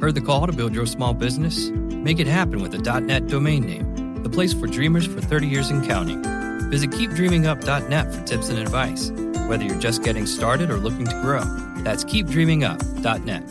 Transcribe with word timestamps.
Heard 0.00 0.14
the 0.14 0.22
call 0.22 0.46
to 0.46 0.52
build 0.52 0.74
your 0.74 0.86
small 0.86 1.12
business? 1.12 1.68
Make 1.68 2.20
it 2.20 2.26
happen 2.26 2.62
with 2.62 2.74
a 2.74 3.00
.net 3.00 3.26
domain 3.28 3.66
name, 3.66 4.22
the 4.22 4.30
place 4.30 4.54
for 4.54 4.66
dreamers 4.66 5.06
for 5.06 5.20
30 5.20 5.46
years 5.46 5.68
and 5.68 5.86
counting. 5.86 6.22
Visit 6.70 6.88
keepdreamingup.net 6.90 8.14
for 8.14 8.22
tips 8.22 8.48
and 8.48 8.58
advice, 8.58 9.10
whether 9.46 9.62
you're 9.62 9.78
just 9.78 10.02
getting 10.02 10.24
started 10.24 10.70
or 10.70 10.78
looking 10.78 11.04
to 11.04 11.12
grow. 11.20 11.44
That's 11.84 12.04
keepdreamingup.net. 12.04 13.42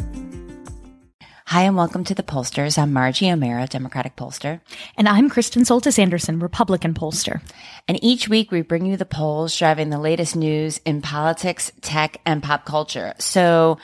Hi, 1.46 1.62
and 1.62 1.76
welcome 1.76 2.04
to 2.06 2.16
the 2.16 2.24
Pollsters. 2.24 2.80
I'm 2.80 2.94
Margie 2.94 3.28
Omero, 3.28 3.70
Democratic 3.70 4.16
pollster. 4.16 4.60
And 4.98 5.08
I'm 5.08 5.30
Kristen 5.30 5.64
Soltis 5.64 6.00
Anderson, 6.00 6.40
Republican 6.40 6.96
pollster. 6.96 7.42
And 7.88 8.04
each 8.04 8.28
week 8.28 8.52
we 8.52 8.64
bring 8.64 8.88
you 8.88 8.98
the 8.98 9.06
polls 9.06 9.56
driving 9.56 9.92
the 9.92 10.00
latest 10.00 10.36
news 10.36 10.80
in 10.84 11.04
politics, 11.04 11.72
tech, 11.82 12.22
and 12.26 12.42
pop 12.42 12.66
culture. 12.66 13.14
So, 13.20 13.78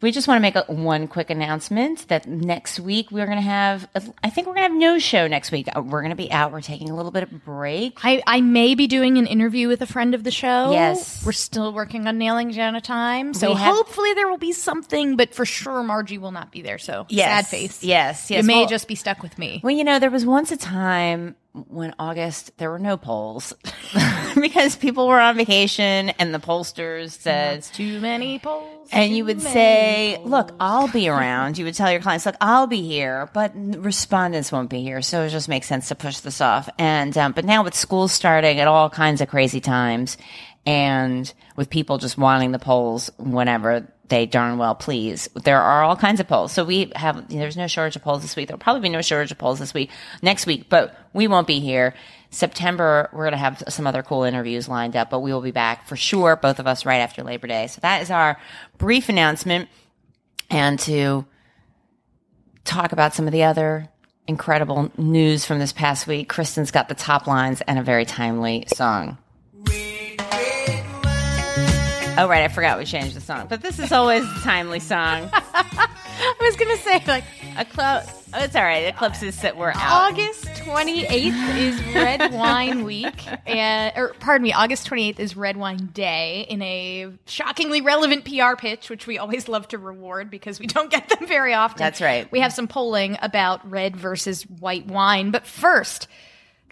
we 0.00 0.10
just 0.12 0.26
want 0.28 0.38
to 0.38 0.40
make 0.42 0.56
a, 0.56 0.62
one 0.72 1.06
quick 1.08 1.30
announcement 1.30 2.08
that 2.08 2.26
next 2.26 2.80
week 2.80 3.10
we're 3.10 3.26
going 3.26 3.38
to 3.38 3.42
have, 3.42 3.88
I 4.22 4.30
think 4.30 4.46
we're 4.46 4.54
going 4.54 4.64
to 4.68 4.72
have 4.72 4.78
no 4.78 4.98
show 4.98 5.26
next 5.28 5.52
week. 5.52 5.68
Uh, 5.74 5.82
we're 5.82 6.00
going 6.00 6.10
to 6.10 6.16
be 6.16 6.30
out. 6.32 6.52
We're 6.52 6.60
taking 6.62 6.90
a 6.90 6.96
little 6.96 7.10
bit 7.10 7.24
of 7.24 7.44
break. 7.44 7.98
I, 8.02 8.22
I 8.26 8.40
may 8.40 8.74
be 8.74 8.86
doing 8.86 9.18
an 9.18 9.26
interview 9.26 9.68
with 9.68 9.82
a 9.82 9.86
friend 9.86 10.14
of 10.14 10.24
the 10.24 10.30
show. 10.30 10.70
Yes. 10.72 11.24
We're 11.26 11.32
still 11.32 11.72
working 11.72 12.06
on 12.06 12.18
nailing 12.18 12.52
Jana 12.52 12.80
time. 12.80 13.34
So 13.34 13.54
have- 13.54 13.74
hopefully 13.74 14.14
there 14.14 14.28
will 14.28 14.38
be 14.38 14.52
something, 14.52 15.16
but 15.16 15.34
for 15.34 15.44
sure 15.44 15.82
Margie 15.82 16.18
will 16.18 16.32
not 16.32 16.50
be 16.52 16.62
there. 16.62 16.78
So 16.78 17.06
Yes. 17.08 17.48
sad 17.48 17.58
face. 17.58 17.82
Yes, 17.84 18.30
yes. 18.30 18.42
You 18.42 18.46
may 18.46 18.60
Well- 18.60 18.68
just 18.68 18.88
be 18.88 18.94
stuck 18.94 19.22
with 19.22 19.38
me. 19.38 19.60
Well, 19.62 19.74
you 19.74 19.84
know, 19.84 19.98
there 19.98 20.10
was 20.10 20.24
once 20.24 20.52
a 20.52 20.56
time 20.56 21.36
when 21.54 21.94
August 21.98 22.56
there 22.58 22.70
were 22.70 22.78
no 22.78 22.96
polls 22.96 23.52
because 24.40 24.74
people 24.74 25.06
were 25.06 25.20
on 25.20 25.36
vacation 25.36 26.08
and 26.18 26.34
the 26.34 26.38
pollsters 26.38 27.10
said, 27.10 27.56
That's 27.56 27.70
too 27.70 28.00
many 28.00 28.38
polls. 28.38 28.88
and 28.90 29.14
you 29.14 29.24
would 29.26 29.42
say, 29.42 30.14
polls. 30.16 30.30
"Look, 30.30 30.52
I'll 30.58 30.88
be 30.88 31.08
around." 31.10 31.58
You 31.58 31.66
would 31.66 31.74
tell 31.74 31.90
your 31.92 32.00
clients, 32.00 32.24
"Look, 32.24 32.36
I'll 32.40 32.66
be 32.66 32.82
here," 32.82 33.28
but 33.34 33.52
respondents 33.54 34.50
won't 34.50 34.70
be 34.70 34.82
here, 34.82 35.02
so 35.02 35.22
it 35.24 35.28
just 35.30 35.48
makes 35.48 35.66
sense 35.66 35.88
to 35.88 35.94
push 35.94 36.20
this 36.20 36.40
off. 36.40 36.68
And 36.78 37.16
um, 37.18 37.32
but 37.32 37.44
now 37.44 37.62
with 37.62 37.74
school 37.74 38.08
starting 38.08 38.58
at 38.58 38.66
all 38.68 38.88
kinds 38.88 39.20
of 39.20 39.28
crazy 39.28 39.60
times, 39.60 40.16
and 40.64 41.30
with 41.56 41.68
people 41.68 41.98
just 41.98 42.16
wanting 42.16 42.52
the 42.52 42.58
polls 42.58 43.10
whenever 43.18 43.92
they 44.12 44.26
darn 44.26 44.58
well 44.58 44.74
please, 44.74 45.26
there 45.42 45.62
are 45.62 45.82
all 45.82 45.96
kinds 45.96 46.20
of 46.20 46.28
polls. 46.28 46.52
So 46.52 46.64
we 46.64 46.92
have 46.94 47.30
there's 47.30 47.56
no 47.56 47.66
shortage 47.66 47.96
of 47.96 48.02
polls 48.02 48.20
this 48.20 48.36
week. 48.36 48.46
There'll 48.46 48.58
probably 48.58 48.82
be 48.82 48.90
no 48.90 49.00
shortage 49.00 49.32
of 49.32 49.38
polls 49.38 49.58
this 49.58 49.72
week, 49.72 49.90
next 50.20 50.44
week, 50.44 50.68
but 50.68 50.94
we 51.14 51.26
won't 51.26 51.46
be 51.46 51.60
here. 51.60 51.94
September, 52.28 53.08
we're 53.14 53.24
going 53.24 53.32
to 53.32 53.38
have 53.38 53.62
some 53.68 53.86
other 53.86 54.02
cool 54.02 54.24
interviews 54.24 54.68
lined 54.68 54.96
up, 54.96 55.08
but 55.08 55.20
we 55.20 55.32
will 55.32 55.40
be 55.40 55.50
back 55.50 55.88
for 55.88 55.96
sure, 55.96 56.36
both 56.36 56.58
of 56.58 56.66
us 56.66 56.84
right 56.84 56.98
after 56.98 57.22
Labor 57.22 57.46
Day. 57.46 57.66
So 57.68 57.80
that 57.80 58.02
is 58.02 58.10
our 58.10 58.38
brief 58.76 59.08
announcement 59.08 59.70
and 60.50 60.78
to 60.80 61.24
talk 62.64 62.92
about 62.92 63.14
some 63.14 63.26
of 63.26 63.32
the 63.32 63.44
other 63.44 63.88
incredible 64.26 64.92
news 64.98 65.46
from 65.46 65.58
this 65.58 65.72
past 65.72 66.06
week. 66.06 66.28
Kristen's 66.28 66.70
got 66.70 66.90
the 66.90 66.94
top 66.94 67.26
lines 67.26 67.62
and 67.62 67.78
a 67.78 67.82
very 67.82 68.04
timely 68.04 68.66
song. 68.74 69.16
Oh, 72.18 72.28
right. 72.28 72.42
I 72.42 72.48
forgot 72.48 72.78
we 72.78 72.84
changed 72.84 73.16
the 73.16 73.20
song, 73.20 73.46
but 73.48 73.62
this 73.62 73.78
is 73.78 73.90
always 73.90 74.22
a 74.24 74.40
timely 74.40 74.80
song. 74.80 75.30
I 75.32 76.34
was 76.40 76.56
going 76.56 76.76
to 76.76 76.82
say, 76.82 77.02
like, 77.06 77.24
Eclipse. 77.56 78.28
Oh, 78.34 78.42
it's 78.44 78.54
all 78.54 78.62
right. 78.62 78.84
Eclipses 78.84 79.40
that 79.42 79.56
were 79.56 79.72
out. 79.74 80.12
August 80.12 80.44
28th 80.44 81.56
is 81.56 81.94
Red 81.94 82.32
Wine 82.34 82.84
Week. 82.84 83.26
And, 83.46 83.92
or, 83.96 84.14
pardon 84.20 84.42
me, 84.42 84.52
August 84.52 84.88
28th 84.88 85.20
is 85.20 85.36
Red 85.36 85.56
Wine 85.56 85.90
Day 85.92 86.46
in 86.48 86.60
a 86.62 87.12
shockingly 87.26 87.80
relevant 87.80 88.24
PR 88.24 88.56
pitch, 88.56 88.90
which 88.90 89.06
we 89.06 89.18
always 89.18 89.48
love 89.48 89.68
to 89.68 89.78
reward 89.78 90.30
because 90.30 90.60
we 90.60 90.66
don't 90.66 90.90
get 90.90 91.08
them 91.08 91.26
very 91.26 91.54
often. 91.54 91.78
That's 91.78 92.00
right. 92.00 92.30
We 92.30 92.40
have 92.40 92.52
some 92.52 92.68
polling 92.68 93.16
about 93.22 93.68
red 93.70 93.96
versus 93.96 94.42
white 94.42 94.86
wine. 94.86 95.30
But 95.30 95.46
first, 95.46 96.08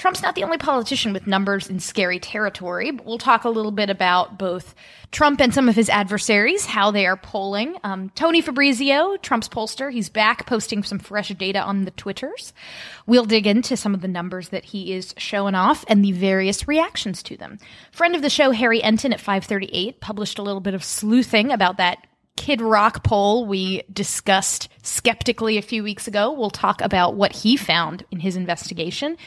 Trump's 0.00 0.22
not 0.22 0.34
the 0.34 0.44
only 0.44 0.56
politician 0.56 1.12
with 1.12 1.26
numbers 1.26 1.68
in 1.68 1.78
scary 1.78 2.18
territory, 2.18 2.90
but 2.90 3.04
we'll 3.04 3.18
talk 3.18 3.44
a 3.44 3.50
little 3.50 3.70
bit 3.70 3.90
about 3.90 4.38
both 4.38 4.74
Trump 5.12 5.42
and 5.42 5.52
some 5.52 5.68
of 5.68 5.76
his 5.76 5.90
adversaries, 5.90 6.64
how 6.64 6.90
they 6.90 7.04
are 7.04 7.18
polling. 7.18 7.76
Um, 7.84 8.08
Tony 8.14 8.40
Fabrizio, 8.40 9.18
Trump's 9.18 9.50
pollster, 9.50 9.92
he's 9.92 10.08
back 10.08 10.46
posting 10.46 10.82
some 10.84 11.00
fresh 11.00 11.28
data 11.28 11.60
on 11.60 11.84
the 11.84 11.90
Twitters. 11.90 12.54
We'll 13.06 13.26
dig 13.26 13.46
into 13.46 13.76
some 13.76 13.92
of 13.92 14.00
the 14.00 14.08
numbers 14.08 14.48
that 14.48 14.64
he 14.64 14.94
is 14.94 15.14
showing 15.18 15.54
off 15.54 15.84
and 15.86 16.02
the 16.02 16.12
various 16.12 16.66
reactions 16.66 17.22
to 17.24 17.36
them. 17.36 17.58
Friend 17.92 18.16
of 18.16 18.22
the 18.22 18.30
show, 18.30 18.52
Harry 18.52 18.80
Enten 18.80 19.12
at 19.12 19.20
538, 19.20 20.00
published 20.00 20.38
a 20.38 20.42
little 20.42 20.62
bit 20.62 20.72
of 20.72 20.82
sleuthing 20.82 21.50
about 21.50 21.76
that 21.76 22.06
Kid 22.36 22.62
Rock 22.62 23.04
poll 23.04 23.44
we 23.44 23.82
discussed 23.92 24.70
skeptically 24.82 25.58
a 25.58 25.62
few 25.62 25.82
weeks 25.82 26.08
ago. 26.08 26.32
We'll 26.32 26.48
talk 26.48 26.80
about 26.80 27.16
what 27.16 27.32
he 27.36 27.58
found 27.58 28.06
in 28.10 28.20
his 28.20 28.34
investigation. 28.34 29.18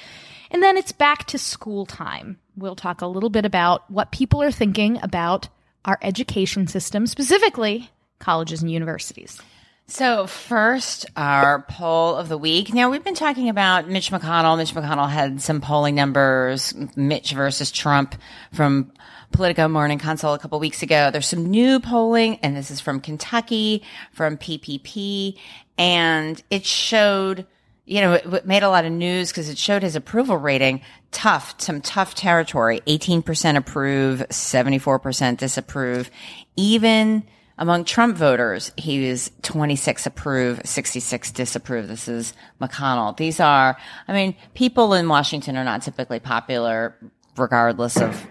And 0.53 0.61
then 0.61 0.77
it's 0.77 0.91
back 0.91 1.25
to 1.25 1.39
school 1.39 1.85
time. 1.87 2.39
We'll 2.55 2.75
talk 2.75 3.01
a 3.01 3.07
little 3.07 3.31
bit 3.31 3.43
about 3.43 3.89
what 3.89 4.11
people 4.11 4.41
are 4.43 4.51
thinking 4.51 4.99
about 5.01 5.49
our 5.83 5.97
education 6.01 6.67
system, 6.67 7.07
specifically 7.07 7.89
colleges 8.19 8.61
and 8.61 8.71
universities. 8.71 9.41
So 9.87 10.27
first, 10.27 11.07
our 11.17 11.63
poll 11.63 12.15
of 12.15 12.29
the 12.29 12.37
week. 12.37 12.73
Now 12.73 12.89
we've 12.89 13.03
been 13.03 13.15
talking 13.15 13.49
about 13.49 13.89
Mitch 13.89 14.11
McConnell. 14.11 14.57
Mitch 14.57 14.73
McConnell 14.73 15.09
had 15.09 15.41
some 15.41 15.59
polling 15.59 15.95
numbers, 15.95 16.73
Mitch 16.95 17.33
versus 17.33 17.69
Trump 17.69 18.15
from 18.53 18.93
Politico 19.31 19.67
Morning 19.67 19.99
Consult 19.99 20.39
a 20.39 20.41
couple 20.41 20.59
weeks 20.59 20.83
ago. 20.83 21.11
There's 21.11 21.27
some 21.27 21.47
new 21.47 21.79
polling, 21.79 22.37
and 22.37 22.55
this 22.55 22.71
is 22.71 22.79
from 22.79 23.01
Kentucky, 23.01 23.83
from 24.13 24.37
PPP, 24.37 25.37
and 25.77 26.41
it 26.49 26.65
showed, 26.65 27.45
you 27.85 28.01
know, 28.01 28.13
it 28.13 28.25
it 28.25 28.45
made 28.45 28.63
a 28.63 28.69
lot 28.69 28.85
of 28.85 28.91
news 28.91 29.29
because 29.29 29.49
it 29.49 29.57
showed 29.57 29.83
his 29.83 29.95
approval 29.95 30.37
rating 30.37 30.81
tough, 31.11 31.55
some 31.59 31.81
tough 31.81 32.15
territory. 32.15 32.81
18% 32.87 33.57
approve, 33.57 34.19
74% 34.29 35.37
disapprove. 35.37 36.09
Even 36.55 37.23
among 37.57 37.85
Trump 37.85 38.17
voters, 38.17 38.71
he 38.77 39.09
was 39.09 39.31
26 39.43 40.05
approve, 40.05 40.61
66 40.65 41.31
disapprove. 41.31 41.87
This 41.87 42.07
is 42.07 42.33
McConnell. 42.61 43.15
These 43.15 43.39
are, 43.39 43.77
I 44.07 44.13
mean, 44.13 44.35
people 44.53 44.93
in 44.93 45.07
Washington 45.07 45.57
are 45.57 45.63
not 45.63 45.81
typically 45.83 46.19
popular 46.19 46.95
regardless 47.37 47.97
of 47.97 48.27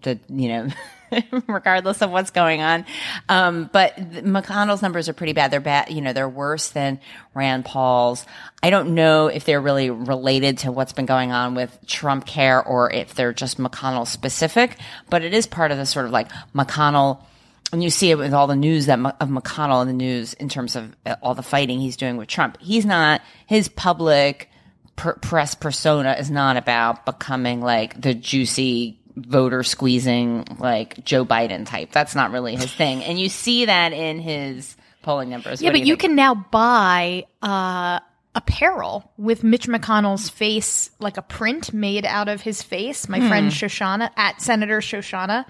the, 0.00 0.18
you 0.28 0.48
know, 0.48 0.68
regardless 1.46 2.02
of 2.02 2.10
what's 2.10 2.30
going 2.30 2.62
on. 2.62 2.86
Um, 3.28 3.70
but 3.72 3.96
McConnell's 3.96 4.82
numbers 4.82 5.08
are 5.08 5.12
pretty 5.12 5.32
bad. 5.32 5.50
They're 5.50 5.60
bad, 5.60 5.90
you 5.90 6.00
know, 6.00 6.12
they're 6.12 6.28
worse 6.28 6.70
than 6.70 7.00
Rand 7.34 7.64
Paul's. 7.64 8.24
I 8.62 8.70
don't 8.70 8.94
know 8.94 9.26
if 9.26 9.44
they're 9.44 9.60
really 9.60 9.90
related 9.90 10.58
to 10.58 10.72
what's 10.72 10.92
been 10.92 11.06
going 11.06 11.32
on 11.32 11.54
with 11.54 11.76
Trump 11.86 12.26
care 12.26 12.62
or 12.62 12.90
if 12.92 13.14
they're 13.14 13.32
just 13.32 13.58
McConnell 13.58 14.06
specific, 14.06 14.76
but 15.10 15.22
it 15.22 15.34
is 15.34 15.46
part 15.46 15.70
of 15.70 15.78
the 15.78 15.86
sort 15.86 16.06
of 16.06 16.12
like 16.12 16.30
McConnell 16.54 17.24
and 17.72 17.82
you 17.82 17.88
see 17.88 18.10
it 18.10 18.18
with 18.18 18.34
all 18.34 18.46
the 18.46 18.56
news 18.56 18.86
that 18.86 18.98
of 18.98 19.28
McConnell 19.28 19.80
in 19.80 19.88
the 19.88 19.94
news 19.94 20.34
in 20.34 20.50
terms 20.50 20.76
of 20.76 20.94
uh, 21.06 21.16
all 21.22 21.34
the 21.34 21.42
fighting 21.42 21.80
he's 21.80 21.96
doing 21.96 22.18
with 22.18 22.28
Trump. 22.28 22.58
He's 22.60 22.84
not 22.84 23.22
his 23.46 23.68
public 23.68 24.50
press 24.94 25.54
persona 25.54 26.16
is 26.18 26.30
not 26.30 26.56
about 26.56 27.06
becoming 27.06 27.60
like 27.60 27.98
the 28.00 28.14
juicy 28.14 29.00
voter 29.16 29.62
squeezing 29.62 30.44
like 30.58 31.04
Joe 31.04 31.24
Biden 31.24 31.66
type. 31.66 31.92
That's 31.92 32.14
not 32.14 32.30
really 32.30 32.56
his 32.56 32.72
thing, 32.72 33.02
and 33.04 33.18
you 33.18 33.28
see 33.28 33.66
that 33.66 33.92
in 33.92 34.18
his 34.20 34.76
polling 35.02 35.28
numbers. 35.30 35.60
Yeah, 35.60 35.68
What 35.68 35.72
but 35.74 35.80
you 35.86 35.94
think? 35.94 36.00
can 36.00 36.14
now 36.16 36.34
buy 36.34 37.24
uh, 37.42 38.00
apparel 38.34 39.10
with 39.18 39.42
Mitch 39.44 39.66
McConnell's 39.66 40.28
face, 40.30 40.90
like 41.00 41.16
a 41.16 41.22
print 41.22 41.72
made 41.74 42.06
out 42.06 42.28
of 42.28 42.40
his 42.40 42.62
face. 42.62 43.08
My 43.08 43.26
friend 43.28 43.50
Shoshana 43.50 44.10
at 44.16 44.40
Senator 44.40 44.78
Shoshana. 44.80 45.44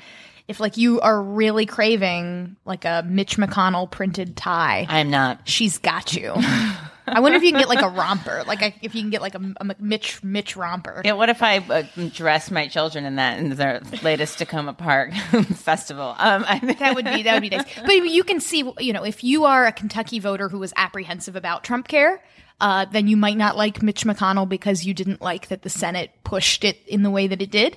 If 0.49 0.59
like 0.59 0.77
you 0.77 1.01
are 1.01 1.23
really 1.23 1.67
craving 1.67 2.57
like 2.65 2.85
a 2.85 3.05
Mitch 3.07 3.37
McConnell 3.37 3.89
printed 3.91 4.37
tie, 4.37 4.87
I'm 4.89 5.09
not. 5.11 5.49
she's 5.49 5.79
got 5.79 6.15
you. 6.15 6.35
I 7.07 7.21
wonder 7.21 7.37
if 7.37 7.43
you 7.43 7.51
can 7.51 7.61
get 7.61 7.69
like 7.69 7.83
a 7.83 7.89
romper, 7.89 8.45
like 8.47 8.63
a, 8.63 8.75
if 8.83 8.95
you 8.95 9.03
can 9.03 9.11
get 9.11 9.21
like 9.21 9.35
a, 9.35 9.55
a 9.59 9.75
Mitch 9.79 10.23
Mitch 10.23 10.57
romper. 10.57 11.03
Yeah, 11.05 11.13
what 11.13 11.29
if 11.29 11.43
I 11.43 11.59
uh, 11.59 11.83
dress 12.13 12.51
my 12.51 12.69
children 12.69 13.05
in 13.05 13.17
that 13.17 13.39
in 13.39 13.51
their 13.51 13.81
latest 14.03 14.39
Takoma 14.39 14.77
Park 14.77 15.13
festival? 15.55 16.15
Um, 16.19 16.45
I 16.47 16.59
think 16.59 16.79
That 16.79 16.95
would 16.95 17.05
be 17.05 17.23
that 17.25 17.35
would 17.35 17.43
be 17.43 17.57
nice. 17.57 17.65
But 17.85 17.93
you 17.93 18.25
can 18.25 18.41
see, 18.41 18.71
you 18.79 18.93
know, 18.93 19.05
if 19.05 19.25
you 19.25 19.45
are 19.45 19.67
a 19.67 19.73
Kentucky 19.73 20.19
voter 20.19 20.49
who 20.49 20.59
was 20.59 20.73
apprehensive 20.77 21.37
about 21.37 21.65
Trump 21.65 21.89
care, 21.89 22.23
uh, 22.61 22.85
then 22.87 23.09
you 23.09 23.17
might 23.17 23.37
not 23.37 23.57
like 23.57 23.83
Mitch 23.83 24.05
McConnell 24.05 24.49
because 24.49 24.87
you 24.87 24.95
didn't 24.95 25.21
like 25.21 25.49
that 25.49 25.63
the 25.63 25.71
Senate 25.71 26.11
pushed 26.25 26.65
it 26.65 26.79
in 26.87 27.03
the 27.03 27.11
way 27.11 27.27
that 27.27 27.43
it 27.43 27.51
did. 27.51 27.77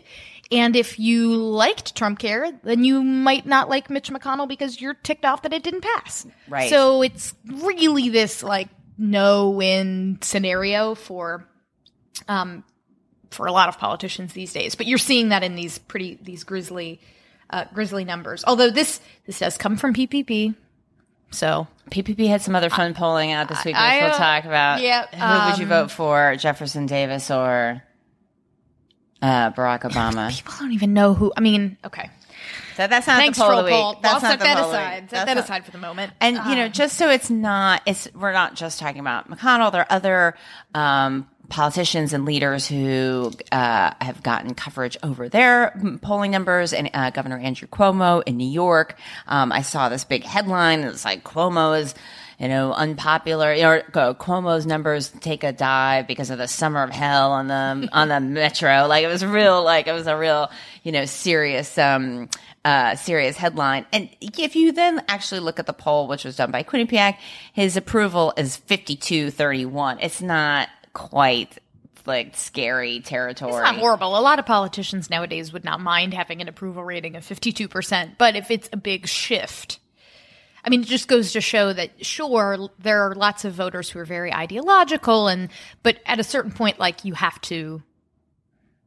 And 0.52 0.76
if 0.76 1.00
you 1.00 1.36
liked 1.36 1.96
Trump 1.96 2.20
care, 2.20 2.52
then 2.64 2.84
you 2.84 3.02
might 3.02 3.48
not 3.48 3.68
like 3.68 3.90
Mitch 3.90 4.12
McConnell 4.12 4.48
because 4.48 4.80
you're 4.80 4.94
ticked 4.94 5.26
off 5.26 5.42
that 5.42 5.54
it 5.54 5.64
didn't 5.64 5.82
pass. 5.82 6.28
Right. 6.48 6.70
So 6.70 7.02
it's 7.02 7.34
really 7.48 8.10
this 8.10 8.44
like 8.44 8.68
no 8.98 9.50
win 9.50 10.20
scenario 10.22 10.96
for 10.96 11.48
um, 12.28 12.64
for 13.32 13.48
a 13.48 13.52
lot 13.52 13.70
of 13.70 13.78
politicians 13.78 14.34
these 14.34 14.54
days. 14.54 14.76
But 14.76 14.88
you're 14.88 14.98
seeing 14.98 15.30
that 15.30 15.44
in 15.44 15.56
these 15.56 15.78
pretty 15.78 16.18
these 16.22 16.44
grisly 16.44 17.00
uh, 17.50 17.66
grisly 17.74 18.06
numbers. 18.06 18.44
Although 18.48 18.72
this 18.72 19.00
this 19.26 19.40
does 19.40 19.58
come 19.58 19.78
from 19.78 19.94
PPP, 19.94 20.56
so 21.32 21.68
PPP 21.92 22.28
had 22.28 22.42
some 22.42 22.56
other 22.56 22.70
fun 22.70 22.94
polling 22.94 23.32
out 23.32 23.50
this 23.50 23.64
week, 23.66 23.76
which 23.76 23.82
I, 23.82 24.02
we'll 24.02 24.18
talk 24.18 24.46
about. 24.46 24.82
yeah, 24.82 25.06
Who 25.08 25.50
would 25.50 25.60
you 25.60 25.66
um, 25.66 25.70
vote 25.88 25.92
for, 25.92 26.36
Jefferson 26.38 26.86
Davis 26.86 27.30
or 27.30 27.84
uh, 29.22 29.52
Barack 29.52 29.82
Obama? 29.82 30.30
people 30.34 30.54
don't 30.60 30.74
even 30.74 30.94
know 30.94 31.14
who. 31.14 31.34
I 31.36 31.42
mean, 31.42 31.78
okay. 31.86 32.10
So 32.76 32.88
that's 32.88 33.08
not 33.08 33.18
Thanks, 33.18 33.38
the 33.38 33.44
poll 33.44 33.50
troll 33.52 33.60
of 33.60 33.66
the 33.66 33.72
week. 33.72 33.82
poll. 33.82 34.00
That's 34.02 34.14
I'll 34.16 34.20
set 34.32 34.40
that 34.40 34.58
poll 34.58 34.66
of 34.66 34.72
the 34.72 34.78
aside. 34.78 35.10
Set 35.10 35.26
that 35.26 35.34
not- 35.36 35.44
aside 35.44 35.66
for 35.66 35.72
the 35.72 35.78
moment. 35.78 36.14
And 36.20 36.36
you 36.36 36.56
know, 36.56 36.66
Um, 36.66 36.72
just 36.72 36.98
so 36.98 37.10
it's 37.10 37.30
not, 37.30 37.82
it's 37.86 38.08
we're 38.14 38.34
not 38.34 38.56
just 38.56 38.80
talking 38.80 39.00
about 39.00 39.30
McConnell. 39.30 39.72
There 39.72 39.82
are 39.82 39.88
other 39.90 40.36
um, 40.74 41.28
politicians 41.50 42.12
and 42.14 42.26
leaders 42.26 42.68
who 42.68 43.32
uh, 43.52 43.92
have 44.02 44.24
gotten 44.24 44.54
coverage 44.56 44.98
over 45.04 45.30
their 45.30 45.80
polling 46.02 46.32
numbers. 46.32 46.74
And 46.74 46.90
uh, 46.94 47.12
Governor 47.12 47.38
Andrew 47.38 47.68
Cuomo 47.68 48.24
in 48.26 48.36
New 48.38 48.48
York, 48.50 48.98
um, 49.28 49.52
I 49.52 49.62
saw 49.62 49.90
this 49.90 50.04
big 50.04 50.24
headline. 50.24 50.82
It's 50.82 51.06
like 51.06 51.24
Cuomo 51.24 51.80
is. 51.80 51.94
You 52.38 52.50
know, 52.50 52.74
unpopular. 52.74 53.54
You 53.54 53.62
know, 53.62 53.82
uh, 53.94 54.14
Cuomo's 54.14 54.66
numbers 54.66 55.08
take 55.22 55.46
a 55.46 55.54
dive 55.54 56.06
because 56.06 56.30
of 56.32 56.38
the 56.38 56.50
summer 56.50 56.84
of 56.84 56.90
hell 56.90 57.32
on 57.32 57.48
the 57.48 57.88
on 57.94 58.10
the 58.10 58.20
metro. 58.42 58.88
Like 58.88 59.06
it 59.06 59.08
was 59.08 59.24
real. 59.24 59.64
Like 59.64 59.88
it 59.88 59.94
was 59.94 60.06
a 60.06 60.18
real, 60.18 60.52
you 60.84 60.92
know, 60.92 61.06
serious 61.06 61.78
um, 61.78 62.28
uh, 62.66 62.96
serious 62.96 63.38
headline. 63.38 63.86
And 63.94 64.10
if 64.20 64.56
you 64.56 64.72
then 64.72 65.04
actually 65.08 65.40
look 65.40 65.60
at 65.60 65.68
the 65.68 65.74
poll, 65.74 66.08
which 66.08 66.26
was 66.26 66.36
done 66.36 66.52
by 66.52 66.64
Quinnipiac, 66.64 67.18
his 67.54 67.78
approval 67.78 68.34
is 68.36 68.58
52 68.58 69.30
31. 69.30 70.00
It's 70.02 70.22
not 70.22 70.68
quite 70.92 71.60
like 72.08 72.36
scary 72.36 73.00
territory. 73.00 73.54
It's 73.54 73.62
not 73.62 73.76
horrible. 73.76 74.18
A 74.18 74.20
lot 74.20 74.40
of 74.40 74.46
politicians 74.46 75.10
nowadays 75.10 75.54
would 75.54 75.64
not 75.64 75.80
mind 75.80 76.14
having 76.14 76.42
an 76.42 76.48
approval 76.48 76.84
rating 76.84 77.16
of 77.16 77.24
52%. 77.24 78.18
But 78.18 78.36
if 78.36 78.52
it's 78.52 78.70
a 78.74 78.78
big 78.78 79.08
shift, 79.08 79.80
I 80.64 80.70
mean, 80.70 80.82
it 80.82 80.88
just 80.88 81.08
goes 81.08 81.34
to 81.34 81.42
show 81.42 81.72
that, 81.72 82.04
sure, 82.04 82.70
there 82.80 83.04
are 83.04 83.14
lots 83.14 83.46
of 83.46 83.54
voters 83.54 83.90
who 83.90 84.00
are 84.00 84.06
very 84.06 84.34
ideological, 84.34 85.28
and 85.28 85.50
but 85.84 86.00
at 86.08 86.20
a 86.20 86.24
certain 86.24 86.52
point, 86.52 86.80
like 86.80 87.06
you 87.06 87.14
have 87.14 87.40
to 87.42 87.84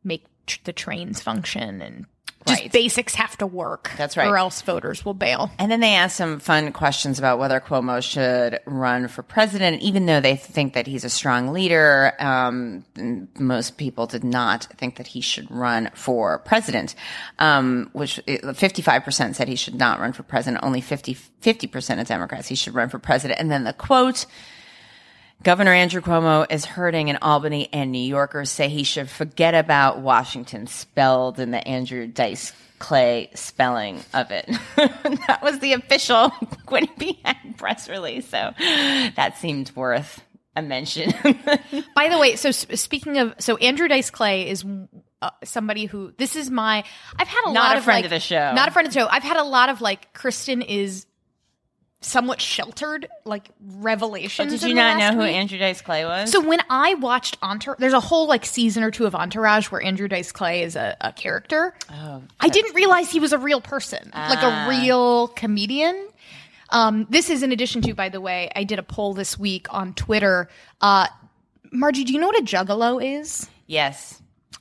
make 0.02 0.25
tr- 0.46 0.58
the 0.64 0.72
trains 0.72 1.20
function, 1.20 1.80
and 1.80 2.06
just 2.46 2.62
Right. 2.62 2.73
basics 2.73 3.14
have 3.17 3.37
to 3.38 3.46
work. 3.46 3.90
That's 3.99 4.17
right. 4.17 4.26
or 4.29 4.38
else 4.38 4.62
voters 4.62 5.05
will 5.05 5.12
bail. 5.14 5.50
And 5.58 5.70
then 5.70 5.81
they 5.81 5.94
asked 5.94 6.17
some 6.17 6.38
fun 6.40 6.73
questions 6.73 7.19
about 7.19 7.38
whether 7.38 7.61
Cuomo 7.61 8.02
should 8.02 8.61
run 8.64 9.08
for 9.08 9.23
president, 9.23 9.82
even 9.82 10.06
though 10.06 10.20
they 10.20 10.37
think 10.37 10.73
that 10.75 10.87
he's 10.87 11.05
a 11.05 11.11
strong 11.11 11.49
leader. 11.52 12.12
Um, 12.19 12.85
most 13.38 13.76
people 13.76 14.06
did 14.06 14.25
not 14.25 14.64
think 14.79 14.96
that 14.96 15.08
he 15.08 15.20
should 15.20 15.50
run 15.50 15.90
for 15.94 16.38
president, 16.38 16.94
um, 17.38 17.90
which 17.93 18.20
55% 18.26 19.35
said 19.37 19.49
he 19.49 19.56
should 19.56 19.75
not 19.75 20.00
run 20.00 20.12
for 20.12 20.23
president. 20.23 20.64
Only 20.64 20.81
50, 20.81 21.17
50% 21.43 22.00
of 22.00 22.06
Democrats 22.06 22.49
he 22.49 22.55
should 22.55 22.75
run 22.75 22.88
for 22.88 22.99
president. 22.99 23.40
And 23.40 23.50
then 23.50 23.64
the 23.64 23.73
quote, 23.73 24.26
Governor 25.43 25.73
Andrew 25.73 26.00
Cuomo 26.00 26.46
is 26.50 26.64
hurting 26.64 27.08
in 27.08 27.17
Albany, 27.23 27.69
and 27.73 27.93
New 27.93 27.99
Yorkers 28.00 28.50
say 28.50 28.69
he 28.69 28.82
should 28.82 29.08
forget 29.08 29.55
about 29.55 30.00
Washington, 30.00 30.67
spelled 30.67 31.38
in 31.38 31.52
the 31.52 31.67
Andrew 31.67 32.08
Dice 32.08 32.52
Clay 32.81 33.31
spelling 33.35 34.00
of 34.12 34.31
it. 34.32 34.46
that 34.76 35.40
was 35.43 35.61
the 35.61 35.75
official 35.75 36.31
Quinnipiac 36.67 37.56
press 37.56 37.88
release, 37.88 38.29
so 38.29 38.52
that 38.58 39.37
seemed 39.38 39.70
worth 39.76 40.23
a 40.56 40.62
mention. 40.62 41.12
By 41.94 42.08
the 42.08 42.19
way, 42.19 42.35
so 42.35 42.50
speaking 42.50 43.19
of, 43.19 43.35
so 43.38 43.56
Andrew 43.58 43.87
Dice 43.87 44.11
Clay 44.11 44.49
is 44.49 44.64
uh, 45.23 45.31
somebody 45.44 45.87
who 45.87 46.12
this 46.19 46.35
is 46.35 46.50
my. 46.50 46.82
I've 47.17 47.29
had 47.29 47.43
a 47.46 47.52
Not 47.52 47.62
lot 47.62 47.75
a 47.76 47.79
of 47.79 47.85
friend 47.85 47.99
like, 47.99 48.05
of 48.06 48.11
the 48.11 48.20
show. 48.20 48.52
Not 48.55 48.69
a 48.69 48.70
friend 48.73 48.88
of 48.88 48.93
the 48.94 49.00
show. 49.00 49.06
I've 49.08 49.23
had 49.23 49.37
a 49.37 49.44
lot 49.44 49.69
of 49.69 49.81
like 49.81 50.12
Kristen 50.14 50.62
is 50.62 51.06
somewhat 52.00 52.40
sheltered 52.40 53.08
like 53.24 53.48
revelations. 53.60 54.52
Did 54.52 54.62
you 54.68 54.74
not 54.74 54.98
know 54.98 55.12
who 55.12 55.26
week. 55.26 55.34
Andrew 55.34 55.58
Dice 55.58 55.80
Clay 55.80 56.04
was? 56.04 56.30
So 56.30 56.40
when 56.46 56.60
I 56.70 56.94
watched 56.94 57.36
Entourage, 57.42 57.78
there's 57.80 57.92
a 57.92 58.00
whole 58.00 58.28
like 58.28 58.44
season 58.46 58.82
or 58.84 58.90
two 58.90 59.04
of 59.06 59.14
Entourage 59.14 59.66
where 59.66 59.82
Andrew 59.82 60.06
Dice 60.08 60.30
Clay 60.30 60.62
is 60.62 60.76
a, 60.76 60.96
a 61.00 61.12
character. 61.12 61.74
Oh, 61.92 62.22
I 62.38 62.48
didn't 62.48 62.74
realize 62.74 63.10
he 63.10 63.18
was 63.20 63.32
a 63.32 63.38
real 63.38 63.60
person, 63.60 64.10
like 64.14 64.38
Ah. 64.42 64.66
a 64.66 64.68
real 64.70 65.28
comedian. 65.28 66.08
Um, 66.70 67.06
this 67.10 67.30
is 67.30 67.42
in 67.42 67.50
addition 67.50 67.82
to, 67.82 67.94
by 67.94 68.10
the 68.10 68.20
way, 68.20 68.50
I 68.54 68.64
did 68.64 68.78
a 68.78 68.82
poll 68.82 69.14
this 69.14 69.38
week 69.38 69.66
on 69.70 69.94
Twitter. 69.94 70.48
Uh, 70.80 71.06
Margie, 71.72 72.04
do 72.04 72.12
you 72.12 72.20
know 72.20 72.26
what 72.28 72.38
a 72.40 72.44
juggalo 72.44 73.02
is? 73.20 73.48
yes. 73.66 74.20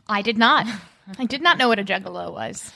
I 0.09 0.21
did 0.21 0.37
not. 0.37 0.65
I 1.19 1.25
did 1.25 1.41
not 1.41 1.57
know 1.57 1.67
what 1.67 1.79
a 1.79 1.83
juggalo 1.83 2.31
was. 2.31 2.71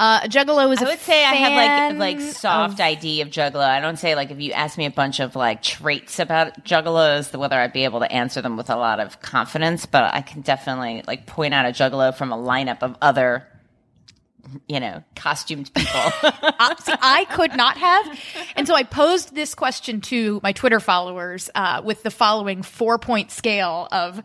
Uh, 0.00 0.20
juggalo 0.28 0.72
is 0.72 0.80
I 0.80 0.84
would 0.84 1.00
say 1.00 1.24
I 1.24 1.34
have 1.34 1.96
like 1.96 2.18
like 2.20 2.32
soft 2.32 2.74
of- 2.74 2.80
ID 2.80 3.20
of 3.22 3.28
juggalo. 3.30 3.64
I 3.64 3.80
don't 3.80 3.98
say 3.98 4.14
like 4.14 4.30
if 4.30 4.38
you 4.40 4.52
ask 4.52 4.78
me 4.78 4.86
a 4.86 4.90
bunch 4.90 5.18
of 5.18 5.34
like 5.34 5.60
traits 5.62 6.20
about 6.20 6.64
juggalos, 6.64 7.36
whether 7.36 7.56
I'd 7.58 7.72
be 7.72 7.82
able 7.84 8.00
to 8.00 8.12
answer 8.12 8.40
them 8.40 8.56
with 8.56 8.70
a 8.70 8.76
lot 8.76 9.00
of 9.00 9.20
confidence, 9.20 9.86
but 9.86 10.14
I 10.14 10.20
can 10.20 10.42
definitely 10.42 11.02
like 11.06 11.26
point 11.26 11.52
out 11.52 11.66
a 11.66 11.70
juggalo 11.70 12.14
from 12.14 12.32
a 12.32 12.36
lineup 12.36 12.82
of 12.84 12.96
other, 13.02 13.48
you 14.68 14.78
know, 14.78 15.02
costumed 15.16 15.72
people. 15.74 16.00
Uh, 16.60 16.74
see, 16.76 16.92
I 17.00 17.24
could 17.26 17.56
not 17.56 17.76
have. 17.76 18.20
And 18.56 18.66
so 18.66 18.74
I 18.74 18.82
posed 18.82 19.32
this 19.32 19.54
question 19.54 20.00
to 20.02 20.40
my 20.42 20.50
Twitter 20.50 20.80
followers 20.80 21.48
uh, 21.54 21.82
with 21.84 22.02
the 22.02 22.10
following 22.10 22.62
four 22.64 22.98
point 22.98 23.30
scale 23.30 23.86
of 23.92 24.20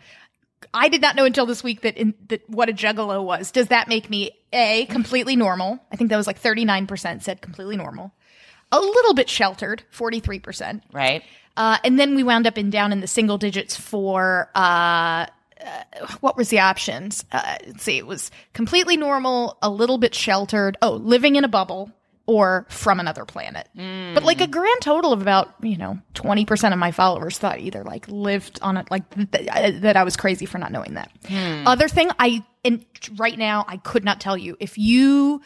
I 0.73 0.89
did 0.89 1.01
not 1.01 1.15
know 1.15 1.25
until 1.25 1.45
this 1.45 1.63
week 1.63 1.81
that, 1.81 1.97
in, 1.97 2.13
that 2.27 2.47
what 2.49 2.69
a 2.69 2.73
juggalo 2.73 3.23
was. 3.23 3.51
Does 3.51 3.67
that 3.67 3.87
make 3.87 4.09
me 4.09 4.31
A, 4.51 4.85
completely 4.87 5.35
normal? 5.35 5.79
I 5.91 5.95
think 5.95 6.09
that 6.09 6.17
was 6.17 6.27
like 6.27 6.41
39% 6.41 7.21
said 7.21 7.41
completely 7.41 7.77
normal. 7.77 8.13
A 8.71 8.79
little 8.79 9.13
bit 9.13 9.29
sheltered, 9.29 9.83
43%. 9.95 10.81
right? 10.91 11.23
Uh, 11.55 11.77
and 11.83 11.99
then 11.99 12.15
we 12.15 12.23
wound 12.23 12.47
up 12.47 12.57
in 12.57 12.69
down 12.69 12.91
in 12.91 12.99
the 12.99 13.07
single 13.07 13.37
digits 13.37 13.75
for 13.75 14.49
uh, 14.55 15.27
uh, 15.63 15.83
what 16.19 16.35
was 16.35 16.49
the 16.49 16.59
options? 16.59 17.23
Uh, 17.31 17.57
let's 17.67 17.83
see, 17.83 17.97
it 17.97 18.07
was 18.07 18.31
completely 18.53 18.97
normal, 18.97 19.57
a 19.61 19.69
little 19.69 19.97
bit 19.97 20.15
sheltered. 20.15 20.77
Oh, 20.81 20.93
living 20.93 21.35
in 21.35 21.43
a 21.43 21.47
bubble 21.47 21.91
or 22.25 22.65
from 22.69 22.99
another 22.99 23.25
planet. 23.25 23.67
But 23.75 24.23
like 24.23 24.39
a 24.41 24.47
grand 24.47 24.81
total 24.81 25.11
of 25.11 25.21
about 25.21 25.53
you 25.61 25.77
know 25.77 25.99
twenty 26.13 26.45
percent 26.45 26.73
of 26.73 26.79
my 26.79 26.91
followers 26.91 27.37
thought 27.37 27.59
either 27.59 27.83
like 27.83 28.07
lived 28.07 28.59
on 28.61 28.77
it 28.77 28.89
like 28.89 29.09
th- 29.09 29.31
th- 29.31 29.47
uh, 29.49 29.79
that 29.81 29.97
I 29.97 30.03
was 30.03 30.15
crazy 30.15 30.45
for 30.45 30.57
not 30.57 30.71
knowing 30.71 30.93
that. 30.93 31.11
Other 31.65 31.87
thing 31.87 32.09
I 32.19 32.43
and 32.63 32.85
right 33.17 33.37
now 33.37 33.65
I 33.67 33.77
could 33.77 34.03
not 34.05 34.21
tell 34.21 34.37
you 34.37 34.55
if 34.59 34.77
you 34.77 35.41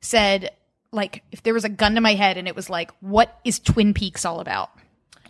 said 0.00 0.50
like 0.92 1.22
if 1.32 1.42
there 1.42 1.54
was 1.54 1.64
a 1.64 1.68
gun 1.68 1.94
to 1.96 2.00
my 2.00 2.14
head 2.14 2.36
and 2.36 2.46
it 2.46 2.54
was 2.54 2.70
like 2.70 2.90
what 3.00 3.38
is 3.44 3.58
Twin 3.58 3.94
Peaks 3.94 4.24
all 4.24 4.40
about? 4.40 4.70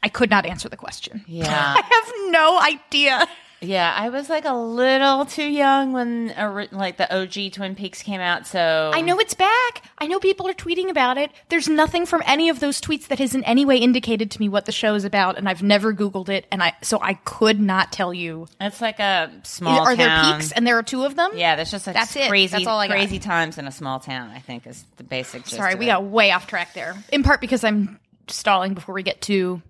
I 0.03 0.09
could 0.09 0.31
not 0.31 0.45
answer 0.45 0.69
the 0.69 0.77
question. 0.77 1.25
Yeah. 1.27 1.47
I 1.77 1.81
have 1.81 2.33
no 2.33 2.61
idea. 2.61 3.27
Yeah, 3.63 3.95
I 3.97 4.09
was 4.09 4.29
like 4.29 4.45
a 4.45 4.53
little 4.55 5.25
too 5.25 5.45
young 5.49 5.93
when 5.93 6.35
like 6.73 6.97
the 6.97 7.15
OG 7.17 7.53
Twin 7.53 7.75
Peaks 7.77 8.03
came 8.03 8.21
out, 8.21 8.47
so 8.47 8.91
I 8.93 9.01
know 9.03 9.19
it's 9.21 9.35
back. 9.35 9.85
I 9.99 10.09
know 10.09 10.19
people 10.19 10.49
are 10.49 10.53
tweeting 10.53 10.91
about 10.91 11.17
it. 11.17 11.31
There's 11.49 11.69
nothing 11.69 12.05
from 12.05 12.23
any 12.27 12.49
of 12.49 12.59
those 12.59 12.81
tweets 12.81 13.07
that 13.07 13.21
has 13.21 13.35
in 13.37 13.45
any 13.45 13.65
way 13.65 13.77
indicated 13.77 14.33
to 14.33 14.41
me 14.41 14.49
what 14.49 14.67
the 14.67 14.73
show 14.73 14.95
is 14.97 15.05
about, 15.05 15.39
and 15.39 15.49
I've 15.49 15.63
never 15.63 15.95
Googled 15.95 16.29
it, 16.29 16.47
and 16.51 16.61
I 16.63 16.73
so 16.83 16.99
I 17.01 17.15
could 17.15 17.61
not 17.61 17.93
tell 17.93 18.13
you. 18.13 18.49
it's 18.61 18.81
like 18.81 18.99
a 18.99 19.31
small 19.45 19.81
are 19.87 19.95
there 19.95 20.23
peaks, 20.25 20.51
and 20.51 20.67
there 20.67 20.77
are 20.77 20.83
two 20.83 21.05
of 21.05 21.15
them? 21.15 21.31
Yeah, 21.35 21.55
there's 21.55 21.71
just 21.71 21.87
a 21.87 21.93
That's 21.93 22.17
it. 22.17 22.29
crazy, 22.29 22.51
That's 22.57 22.67
all 22.67 22.81
I 22.81 22.89
got. 22.89 22.95
crazy 22.95 23.21
times 23.21 23.59
in 23.59 23.69
a 23.69 23.73
small 23.73 24.01
town. 24.01 24.31
I 24.31 24.41
think 24.41 24.67
is 24.67 24.85
the 24.97 25.05
basic. 25.05 25.45
gist 25.45 25.55
Sorry, 25.57 25.77
we 25.77 25.85
it. 25.85 25.89
got 25.89 26.03
way 26.05 26.33
off 26.33 26.49
track 26.49 26.75
there. 26.75 26.97
In 27.13 27.23
part 27.23 27.41
because 27.41 27.63
I'm 27.63 28.01
stalling 28.27 28.75
before 28.75 28.95
we 28.97 29.05
get 29.05 29.21
to 29.23 29.63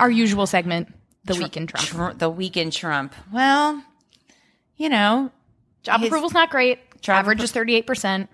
our 0.00 0.10
usual 0.10 0.46
segment, 0.48 0.92
the 1.24 1.34
week 1.34 1.56
in 1.56 1.66
Trump. 1.66 1.86
Tr- 2.12 2.18
the 2.18 2.30
weekend 2.30 2.72
Trump. 2.72 3.14
Well, 3.32 3.82
you 4.76 4.88
know, 4.88 5.30
Job 5.82 6.00
his- 6.00 6.08
approval's 6.08 6.32
not 6.34 6.50
great. 6.50 6.78
Average 7.06 7.38
appro- 7.40 7.44
is 7.44 7.52
38 7.52 7.86
percent. 7.86 8.30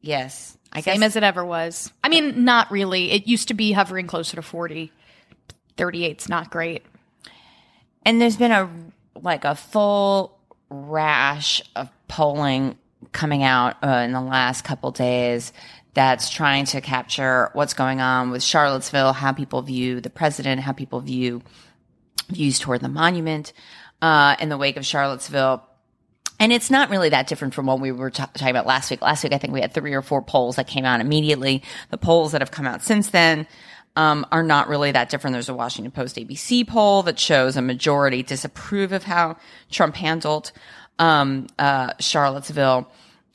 yes, 0.00 0.56
I 0.72 0.80
Same 0.80 1.00
guess 1.00 1.10
as 1.10 1.16
it 1.16 1.22
ever 1.22 1.44
was. 1.44 1.92
I 2.02 2.08
mean, 2.08 2.44
not 2.44 2.70
really. 2.70 3.10
It 3.12 3.26
used 3.26 3.48
to 3.48 3.54
be 3.54 3.72
hovering 3.72 4.06
closer 4.06 4.36
to 4.36 4.42
40. 4.42 4.92
38's 5.76 6.28
not 6.28 6.50
great. 6.50 6.84
And 8.04 8.20
there's 8.20 8.36
been 8.36 8.52
a 8.52 8.68
like 9.20 9.44
a 9.44 9.54
full 9.54 10.38
rash 10.70 11.62
of 11.76 11.88
polling 12.08 12.76
coming 13.12 13.42
out 13.42 13.76
uh, 13.82 13.88
in 14.04 14.12
the 14.12 14.20
last 14.20 14.62
couple 14.62 14.90
days 14.90 15.52
that's 15.94 16.30
trying 16.30 16.64
to 16.66 16.80
capture 16.80 17.50
what's 17.52 17.74
going 17.74 18.00
on 18.00 18.30
with 18.30 18.42
Charlottesville, 18.42 19.12
how 19.12 19.32
people 19.32 19.62
view 19.62 20.00
the 20.00 20.10
president, 20.10 20.60
how 20.60 20.72
people 20.72 21.00
view 21.00 21.42
views 22.28 22.58
toward 22.58 22.80
the 22.80 22.88
monument 22.88 23.52
uh, 24.00 24.36
in 24.40 24.48
the 24.48 24.56
wake 24.56 24.76
of 24.76 24.86
Charlottesville. 24.86 25.66
And 26.38 26.52
it's 26.52 26.70
not 26.70 26.88
really 26.88 27.10
that 27.10 27.26
different 27.26 27.54
from 27.54 27.66
what 27.66 27.80
we 27.80 27.92
were 27.92 28.10
t- 28.10 28.22
talking 28.22 28.48
about 28.48 28.66
last 28.66 28.90
week. 28.90 29.02
Last 29.02 29.22
week, 29.22 29.32
I 29.32 29.38
think 29.38 29.52
we 29.52 29.60
had 29.60 29.74
three 29.74 29.92
or 29.92 30.00
four 30.00 30.22
polls 30.22 30.56
that 30.56 30.66
came 30.66 30.84
out 30.86 31.00
immediately. 31.00 31.62
The 31.90 31.98
polls 31.98 32.32
that 32.32 32.40
have 32.40 32.50
come 32.50 32.66
out 32.66 32.82
since 32.82 33.10
then 33.10 33.46
um, 33.94 34.24
are 34.32 34.42
not 34.42 34.68
really 34.68 34.92
that 34.92 35.10
different. 35.10 35.34
There's 35.34 35.50
a 35.50 35.54
Washington 35.54 35.90
Post 35.90 36.16
ABC 36.16 36.66
poll 36.66 37.02
that 37.02 37.18
shows 37.18 37.56
a 37.56 37.62
majority 37.62 38.22
disapprove 38.22 38.92
of 38.92 39.04
how 39.04 39.36
Trump 39.70 39.96
handled 39.96 40.52
um, 40.98 41.46
uh, 41.58 41.92
Charlottesville. 41.98 42.90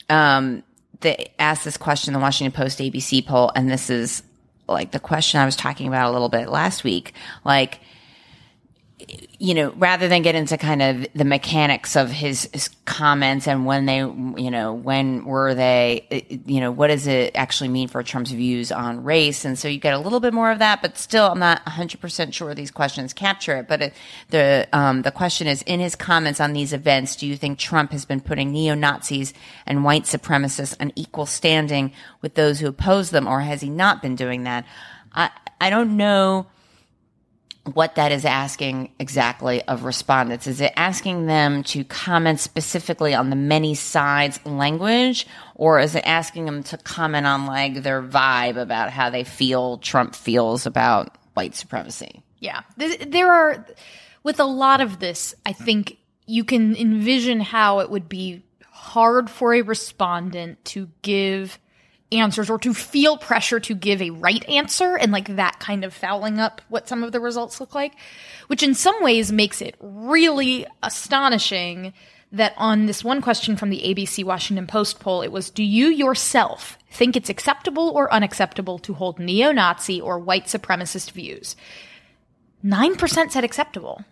Um, 0.08 0.64
they 1.00 1.32
asked 1.38 1.64
this 1.64 1.76
question, 1.76 2.14
in 2.14 2.20
the 2.20 2.22
Washington 2.22 2.56
Post 2.56 2.78
ABC 2.78 3.26
poll, 3.26 3.52
and 3.54 3.70
this 3.70 3.90
is 3.90 4.22
like 4.68 4.90
the 4.90 5.00
question 5.00 5.40
I 5.40 5.44
was 5.44 5.56
talking 5.56 5.86
about 5.88 6.10
a 6.10 6.12
little 6.12 6.28
bit 6.28 6.48
last 6.48 6.84
week. 6.84 7.12
Like, 7.44 7.80
you 9.38 9.54
know, 9.54 9.72
rather 9.76 10.08
than 10.08 10.22
get 10.22 10.34
into 10.34 10.56
kind 10.56 10.82
of 10.82 11.06
the 11.14 11.24
mechanics 11.24 11.94
of 11.96 12.10
his, 12.10 12.48
his, 12.52 12.70
comments 12.86 13.48
and 13.48 13.66
when 13.66 13.84
they, 13.84 13.98
you 13.98 14.50
know, 14.50 14.72
when 14.72 15.24
were 15.24 15.54
they, 15.54 16.24
you 16.46 16.60
know, 16.60 16.70
what 16.70 16.86
does 16.86 17.08
it 17.08 17.34
actually 17.34 17.68
mean 17.68 17.88
for 17.88 18.00
Trump's 18.02 18.30
views 18.30 18.70
on 18.70 19.02
race? 19.02 19.44
And 19.44 19.58
so 19.58 19.66
you 19.66 19.78
get 19.78 19.92
a 19.92 19.98
little 19.98 20.20
bit 20.20 20.32
more 20.32 20.52
of 20.52 20.60
that, 20.60 20.80
but 20.82 20.96
still, 20.96 21.26
I'm 21.26 21.40
not 21.40 21.64
100% 21.66 22.32
sure 22.32 22.54
these 22.54 22.70
questions 22.70 23.12
capture 23.12 23.56
it. 23.56 23.66
But 23.66 23.82
it, 23.82 23.94
the, 24.30 24.68
um, 24.72 25.02
the 25.02 25.10
question 25.10 25.48
is 25.48 25.62
in 25.62 25.80
his 25.80 25.96
comments 25.96 26.40
on 26.40 26.52
these 26.52 26.72
events, 26.72 27.16
do 27.16 27.26
you 27.26 27.36
think 27.36 27.58
Trump 27.58 27.90
has 27.90 28.04
been 28.04 28.20
putting 28.20 28.52
neo 28.52 28.74
Nazis 28.74 29.34
and 29.66 29.84
white 29.84 30.04
supremacists 30.04 30.76
on 30.80 30.92
equal 30.94 31.26
standing 31.26 31.92
with 32.22 32.34
those 32.34 32.60
who 32.60 32.68
oppose 32.68 33.10
them, 33.10 33.26
or 33.26 33.40
has 33.40 33.60
he 33.60 33.68
not 33.68 34.00
been 34.00 34.14
doing 34.14 34.44
that? 34.44 34.64
I, 35.12 35.30
I 35.60 35.70
don't 35.70 35.96
know 35.96 36.46
what 37.74 37.96
that 37.96 38.12
is 38.12 38.24
asking 38.24 38.92
exactly 38.98 39.62
of 39.62 39.84
respondents. 39.84 40.46
Is 40.46 40.60
it 40.60 40.72
asking 40.76 41.26
them 41.26 41.62
to 41.64 41.84
comment 41.84 42.40
specifically 42.40 43.14
on 43.14 43.30
the 43.30 43.36
many 43.36 43.74
sides 43.74 44.38
language, 44.44 45.26
or 45.54 45.80
is 45.80 45.94
it 45.94 46.06
asking 46.06 46.46
them 46.46 46.62
to 46.64 46.78
comment 46.78 47.26
on 47.26 47.46
like 47.46 47.82
their 47.82 48.02
vibe 48.02 48.56
about 48.56 48.90
how 48.90 49.10
they 49.10 49.24
feel 49.24 49.78
Trump 49.78 50.14
feels 50.14 50.66
about 50.66 51.16
white 51.34 51.54
supremacy? 51.54 52.22
Yeah. 52.38 52.62
There 52.76 53.32
are, 53.32 53.66
with 54.22 54.40
a 54.40 54.44
lot 54.44 54.80
of 54.80 54.98
this, 54.98 55.34
I 55.44 55.52
think 55.52 55.98
you 56.26 56.44
can 56.44 56.76
envision 56.76 57.40
how 57.40 57.80
it 57.80 57.90
would 57.90 58.08
be 58.08 58.44
hard 58.70 59.28
for 59.30 59.54
a 59.54 59.62
respondent 59.62 60.64
to 60.66 60.88
give 61.02 61.58
answers 62.12 62.48
or 62.48 62.58
to 62.58 62.72
feel 62.72 63.16
pressure 63.16 63.58
to 63.60 63.74
give 63.74 64.00
a 64.00 64.10
right 64.10 64.48
answer 64.48 64.96
and 64.96 65.10
like 65.12 65.34
that 65.36 65.58
kind 65.58 65.84
of 65.84 65.92
fouling 65.92 66.38
up 66.38 66.60
what 66.68 66.88
some 66.88 67.02
of 67.02 67.12
the 67.12 67.20
results 67.20 67.60
look 67.60 67.74
like, 67.74 67.94
which 68.46 68.62
in 68.62 68.74
some 68.74 69.02
ways 69.02 69.32
makes 69.32 69.60
it 69.60 69.74
really 69.80 70.66
astonishing 70.82 71.92
that 72.32 72.54
on 72.56 72.86
this 72.86 73.04
one 73.04 73.22
question 73.22 73.56
from 73.56 73.70
the 73.70 73.82
ABC 73.82 74.24
Washington 74.24 74.66
Post 74.66 75.00
poll, 75.00 75.22
it 75.22 75.32
was, 75.32 75.50
do 75.50 75.62
you 75.62 75.88
yourself 75.88 76.78
think 76.90 77.16
it's 77.16 77.30
acceptable 77.30 77.90
or 77.90 78.12
unacceptable 78.12 78.78
to 78.80 78.94
hold 78.94 79.18
neo-Nazi 79.18 80.00
or 80.00 80.18
white 80.18 80.46
supremacist 80.46 81.12
views? 81.12 81.56
9% 82.64 83.30
said 83.30 83.44
acceptable. 83.44 84.04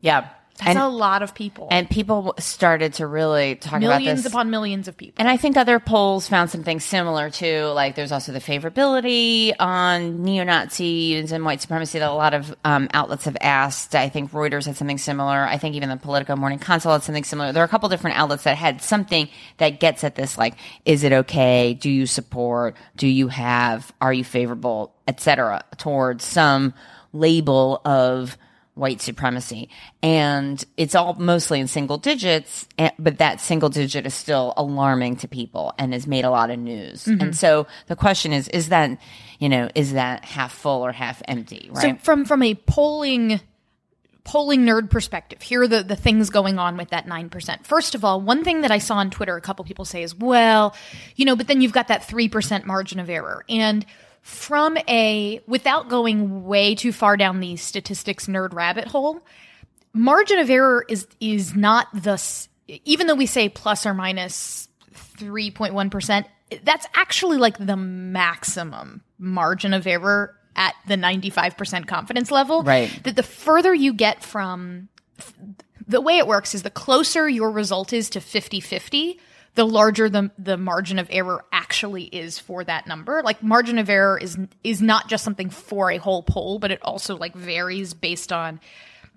Yeah. 0.00 0.28
That's 0.58 0.70
and, 0.70 0.78
a 0.78 0.88
lot 0.88 1.22
of 1.22 1.34
people. 1.34 1.68
And 1.70 1.88
people 1.88 2.34
started 2.38 2.94
to 2.94 3.06
really 3.06 3.56
talk 3.56 3.80
millions 3.80 3.84
about. 3.84 4.00
Millions 4.00 4.26
upon 4.26 4.50
millions 4.50 4.88
of 4.88 4.96
people. 4.96 5.14
And 5.18 5.28
I 5.28 5.36
think 5.36 5.56
other 5.56 5.80
polls 5.80 6.28
found 6.28 6.50
something 6.50 6.78
similar 6.78 7.30
too. 7.30 7.64
Like 7.66 7.94
there's 7.94 8.12
also 8.12 8.32
the 8.32 8.40
favorability 8.40 9.52
on 9.58 10.22
neo-Nazis 10.22 11.32
and 11.32 11.44
white 11.44 11.62
supremacy 11.62 11.98
that 11.98 12.10
a 12.10 12.14
lot 12.14 12.34
of 12.34 12.54
um, 12.64 12.88
outlets 12.92 13.24
have 13.24 13.36
asked. 13.40 13.94
I 13.94 14.08
think 14.08 14.32
Reuters 14.32 14.66
had 14.66 14.76
something 14.76 14.98
similar. 14.98 15.44
I 15.44 15.56
think 15.56 15.74
even 15.74 15.88
the 15.88 15.96
Politico 15.96 16.36
Morning 16.36 16.58
Consult 16.58 16.94
had 16.94 17.02
something 17.02 17.24
similar. 17.24 17.52
There 17.52 17.62
are 17.62 17.66
a 17.66 17.68
couple 17.68 17.88
different 17.88 18.18
outlets 18.18 18.44
that 18.44 18.56
had 18.56 18.82
something 18.82 19.28
that 19.56 19.80
gets 19.80 20.04
at 20.04 20.14
this 20.14 20.36
like, 20.36 20.54
is 20.84 21.02
it 21.02 21.12
okay? 21.12 21.74
Do 21.74 21.90
you 21.90 22.06
support? 22.06 22.76
Do 22.96 23.08
you 23.08 23.28
have? 23.28 23.92
Are 24.00 24.12
you 24.12 24.24
favorable? 24.24 24.94
Etc. 25.08 25.64
towards 25.78 26.24
some 26.24 26.74
label 27.12 27.80
of 27.84 28.38
white 28.74 29.00
supremacy. 29.00 29.68
And 30.02 30.62
it's 30.76 30.94
all 30.94 31.14
mostly 31.14 31.60
in 31.60 31.66
single 31.66 31.98
digits, 31.98 32.66
eh, 32.78 32.90
but 32.98 33.18
that 33.18 33.40
single 33.40 33.68
digit 33.68 34.06
is 34.06 34.14
still 34.14 34.54
alarming 34.56 35.16
to 35.16 35.28
people 35.28 35.74
and 35.78 35.92
has 35.92 36.06
made 36.06 36.24
a 36.24 36.30
lot 36.30 36.50
of 36.50 36.58
news. 36.58 37.04
Mm-hmm. 37.04 37.20
And 37.20 37.36
so 37.36 37.66
the 37.88 37.96
question 37.96 38.32
is, 38.32 38.48
is 38.48 38.70
that, 38.70 38.98
you 39.38 39.48
know, 39.48 39.68
is 39.74 39.92
that 39.92 40.24
half 40.24 40.52
full 40.52 40.84
or 40.84 40.92
half 40.92 41.22
empty, 41.28 41.70
right? 41.72 41.98
So 41.98 42.04
from, 42.04 42.24
from 42.24 42.42
a 42.42 42.54
polling, 42.54 43.40
polling 44.24 44.64
nerd 44.64 44.88
perspective, 44.88 45.42
here 45.42 45.62
are 45.62 45.68
the, 45.68 45.82
the 45.82 45.96
things 45.96 46.30
going 46.30 46.58
on 46.58 46.78
with 46.78 46.90
that 46.90 47.06
9%. 47.06 47.66
First 47.66 47.94
of 47.94 48.06
all, 48.06 48.22
one 48.22 48.42
thing 48.42 48.62
that 48.62 48.70
I 48.70 48.78
saw 48.78 48.96
on 48.96 49.10
Twitter, 49.10 49.36
a 49.36 49.40
couple 49.42 49.66
people 49.66 49.84
say 49.84 50.02
is, 50.02 50.14
well, 50.14 50.74
you 51.14 51.26
know, 51.26 51.36
but 51.36 51.46
then 51.46 51.60
you've 51.60 51.72
got 51.72 51.88
that 51.88 52.02
3% 52.02 52.64
margin 52.64 53.00
of 53.00 53.10
error. 53.10 53.44
And 53.50 53.84
from 54.22 54.78
a 54.88 55.40
without 55.46 55.88
going 55.88 56.44
way 56.44 56.74
too 56.74 56.92
far 56.92 57.16
down 57.16 57.40
the 57.40 57.56
statistics 57.56 58.26
nerd 58.26 58.54
rabbit 58.54 58.86
hole 58.86 59.20
margin 59.92 60.38
of 60.38 60.48
error 60.48 60.84
is 60.88 61.06
is 61.20 61.54
not 61.54 61.88
the 61.92 62.22
even 62.84 63.06
though 63.06 63.14
we 63.14 63.26
say 63.26 63.48
plus 63.48 63.84
or 63.84 63.94
minus 63.94 64.68
3.1 65.18 66.24
that's 66.64 66.86
actually 66.94 67.38
like 67.38 67.58
the 67.58 67.76
maximum 67.76 69.02
margin 69.18 69.74
of 69.74 69.86
error 69.86 70.36
at 70.56 70.74
the 70.86 70.96
95% 70.96 71.86
confidence 71.86 72.30
level. 72.30 72.62
Right. 72.62 72.90
That 73.04 73.16
the 73.16 73.22
further 73.22 73.74
you 73.74 73.94
get 73.94 74.22
from 74.22 74.88
the 75.86 76.00
way 76.00 76.18
it 76.18 76.26
works 76.26 76.54
is 76.54 76.62
the 76.62 76.70
closer 76.70 77.28
your 77.28 77.50
result 77.50 77.92
is 77.92 78.10
to 78.10 78.20
50-50 78.20 79.18
the 79.54 79.66
larger 79.66 80.08
the 80.08 80.30
the 80.38 80.56
margin 80.56 80.98
of 80.98 81.08
error 81.10 81.44
actually 81.52 82.04
is 82.04 82.38
for 82.38 82.64
that 82.64 82.86
number. 82.86 83.22
Like 83.22 83.42
margin 83.42 83.78
of 83.78 83.90
error 83.90 84.18
is 84.18 84.38
is 84.64 84.80
not 84.80 85.08
just 85.08 85.24
something 85.24 85.50
for 85.50 85.90
a 85.90 85.98
whole 85.98 86.22
poll, 86.22 86.58
but 86.58 86.70
it 86.70 86.80
also 86.82 87.16
like 87.16 87.34
varies 87.34 87.94
based 87.94 88.32
on 88.32 88.60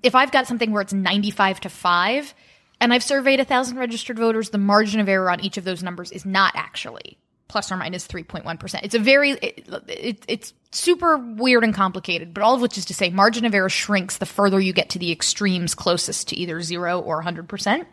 if 0.04 0.14
I've 0.14 0.32
got 0.32 0.48
something 0.48 0.72
where 0.72 0.82
it's 0.82 0.94
95 0.94 1.62
to 1.62 1.70
5 1.70 2.36
and 2.82 2.94
I've 2.94 3.04
surveyed 3.04 3.40
a 3.40 3.46
thousand 3.46 3.78
registered 3.78 4.20
voters, 4.20 4.50
the 4.50 4.58
margin 4.58 5.00
of 5.00 5.10
error 5.10 5.32
on 5.32 5.40
each 5.40 5.58
of 5.58 5.64
those 5.64 5.82
numbers 5.82 6.12
is 6.12 6.26
not 6.26 6.54
actually 6.56 7.18
plus 7.48 7.72
or 7.72 7.78
minus 7.78 8.08
3.1. 8.08 8.84
It's 8.84 8.96
a 8.96 9.00
very, 9.00 9.32
it, 9.32 9.68
it, 9.88 10.26
it's 10.28 10.54
super 10.72 11.18
weird 11.18 11.64
and 11.64 11.74
complicated, 11.74 12.34
but 12.34 12.44
all 12.44 12.56
of 12.56 12.62
which 12.62 12.78
is 12.78 12.86
to 12.86 12.94
say 12.94 13.10
margin 13.10 13.46
of 13.46 13.54
error 13.54 13.70
shrinks 13.70 14.18
the 14.18 14.26
further 14.26 14.60
you 14.60 14.74
get 14.74 14.90
to 14.90 15.00
the 15.00 15.12
extremes 15.12 15.76
closest 15.76 16.30
to 16.30 16.36
either 16.36 16.62
zero 16.62 17.00
or 17.00 17.24
100%. 17.24 17.86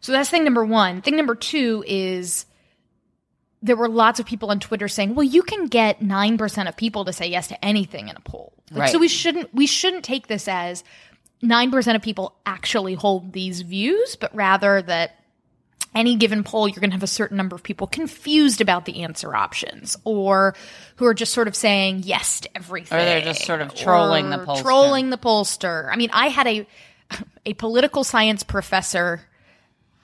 So 0.00 0.12
that's 0.12 0.30
thing 0.30 0.44
number 0.44 0.64
one. 0.64 1.02
Thing 1.02 1.16
number 1.16 1.34
two 1.34 1.84
is 1.86 2.46
there 3.62 3.76
were 3.76 3.88
lots 3.88 4.20
of 4.20 4.26
people 4.26 4.50
on 4.50 4.60
Twitter 4.60 4.88
saying, 4.88 5.14
"Well, 5.14 5.24
you 5.24 5.42
can 5.42 5.66
get 5.66 6.00
nine 6.00 6.38
percent 6.38 6.68
of 6.68 6.76
people 6.76 7.04
to 7.04 7.12
say 7.12 7.28
yes 7.28 7.48
to 7.48 7.64
anything 7.64 8.08
in 8.08 8.16
a 8.16 8.20
poll." 8.20 8.52
Like, 8.70 8.80
right. 8.80 8.92
So 8.92 8.98
we 8.98 9.08
shouldn't 9.08 9.54
we 9.54 9.66
shouldn't 9.66 10.04
take 10.04 10.26
this 10.26 10.48
as 10.48 10.84
nine 11.42 11.70
percent 11.70 11.96
of 11.96 12.02
people 12.02 12.34
actually 12.46 12.94
hold 12.94 13.32
these 13.32 13.60
views, 13.60 14.16
but 14.16 14.34
rather 14.34 14.80
that 14.82 15.16
any 15.94 16.16
given 16.16 16.44
poll, 16.44 16.68
you're 16.68 16.80
going 16.80 16.90
to 16.90 16.94
have 16.94 17.02
a 17.02 17.08
certain 17.08 17.36
number 17.36 17.56
of 17.56 17.62
people 17.62 17.86
confused 17.86 18.60
about 18.60 18.84
the 18.84 19.02
answer 19.02 19.34
options, 19.34 19.96
or 20.04 20.54
who 20.96 21.04
are 21.04 21.14
just 21.14 21.34
sort 21.34 21.48
of 21.48 21.56
saying 21.56 22.02
yes 22.04 22.40
to 22.40 22.56
everything, 22.56 22.96
or 22.96 23.02
they're 23.02 23.20
just 23.20 23.44
sort 23.44 23.60
of 23.60 23.74
trolling 23.74 24.30
the 24.30 24.38
pollster. 24.38 24.62
Trolling 24.62 25.10
the 25.10 25.18
pollster. 25.18 25.90
I 25.92 25.96
mean, 25.96 26.10
I 26.12 26.28
had 26.28 26.46
a 26.46 26.66
a 27.44 27.54
political 27.54 28.04
science 28.04 28.42
professor 28.42 29.22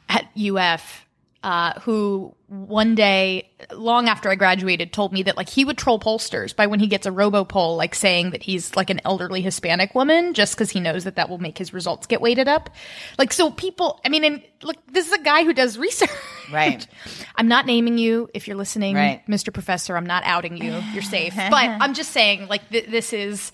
at 0.09 0.29
UF 0.37 1.07
uh, 1.47 1.79
who 1.83 2.35
one 2.49 2.97
day, 2.97 3.49
long 3.73 4.09
after 4.09 4.29
I 4.29 4.35
graduated, 4.35 4.93
told 4.93 5.13
me 5.13 5.23
that 5.23 5.37
like 5.37 5.49
he 5.49 5.65
would 5.65 5.79
troll 5.79 6.01
pollsters 6.01 6.55
by 6.55 6.67
when 6.67 6.81
he 6.81 6.89
gets 6.89 7.07
a 7.07 7.13
robo 7.13 7.45
poll, 7.45 7.77
like 7.77 7.95
saying 7.95 8.31
that 8.31 8.43
he's 8.43 8.75
like 8.75 8.91
an 8.91 9.01
elderly 9.05 9.43
Hispanic 9.43 9.95
woman, 9.95 10.35
just 10.35 10.57
because 10.57 10.73
he 10.73 10.81
knows 10.81 11.05
that 11.05 11.15
that 11.15 11.29
will 11.29 11.39
make 11.39 11.57
his 11.57 11.73
results 11.73 12.09
get 12.09 12.21
weighted 12.21 12.49
up. 12.49 12.71
Like 13.17 13.33
so, 13.33 13.53
people. 13.53 14.01
I 14.05 14.09
mean, 14.09 14.25
and 14.25 14.43
look, 14.65 14.77
this 14.91 15.07
is 15.07 15.13
a 15.13 15.21
guy 15.23 15.45
who 15.45 15.53
does 15.53 15.79
research. 15.79 16.11
Right. 16.53 16.85
I'm 17.37 17.47
not 17.47 17.65
naming 17.65 17.97
you 17.97 18.29
if 18.35 18.49
you're 18.49 18.57
listening, 18.57 18.97
right. 18.97 19.25
Mr. 19.29 19.53
Professor. 19.53 19.97
I'm 19.97 20.07
not 20.07 20.25
outing 20.25 20.57
you. 20.57 20.83
You're 20.93 21.03
safe. 21.03 21.35
but 21.37 21.55
I'm 21.55 21.95
just 21.95 22.11
saying, 22.11 22.49
like 22.49 22.69
th- 22.71 22.89
this 22.89 23.13
is 23.13 23.53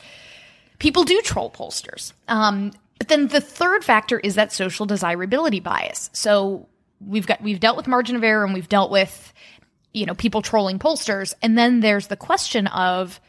people 0.78 1.04
do 1.04 1.20
troll 1.20 1.50
pollsters. 1.50 2.14
Um, 2.26 2.72
but 3.02 3.08
then 3.08 3.26
the 3.26 3.40
third 3.40 3.84
factor 3.84 4.20
is 4.20 4.36
that 4.36 4.52
social 4.52 4.86
desirability 4.86 5.58
bias. 5.58 6.08
So 6.12 6.68
we've 7.04 7.26
got 7.26 7.42
we've 7.42 7.58
dealt 7.58 7.76
with 7.76 7.88
margin 7.88 8.14
of 8.14 8.22
error 8.22 8.44
and 8.44 8.54
we've 8.54 8.68
dealt 8.68 8.92
with 8.92 9.32
you 9.92 10.06
know 10.06 10.14
people 10.14 10.40
trolling 10.40 10.78
pollsters 10.78 11.34
and 11.42 11.58
then 11.58 11.80
there's 11.80 12.06
the 12.06 12.16
question 12.16 12.68
of 12.68 13.20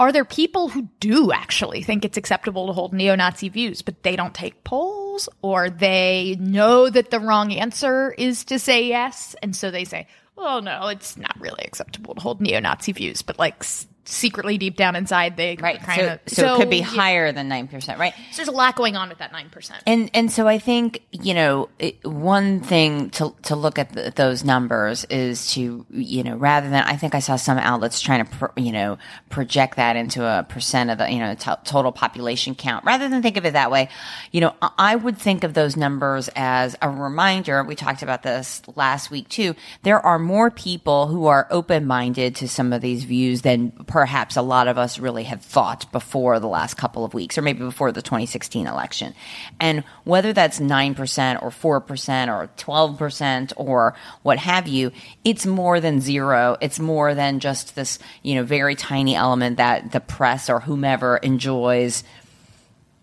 are 0.00 0.10
there 0.10 0.24
people 0.24 0.68
who 0.68 0.88
do 0.98 1.30
actually 1.30 1.84
think 1.84 2.04
it's 2.04 2.16
acceptable 2.16 2.66
to 2.66 2.72
hold 2.72 2.92
neo 2.92 3.14
Nazi 3.14 3.50
views, 3.50 3.82
but 3.82 4.02
they 4.02 4.16
don't 4.16 4.34
take 4.34 4.64
polls 4.64 5.28
or 5.40 5.70
they 5.70 6.36
know 6.40 6.90
that 6.90 7.12
the 7.12 7.20
wrong 7.20 7.52
answer 7.52 8.10
is 8.18 8.46
to 8.46 8.58
say 8.58 8.88
yes? 8.88 9.36
And 9.44 9.54
so 9.54 9.70
they 9.70 9.84
say, 9.84 10.08
well, 10.34 10.60
no, 10.60 10.88
it's 10.88 11.16
not 11.16 11.38
really 11.38 11.62
acceptable 11.62 12.16
to 12.16 12.20
hold 12.20 12.40
neo 12.40 12.58
Nazi 12.58 12.90
views, 12.90 13.22
but 13.22 13.38
like 13.38 13.62
secretly 14.04 14.58
deep 14.58 14.76
down 14.76 14.96
inside, 14.96 15.36
they 15.36 15.56
Right. 15.60 15.80
kind 15.80 16.00
So, 16.00 16.06
of. 16.08 16.20
so, 16.26 16.54
it 16.54 16.56
could 16.58 16.70
be 16.70 16.78
yeah, 16.78 16.84
higher 16.84 17.32
than 17.32 17.48
9%, 17.48 17.98
right? 17.98 18.12
so 18.32 18.36
there's 18.36 18.48
a 18.48 18.52
lot 18.52 18.76
going 18.76 18.96
on 18.96 19.08
with 19.08 19.18
that 19.18 19.32
9%. 19.32 19.70
And 19.86 20.10
and 20.14 20.30
so 20.30 20.46
I 20.46 20.58
think 20.58 21.02
you 21.10 21.34
know 21.34 21.68
it, 21.78 22.04
one 22.04 22.60
thing 22.60 23.10
to 23.10 23.34
to 23.42 23.56
look 23.56 23.78
at 23.78 23.92
the, 23.92 24.12
those 24.14 24.44
numbers 24.44 25.04
is 25.06 25.52
to 25.54 25.86
you 25.90 26.22
know 26.22 26.36
rather 26.36 26.68
than 26.68 26.82
I 26.84 26.96
think 26.96 27.14
I 27.14 27.20
saw 27.20 27.36
some 27.36 27.58
outlets 27.58 28.00
trying 28.00 28.24
to 28.24 28.30
pro, 28.30 28.48
you 28.56 28.72
know 28.72 28.98
project 29.30 29.76
that 29.76 29.96
into 29.96 30.24
a 30.24 30.44
percent 30.48 30.90
of 30.90 30.98
the 30.98 31.10
you 31.10 31.18
know 31.18 31.34
to, 31.34 31.58
total 31.64 31.92
population 31.92 32.54
count 32.54 32.84
rather 32.84 33.08
than 33.08 33.22
think 33.22 33.36
of 33.36 33.46
it 33.46 33.54
that 33.54 33.70
way. 33.70 33.88
You 34.32 34.42
know 34.42 34.54
I, 34.60 34.70
I 34.78 34.96
would 34.96 35.18
think 35.18 35.44
of 35.44 35.54
those 35.54 35.76
numbers 35.76 36.28
as 36.36 36.76
a 36.82 36.90
reminder. 36.90 37.62
We 37.64 37.74
talked 37.74 38.02
about 38.02 38.22
this 38.22 38.60
last 38.76 39.10
week 39.10 39.28
too. 39.28 39.54
There 39.82 40.00
are 40.04 40.18
more 40.18 40.50
people 40.50 41.06
who 41.06 41.26
are 41.26 41.46
open 41.50 41.86
minded 41.86 42.36
to 42.36 42.48
some 42.48 42.72
of 42.72 42.80
these 42.82 43.04
views 43.04 43.42
than 43.42 43.70
perhaps 43.94 44.34
a 44.34 44.42
lot 44.42 44.66
of 44.66 44.76
us 44.76 44.98
really 44.98 45.22
have 45.22 45.40
thought 45.40 45.86
before 45.92 46.40
the 46.40 46.48
last 46.48 46.74
couple 46.74 47.04
of 47.04 47.14
weeks 47.14 47.38
or 47.38 47.42
maybe 47.42 47.60
before 47.60 47.92
the 47.92 48.02
2016 48.02 48.66
election. 48.66 49.14
And 49.60 49.84
whether 50.02 50.32
that's 50.32 50.58
9% 50.58 51.40
or 51.40 51.80
4% 51.80 52.28
or 52.28 52.50
12% 52.56 53.52
or 53.56 53.94
what 54.24 54.38
have 54.38 54.66
you, 54.66 54.90
it's 55.22 55.46
more 55.46 55.78
than 55.78 56.00
zero. 56.00 56.56
It's 56.60 56.80
more 56.80 57.14
than 57.14 57.38
just 57.38 57.76
this, 57.76 58.00
you 58.24 58.34
know, 58.34 58.42
very 58.42 58.74
tiny 58.74 59.14
element 59.14 59.58
that 59.58 59.92
the 59.92 60.00
press 60.00 60.50
or 60.50 60.58
whomever 60.58 61.18
enjoys, 61.18 62.02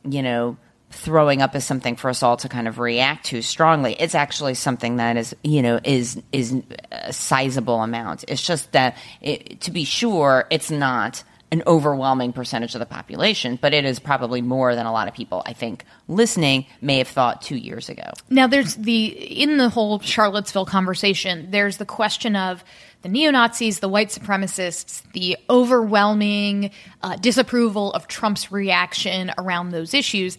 you 0.04 0.22
know, 0.22 0.58
throwing 0.92 1.42
up 1.42 1.56
as 1.56 1.66
something 1.66 1.96
for 1.96 2.10
us 2.10 2.22
all 2.22 2.38
to 2.38 2.50
kind 2.50 2.68
of 2.68 2.78
react 2.78 3.26
to 3.28 3.42
strongly. 3.42 3.96
It's 4.00 4.16
actually 4.16 4.54
something 4.54 4.98
that 4.98 5.18
is, 5.18 5.36
you 5.44 5.62
know, 5.62 5.80
is 5.84 6.22
is 6.32 6.62
a 6.92 7.14
sizable 7.14 7.82
amount. 7.82 8.26
It's 8.28 8.46
just 8.46 8.72
that, 8.74 8.98
it, 9.22 9.62
to 9.62 9.72
be 9.72 9.84
sure, 9.84 10.46
it's 10.50 10.70
not 10.70 11.24
an 11.52 11.64
overwhelming 11.68 12.32
percentage 12.32 12.76
of 12.76 12.80
the 12.80 12.86
population, 12.86 13.60
but 13.62 13.74
it 13.74 13.84
is 13.84 14.00
probably 14.00 14.42
more 14.42 14.74
than 14.74 14.86
a 14.86 14.92
lot 14.92 15.10
of 15.10 15.14
people, 15.14 15.44
I 15.46 15.52
think, 15.52 15.84
listening 16.08 16.66
may 16.80 17.00
have 17.00 17.10
thought 17.10 17.42
two 17.42 17.58
years 17.58 17.90
ago. 17.90 18.10
Now, 18.30 18.48
there's 18.48 18.76
the 18.76 19.06
in 19.08 19.58
the 19.58 19.70
whole 19.70 20.00
Charlottesville 20.00 20.66
conversation. 20.66 21.52
There's 21.52 21.78
the 21.78 21.86
question 21.86 22.36
of 22.38 22.64
the 23.02 23.10
neo 23.10 23.32
Nazis, 23.32 23.80
the 23.80 23.90
white 23.90 24.10
supremacists, 24.10 25.04
the 25.14 25.38
overwhelming 25.50 26.72
uh, 27.02 27.16
disapproval 27.16 27.92
of 27.94 28.08
Trump's 28.08 28.52
reaction 28.52 29.32
around 29.38 29.70
those 29.70 29.94
issues. 29.94 30.38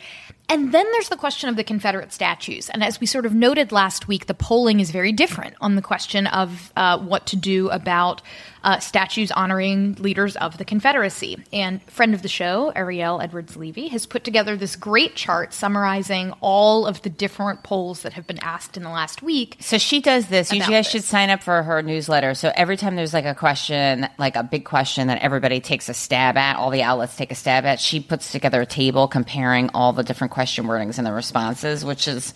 And 0.48 0.70
then 0.70 0.84
there's 0.92 1.08
the 1.08 1.16
question 1.16 1.48
of 1.48 1.56
the 1.56 1.64
Confederate 1.64 2.12
statues. 2.12 2.68
And 2.68 2.84
as 2.84 3.00
we 3.00 3.06
sort 3.06 3.24
of 3.24 3.34
noted 3.34 3.72
last 3.72 4.06
week, 4.06 4.26
the 4.26 4.34
polling 4.34 4.80
is 4.80 4.90
very 4.90 5.10
different 5.10 5.54
on 5.62 5.76
the 5.76 5.82
question 5.82 6.26
of 6.26 6.72
uh, 6.76 6.98
what 6.98 7.26
to 7.28 7.36
do 7.36 7.70
about 7.70 8.20
uh, 8.62 8.78
statues 8.78 9.30
honoring 9.30 9.94
leaders 9.94 10.36
of 10.36 10.58
the 10.58 10.64
Confederacy. 10.64 11.42
And 11.52 11.82
friend 11.84 12.12
of 12.12 12.22
the 12.22 12.28
show, 12.28 12.70
Ariel 12.76 13.20
Edwards 13.20 13.56
Levy, 13.56 13.88
has 13.88 14.04
put 14.04 14.24
together 14.24 14.56
this 14.56 14.76
great 14.76 15.16
chart 15.16 15.54
summarizing 15.54 16.32
all 16.40 16.86
of 16.86 17.00
the 17.02 17.10
different 17.10 17.62
polls 17.62 18.02
that 18.02 18.12
have 18.12 18.26
been 18.26 18.38
asked 18.40 18.76
in 18.76 18.82
the 18.82 18.90
last 18.90 19.22
week. 19.22 19.56
So 19.60 19.78
she 19.78 20.00
does 20.00 20.26
this. 20.26 20.52
You 20.52 20.60
guys 20.60 20.68
this. 20.68 20.90
should 20.90 21.04
sign 21.04 21.30
up 21.30 21.42
for 21.42 21.62
her 21.62 21.82
newsletter. 21.82 22.34
So 22.34 22.51
every 22.54 22.76
time 22.76 22.96
there's 22.96 23.14
like 23.14 23.24
a 23.24 23.34
question, 23.34 24.08
like 24.18 24.36
a 24.36 24.42
big 24.42 24.64
question 24.64 25.08
that 25.08 25.22
everybody 25.22 25.60
takes 25.60 25.88
a 25.88 25.94
stab 25.94 26.36
at, 26.36 26.56
all 26.56 26.70
the 26.70 26.82
outlets 26.82 27.16
take 27.16 27.30
a 27.30 27.34
stab 27.34 27.64
at, 27.64 27.80
she 27.80 28.00
puts 28.00 28.32
together 28.32 28.62
a 28.62 28.66
table 28.66 29.08
comparing 29.08 29.70
all 29.74 29.92
the 29.92 30.02
different 30.02 30.32
question 30.32 30.66
wordings 30.66 30.98
and 30.98 31.06
the 31.06 31.12
responses, 31.12 31.84
which 31.84 32.08
is, 32.08 32.34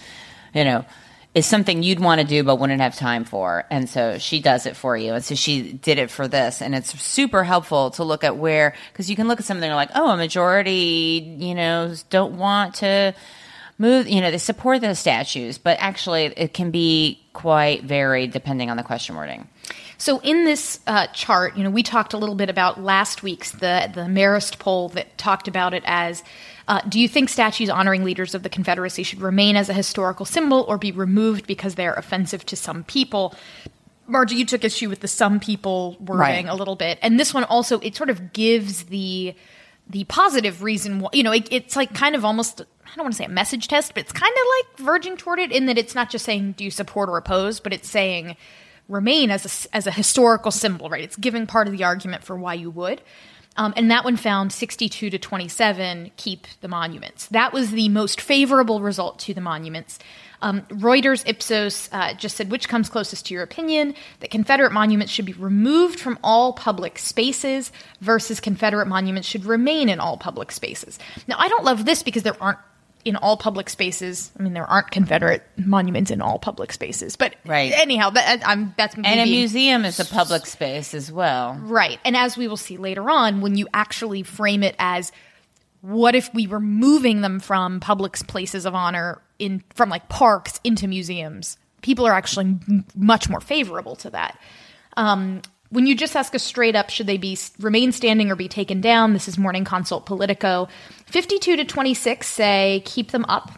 you 0.54 0.64
know, 0.64 0.85
is 1.35 1.44
something 1.44 1.82
you'd 1.82 2.00
want 2.00 2.20
to 2.20 2.26
do 2.26 2.42
but 2.42 2.56
wouldn't 2.56 2.80
have 2.80 2.96
time 2.96 3.25
for. 3.25 3.64
And 3.70 3.88
so 3.90 4.16
she 4.16 4.40
does 4.40 4.64
it 4.64 4.75
for 4.75 4.96
you. 4.96 5.12
And 5.12 5.23
so 5.23 5.35
she 5.35 5.73
did 5.73 5.99
it 5.99 6.11
for 6.11 6.26
this. 6.26 6.62
And 6.62 6.75
it's 6.75 6.99
super 7.00 7.44
helpful 7.44 7.90
to 7.90 8.04
look 8.04 8.25
at 8.25 8.38
where, 8.38 8.75
because 8.92 9.11
you 9.11 9.16
can 9.16 9.28
look 9.28 9.38
at 9.38 9.44
something 9.44 9.64
and 9.64 9.70
you're 9.70 9.76
like, 9.76 9.90
oh, 9.94 10.12
a 10.12 10.16
majority, 10.16 11.37
you 11.38 11.54
know, 11.54 11.94
don't 12.08 12.38
want 12.38 12.76
to 12.76 13.14
move, 13.78 14.08
you 14.08 14.21
know, 14.21 14.30
they 14.30 14.39
support 14.39 14.80
the 14.80 14.95
statues, 14.95 15.58
but 15.58 15.76
actually 15.80 16.25
it 16.25 16.54
can 16.54 16.71
be 16.71 17.21
quite 17.32 17.84
varied 17.84 18.32
depending 18.32 18.71
on 18.71 18.76
the 18.76 18.82
question 18.82 19.17
wording. 19.17 19.49
So 19.99 20.21
in 20.21 20.45
this 20.45 20.80
uh, 20.86 21.06
chart, 21.08 21.56
you 21.56 21.65
know, 21.65 21.71
we 21.71 21.82
talked 21.82 22.12
a 22.12 22.19
little 22.19 22.34
bit 22.34 22.50
about 22.50 22.82
last 22.82 23.23
week's 23.23 23.50
the 23.52 23.91
the 23.95 24.02
Marist 24.02 24.58
poll 24.58 24.89
that 24.91 25.17
talked 25.19 25.49
about 25.49 25.75
it 25.75 25.82
as. 25.86 26.23
Uh, 26.69 26.80
do 26.89 26.99
you 26.99 27.06
think 27.06 27.28
statues 27.28 27.71
honoring 27.71 28.02
leaders 28.02 28.34
of 28.34 28.43
the 28.43 28.49
Confederacy 28.49 29.04
should 29.04 29.21
remain 29.21 29.54
as 29.54 29.69
a 29.69 29.73
historical 29.73 30.26
symbol 30.26 30.65
or 30.67 30.76
be 30.76 30.91
removed 30.91 31.47
because 31.47 31.76
they 31.76 31.86
are 31.86 31.95
offensive 31.95 32.45
to 32.45 32.56
some 32.56 32.82
people? 32.82 33.36
Margie, 34.08 34.34
you 34.34 34.45
took 34.45 34.65
issue 34.65 34.89
with 34.89 34.99
the 34.99 35.06
some 35.08 35.39
people 35.39 35.97
wording 36.00 36.47
Right. 36.47 36.49
a 36.49 36.54
little 36.56 36.75
bit, 36.75 36.99
and 37.02 37.21
this 37.21 37.32
one 37.32 37.45
also 37.45 37.78
it 37.80 37.95
sort 37.95 38.10
of 38.10 38.32
gives 38.32 38.84
the 38.84 39.34
the 39.88 40.04
positive 40.04 40.62
reason. 40.62 41.00
why 41.00 41.10
You 41.12 41.22
know, 41.22 41.32
it, 41.32 41.49
it's 41.50 41.76
like 41.76 41.94
kind 41.94 42.14
of 42.14 42.25
almost 42.25 42.60
I 42.60 42.96
don't 42.96 43.04
want 43.04 43.14
to 43.14 43.18
say 43.18 43.25
a 43.25 43.28
message 43.28 43.68
test, 43.68 43.94
but 43.94 44.02
it's 44.02 44.12
kind 44.12 44.32
of 44.32 44.42
like 44.58 44.86
verging 44.86 45.16
toward 45.16 45.38
it 45.38 45.52
in 45.52 45.66
that 45.66 45.78
it's 45.78 45.94
not 45.94 46.10
just 46.10 46.25
saying 46.25 46.52
do 46.52 46.64
you 46.64 46.70
support 46.70 47.08
or 47.08 47.16
oppose, 47.16 47.60
but 47.60 47.72
it's 47.72 47.88
saying 47.88 48.36
remain 48.88 49.30
as 49.30 49.66
a, 49.66 49.76
as 49.76 49.86
a 49.86 49.90
historical 49.90 50.50
symbol, 50.50 50.88
right? 50.88 51.02
It's 51.02 51.16
giving 51.16 51.46
part 51.46 51.66
of 51.66 51.76
the 51.76 51.84
argument 51.84 52.25
for 52.25 52.36
why 52.36 52.54
you 52.54 52.70
would. 52.70 53.02
Um, 53.56 53.72
and 53.76 53.90
that 53.90 54.04
one 54.04 54.16
found 54.16 54.52
62 54.52 55.10
to 55.10 55.18
27 55.18 56.12
keep 56.16 56.46
the 56.60 56.68
monuments. 56.68 57.26
That 57.26 57.52
was 57.52 57.70
the 57.70 57.88
most 57.88 58.20
favorable 58.20 58.80
result 58.80 59.18
to 59.20 59.34
the 59.34 59.40
monuments. 59.40 59.99
Um, 60.42 60.62
Reuters 60.62 61.26
Ipsos 61.28 61.88
uh, 61.92 62.14
just 62.14 62.36
said, 62.36 62.50
which 62.50 62.68
comes 62.68 62.88
closest 62.88 63.26
to 63.26 63.34
your 63.34 63.42
opinion? 63.42 63.94
That 64.20 64.30
Confederate 64.30 64.72
monuments 64.72 65.12
should 65.12 65.25
be 65.25 65.32
removed 65.34 66.00
from 66.00 66.18
all 66.22 66.52
public 66.52 66.99
spaces 66.99 67.72
versus 68.00 68.40
Confederate 68.40 68.86
monuments 68.86 69.28
should 69.28 69.44
remain 69.44 69.88
in 69.88 70.00
all 70.00 70.16
public 70.16 70.52
spaces. 70.52 70.99
Now, 71.26 71.36
I 71.38 71.49
don't 71.49 71.64
love 71.64 71.84
this 71.84 72.02
because 72.02 72.22
there 72.22 72.36
aren't 72.40 72.58
in 73.06 73.14
all 73.14 73.36
public 73.36 73.70
spaces. 73.70 74.32
I 74.38 74.42
mean, 74.42 74.52
there 74.52 74.66
aren't 74.66 74.90
Confederate 74.90 75.44
monuments 75.56 76.10
in 76.10 76.20
all 76.20 76.40
public 76.40 76.72
spaces, 76.72 77.14
but 77.14 77.36
Right. 77.46 77.72
anyhow, 77.72 78.10
that, 78.10 78.42
I'm 78.44 78.75
that's 78.76 78.96
me 78.96 79.04
And 79.06 79.20
a 79.20 79.26
museum 79.26 79.84
is 79.84 80.00
a 80.00 80.04
public 80.04 80.44
space 80.44 80.92
as 80.92 81.12
well. 81.12 81.56
Right. 81.62 82.00
And 82.04 82.16
as 82.16 82.36
we 82.36 82.49
will 82.49 82.56
see 82.56 82.76
later 82.78 83.08
on, 83.08 83.40
when 83.42 83.56
you 83.56 83.68
actually 83.72 84.25
frame 84.25 84.64
it 84.64 84.75
as 84.80 85.12
what 85.80 86.15
if 86.15 86.32
we 86.34 86.47
were 86.47 86.60
moving 86.60 87.21
them 87.21 87.41
from 87.41 87.80
public 87.80 88.15
places 88.26 88.67
of 88.67 88.75
honor 88.75 89.21
in 89.39 89.62
from 89.75 89.89
like 89.89 90.08
parks 90.08 90.60
into 90.65 90.89
museums, 90.89 91.56
people 91.82 92.06
are 92.06 92.12
actually 92.15 92.47
m- 92.47 92.84
much 92.95 93.28
more 93.28 93.41
favorable 93.41 93.97
to 93.97 94.10
that. 94.10 94.39
Um, 94.97 95.43
when 95.71 95.86
you 95.86 95.97
just 95.97 96.15
ask 96.17 96.34
us 96.34 96.43
straight 96.43 96.76
up, 96.76 96.91
should 96.91 97.06
they 97.06 97.17
be 97.17 97.36
remain 97.58 97.93
standing 97.93 98.30
or 98.30 98.36
be 98.36 98.49
taken 98.49 98.80
down? 98.80 99.12
This 99.12 99.28
is 99.28 99.36
Morning 99.36 99.65
Consult 99.65 100.06
Politico. 100.06 100.69
Fifty-two 101.06 101.56
to 101.56 101.65
twenty-six 101.65 102.26
say 102.26 102.82
keep 102.84 103.10
them 103.10 103.25
up. 103.28 103.50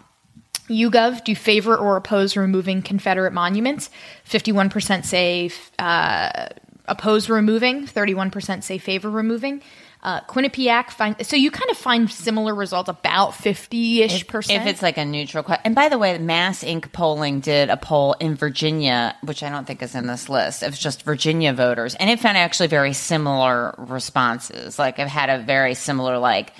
YouGov, 0.68 1.24
do 1.24 1.34
favor 1.34 1.76
or 1.76 1.96
oppose 1.96 2.36
removing 2.36 2.82
Confederate 2.82 3.32
monuments? 3.32 3.88
51% 4.28 5.04
say 5.06 5.50
uh, 5.78 6.48
oppose 6.84 7.30
removing, 7.30 7.86
31% 7.86 8.62
say 8.62 8.76
favor 8.76 9.08
removing. 9.10 9.62
Uh, 10.00 10.20
Quinnipiac, 10.22 10.90
find, 10.90 11.26
so 11.26 11.34
you 11.34 11.50
kind 11.50 11.68
of 11.70 11.76
find 11.76 12.08
similar 12.08 12.54
results, 12.54 12.88
about 12.88 13.34
50 13.34 14.02
ish 14.02 14.26
percent. 14.28 14.62
If 14.62 14.68
it's 14.68 14.82
like 14.82 14.96
a 14.96 15.04
neutral 15.04 15.42
question. 15.42 15.62
And 15.64 15.74
by 15.74 15.88
the 15.88 15.98
way, 15.98 16.16
Mass 16.18 16.62
Inc. 16.62 16.92
polling 16.92 17.40
did 17.40 17.68
a 17.68 17.76
poll 17.76 18.12
in 18.14 18.36
Virginia, 18.36 19.16
which 19.22 19.42
I 19.42 19.48
don't 19.50 19.66
think 19.66 19.82
is 19.82 19.96
in 19.96 20.06
this 20.06 20.28
list. 20.28 20.62
It 20.62 20.66
was 20.66 20.78
just 20.78 21.02
Virginia 21.02 21.52
voters. 21.52 21.96
And 21.96 22.08
it 22.10 22.20
found 22.20 22.36
actually 22.36 22.68
very 22.68 22.92
similar 22.92 23.74
responses. 23.76 24.78
Like 24.78 25.00
it 25.00 25.08
had 25.08 25.30
a 25.30 25.42
very 25.42 25.74
similar, 25.74 26.18
like, 26.18 26.52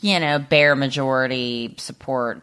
you 0.00 0.18
know, 0.18 0.38
bare 0.38 0.74
majority 0.74 1.74
support, 1.76 2.42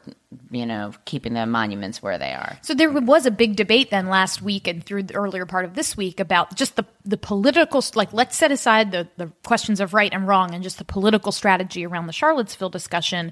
you 0.52 0.66
know, 0.66 0.94
keeping 1.06 1.34
the 1.34 1.46
monuments 1.46 2.04
where 2.04 2.18
they 2.18 2.32
are. 2.32 2.58
So 2.62 2.76
there 2.76 2.92
was 2.92 3.26
a 3.26 3.32
big 3.32 3.56
debate 3.56 3.90
then 3.90 4.08
last 4.08 4.42
week 4.42 4.68
and 4.68 4.84
through 4.84 5.04
the 5.04 5.16
earlier 5.16 5.46
part 5.46 5.66
of 5.66 5.74
this 5.74 5.98
week 5.98 6.20
about 6.20 6.56
just 6.56 6.76
the 6.76 6.86
the 7.04 7.18
political 7.18 7.84
like 7.96 8.14
let's 8.14 8.36
set 8.36 8.52
aside 8.52 8.92
the 8.92 9.08
the 9.18 9.32
questions 9.44 9.80
of 9.80 9.94
right 9.94 10.14
and 10.14 10.28
wrong 10.28 10.54
and 10.54 10.64
just 10.64 10.78
the 10.78 10.86
political 10.86 11.32
strategy 11.32 11.86
around 11.86 12.06
the 12.08 12.14
Charlottesville 12.14 12.70
discussion 12.70 13.32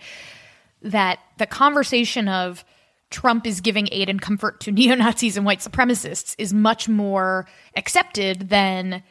that 0.82 1.20
the 1.38 1.46
conversation 1.46 2.28
of 2.28 2.66
Trump 3.12 3.46
is 3.46 3.62
giving 3.62 3.88
aid 3.92 4.10
and 4.10 4.22
comfort 4.22 4.60
to 4.62 4.72
neo-Nazis 4.72 5.38
and 5.38 5.46
white 5.46 5.60
supremacists 5.60 6.36
is 6.40 6.52
much 6.52 6.90
more 6.90 7.48
accepted 7.76 8.50
than 8.50 9.04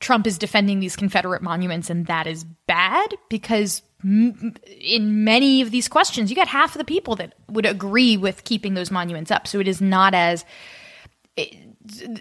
Trump 0.00 0.26
is 0.26 0.38
defending 0.38 0.80
these 0.80 0.96
Confederate 0.96 1.42
monuments 1.42 1.90
and 1.90 2.06
that 2.06 2.26
is 2.26 2.42
bad 2.66 3.14
because 3.28 3.82
in 4.04 5.24
many 5.24 5.60
of 5.60 5.70
these 5.70 5.88
questions 5.88 6.30
you 6.30 6.36
got 6.36 6.46
half 6.48 6.74
of 6.74 6.78
the 6.78 6.84
people 6.84 7.16
that 7.16 7.34
would 7.48 7.66
agree 7.66 8.16
with 8.16 8.44
keeping 8.44 8.74
those 8.74 8.90
monuments 8.90 9.30
up 9.30 9.46
so 9.46 9.58
it 9.58 9.66
is 9.66 9.80
not 9.80 10.14
as 10.14 10.44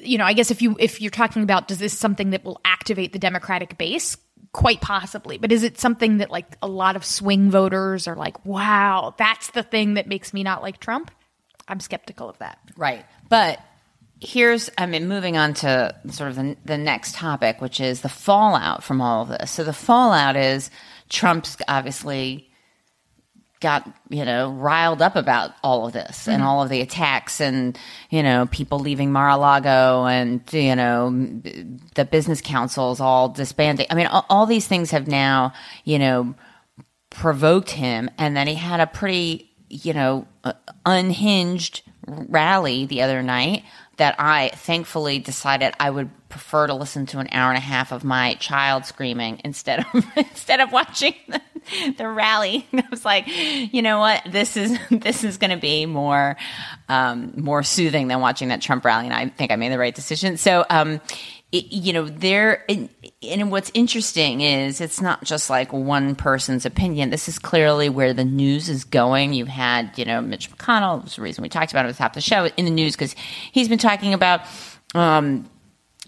you 0.02 0.18
know 0.18 0.26
i 0.26 0.34
guess 0.34 0.50
if 0.50 0.62
you 0.62 0.76
if 0.80 1.02
you're 1.02 1.12
talking 1.12 1.44
about 1.44 1.68
does 1.68 1.78
this 1.78 1.96
something 1.96 2.32
that 2.32 2.44
will 2.44 2.60
activate 2.66 3.14
the 3.14 3.20
democratic 3.20 3.78
base 3.78 4.18
quite 4.58 4.82
possibly. 4.82 5.38
But 5.38 5.52
is 5.52 5.64
it 5.64 5.80
something 5.80 6.18
that 6.18 6.32
like 6.32 6.58
a 6.62 6.68
lot 6.68 6.96
of 6.96 7.06
swing 7.06 7.52
voters 7.52 8.08
are 8.08 8.16
like, 8.16 8.44
wow, 8.46 9.14
that's 9.18 9.52
the 9.52 9.64
thing 9.64 9.96
that 9.96 10.08
makes 10.08 10.34
me 10.34 10.44
not 10.44 10.62
like 10.62 10.80
Trump? 10.80 11.12
I'm 11.68 11.80
skeptical 11.80 12.30
of 12.30 12.38
that. 12.40 12.58
Right. 12.76 13.06
But 13.30 13.60
here's, 14.20 14.70
I 14.78 14.86
mean, 14.86 15.08
moving 15.08 15.38
on 15.38 15.54
to 15.56 15.96
sort 16.10 16.32
of 16.32 16.38
the, 16.38 16.58
the 16.66 16.78
next 16.78 17.16
topic, 17.16 17.62
which 17.62 17.80
is 17.80 18.02
the 18.02 18.10
fallout 18.10 18.84
from 18.84 19.02
all 19.02 19.24
of 19.24 19.30
this. 19.30 19.52
So 19.52 19.64
the 19.64 19.74
fallout 19.74 20.36
is 20.36 20.72
Trump's 21.10 21.58
obviously 21.68 22.50
got 23.60 23.92
you 24.10 24.24
know 24.24 24.52
riled 24.52 25.02
up 25.02 25.16
about 25.16 25.52
all 25.64 25.88
of 25.88 25.94
this 25.94 26.22
mm-hmm. 26.22 26.32
and 26.32 26.44
all 26.44 26.62
of 26.62 26.70
the 26.70 26.82
attacks 26.82 27.42
and 27.42 27.78
you 28.12 28.22
know 28.22 28.46
people 28.52 28.80
leaving 28.80 29.12
Mar-a-Lago 29.12 30.06
and 30.06 30.42
you 30.52 30.76
know 30.76 31.10
the 31.96 32.06
business 32.06 32.42
councils 32.42 33.00
all 33.00 33.30
disbanding. 33.30 33.88
I 33.90 33.96
mean, 33.96 34.08
all, 34.08 34.26
all 34.30 34.46
these 34.46 34.68
things 34.68 34.92
have 34.92 35.08
now 35.08 35.54
you 35.84 36.00
know 36.00 36.36
provoked 37.10 37.72
him, 37.72 38.10
and 38.18 38.36
then 38.36 38.48
he 38.48 38.56
had 38.56 38.80
a 38.80 38.88
pretty 38.88 39.50
you 39.70 39.94
know 39.94 40.28
unhinged 40.86 41.82
rally 42.06 42.86
the 42.86 43.02
other 43.02 43.22
night 43.22 43.64
that 43.98 44.16
I 44.20 44.50
thankfully 44.50 45.20
decided 45.20 45.74
I 45.80 45.90
would 45.90 46.10
prefer 46.30 46.68
to 46.68 46.74
listen 46.74 47.06
to 47.08 47.20
an 47.20 47.28
hour 47.32 47.50
and 47.50 47.58
a 47.58 47.62
half 47.62 47.92
of 47.92 48.04
my 48.04 48.36
child 48.36 48.86
screaming 48.86 49.42
instead 49.44 49.80
of 49.80 50.06
instead 50.18 50.60
of 50.60 50.72
watching 50.72 51.16
the, 51.28 51.42
the 51.98 52.08
rally. 52.08 52.68
I 52.74 52.84
was 52.90 53.04
like, 53.04 53.26
you 53.28 53.82
know 53.82 54.00
what, 54.00 54.24
this 54.30 54.56
is 54.56 54.78
this 54.90 55.24
is 55.24 55.38
going 55.38 55.52
to 55.52 55.58
be 55.58 55.86
more 55.86 56.38
um, 56.90 57.34
more 57.38 57.64
soothing 57.64 58.08
than 58.08 58.20
watching 58.20 58.50
that 58.50 58.62
Trump 58.62 58.86
rally, 58.86 59.06
and 59.06 59.14
I 59.14 59.30
think 59.30 59.52
I 59.52 59.56
made 59.56 59.72
the 59.72 59.80
right 59.80 59.96
decision. 59.96 60.38
So, 60.38 60.66
um, 60.70 61.02
it, 61.52 61.72
you 61.72 61.94
know, 61.94 62.06
there 62.06 62.66
and, 62.70 62.90
and 63.24 63.52
what's 63.52 63.72
interesting 63.74 64.42
is 64.42 64.80
it's 64.80 65.02
not 65.02 65.24
just 65.24 65.50
like 65.50 65.74
one 65.74 66.16
person's 66.16 66.66
opinion. 66.66 67.10
This 67.10 67.28
is 67.28 67.40
clearly 67.40 67.90
where 67.90 68.14
the 68.14 68.26
news 68.26 68.70
is 68.70 68.84
going. 68.84 69.34
You 69.34 69.46
had, 69.46 69.98
you 69.98 70.06
know, 70.06 70.22
Mitch 70.22 70.52
McConnell. 70.52 71.04
Was 71.04 71.16
the 71.16 71.24
reason 71.24 71.42
we 71.42 71.50
talked 71.50 71.72
about 71.72 71.86
it 71.86 71.90
at 71.90 71.96
the 71.96 71.98
top 71.98 72.12
of 72.12 72.16
the 72.16 72.22
show 72.22 72.46
in 72.46 72.66
the 72.66 72.72
news 72.72 72.96
because 72.96 73.16
he's 73.52 73.68
been 73.68 73.80
talking 73.80 74.14
about. 74.14 74.42
Um, 74.94 75.50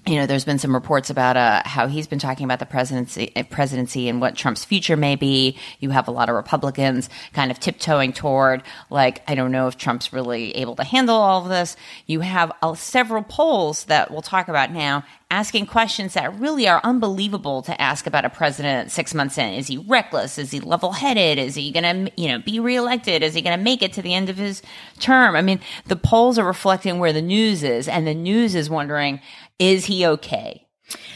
you 0.06 0.16
know, 0.16 0.26
there's 0.26 0.46
been 0.46 0.60
some 0.60 0.74
reports 0.74 1.10
about 1.10 1.38
uh, 1.38 1.62
how 1.66 1.88
he's 1.88 2.08
been 2.08 2.20
talking 2.20 2.46
about 2.46 2.60
the 2.60 2.66
presidency, 2.66 3.32
uh, 3.36 3.44
presidency 3.44 4.10
and 4.10 4.22
what 4.22 4.36
Trump's 4.36 4.66
future 4.66 4.98
may 4.98 5.16
be. 5.16 5.58
You 5.80 5.90
have 5.92 6.08
a 6.08 6.12
lot 6.12 6.30
of 6.30 6.36
Republicans 6.36 7.10
kind 7.34 7.52
of 7.52 7.60
tiptoeing 7.60 8.14
toward, 8.14 8.64
like, 8.90 9.22
I 9.28 9.36
don't 9.36 9.52
know 9.52 9.68
if 9.68 9.78
Trump's 9.78 10.14
really 10.14 10.56
able 10.56 10.76
to 10.78 10.84
handle 10.84 11.16
all 11.16 11.44
of 11.44 11.50
this. 11.50 11.76
You 12.08 12.22
have 12.22 12.52
uh, 12.62 12.76
several 12.76 13.24
polls 13.24 13.86
that 13.86 14.10
we'll 14.10 14.22
talk 14.22 14.48
about 14.48 14.72
now 14.72 15.04
asking 15.32 15.68
questions 15.68 16.16
that 16.16 16.34
really 16.40 16.68
are 16.68 16.82
unbelievable 16.84 17.62
to 17.62 17.80
ask 17.80 18.08
about 18.08 18.26
a 18.26 18.30
president 18.30 18.90
six 18.90 19.14
months 19.14 19.38
in. 19.38 19.54
Is 19.54 19.68
he 19.68 19.78
reckless? 19.78 20.40
Is 20.40 20.50
he 20.50 20.60
level 20.60 20.92
headed? 20.94 21.38
Is 21.38 21.54
he 21.54 21.72
going 21.72 22.06
to, 22.08 22.12
you 22.20 22.30
know, 22.30 22.40
be 22.40 22.60
reelected? 22.60 23.22
Is 23.22 23.36
he 23.36 23.42
going 23.42 23.56
to 23.56 23.64
make 23.64 23.84
it 23.84 23.94
to 23.94 24.02
the 24.02 24.16
end 24.16 24.30
of 24.30 24.38
his 24.38 24.64
term? 24.98 25.36
I 25.36 25.44
mean, 25.44 25.60
the 25.86 25.96
polls 25.96 26.40
are 26.40 26.46
reflecting 26.46 26.98
where 26.98 27.14
the 27.14 27.22
news 27.22 27.62
is, 27.62 27.88
and 27.88 28.08
the 28.08 28.16
news 28.16 28.56
is 28.56 28.72
wondering, 28.72 29.22
is 29.60 29.86
he 29.86 30.06
okay? 30.06 30.66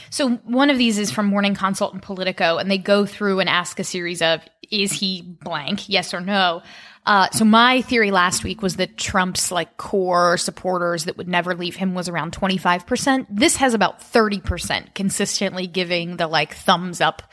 So 0.10 0.30
one 0.30 0.70
of 0.70 0.78
these 0.78 1.00
is 1.00 1.10
from 1.10 1.26
Morning 1.26 1.56
Consult 1.56 1.94
and 1.94 2.02
Politico, 2.02 2.58
and 2.58 2.70
they 2.70 2.78
go 2.78 3.06
through 3.06 3.40
and 3.40 3.50
ask 3.50 3.80
a 3.80 3.84
series 3.84 4.22
of 4.22 4.42
is 4.70 4.92
he 4.92 5.22
blank, 5.22 5.90
yes 5.90 6.14
or 6.14 6.22
no. 6.22 6.62
Uh, 7.06 7.30
so 7.32 7.44
my 7.44 7.82
theory 7.82 8.12
last 8.12 8.44
week 8.44 8.62
was 8.62 8.78
that 8.78 8.98
Trump's 8.98 9.52
like 9.52 9.76
core 9.78 10.38
supporters 10.38 11.06
that 11.06 11.18
would 11.18 11.28
never 11.28 11.54
leave 11.54 11.76
him 11.76 11.96
was 11.96 12.08
around 12.08 12.32
25%. 12.32 13.28
This 13.30 13.58
has 13.58 13.74
about 13.74 14.00
30% 14.00 14.94
consistently 14.94 15.68
giving 15.68 16.16
the 16.16 16.28
like 16.28 16.54
thumbs 16.54 17.02
up 17.02 17.24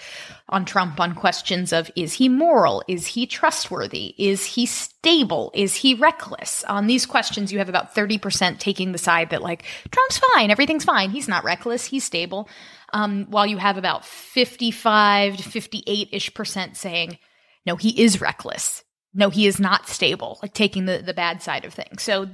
on 0.51 0.67
Trump 0.67 1.01
on 1.01 1.15
questions 1.15 1.73
of 1.73 1.91
is 1.97 2.13
he 2.13 2.29
moral? 2.29 2.83
Is 2.87 3.07
he 3.07 3.27
trustworthy? 3.27 4.15
Is 4.19 4.45
he 4.45 4.67
stable? 4.67 5.51
Is 5.55 5.75
he 5.75 5.95
reckless? 5.95 6.63
On 6.65 6.87
these 6.87 7.07
questions, 7.07 7.51
you 7.51 7.59
have 7.59 7.71
about 7.71 7.95
30% 7.95 8.59
taking 8.59 8.93
the 8.93 8.99
side 8.99 9.31
that 9.31 9.43
like 9.43 9.65
Trump's 9.91 10.21
fine. 10.35 10.51
Everything's 10.51 10.85
fine. 10.85 11.11
He's 11.11 11.29
not 11.29 11.45
reckless. 11.45 11.87
He's 11.87 12.05
stable. 12.05 12.49
Um, 12.93 13.27
while 13.31 13.47
you 13.47 13.57
have 13.57 13.79
about 13.79 14.05
55 14.05 15.39
to 15.39 15.43
58 15.43 16.09
ish 16.13 16.35
percent 16.35 16.77
saying, 16.77 17.19
no, 17.65 17.77
he 17.77 18.03
is 18.03 18.21
reckless 18.21 18.83
no, 19.15 19.31
he 19.31 19.47
is 19.47 19.59
not 19.59 19.89
stable, 19.89 20.39
like 20.43 20.55
taking 20.55 20.85
the, 20.85 20.99
the 20.99 21.15
bad 21.15 21.43
side 21.43 21.65
of 21.65 21.75
things. 21.75 22.03
So 22.03 22.29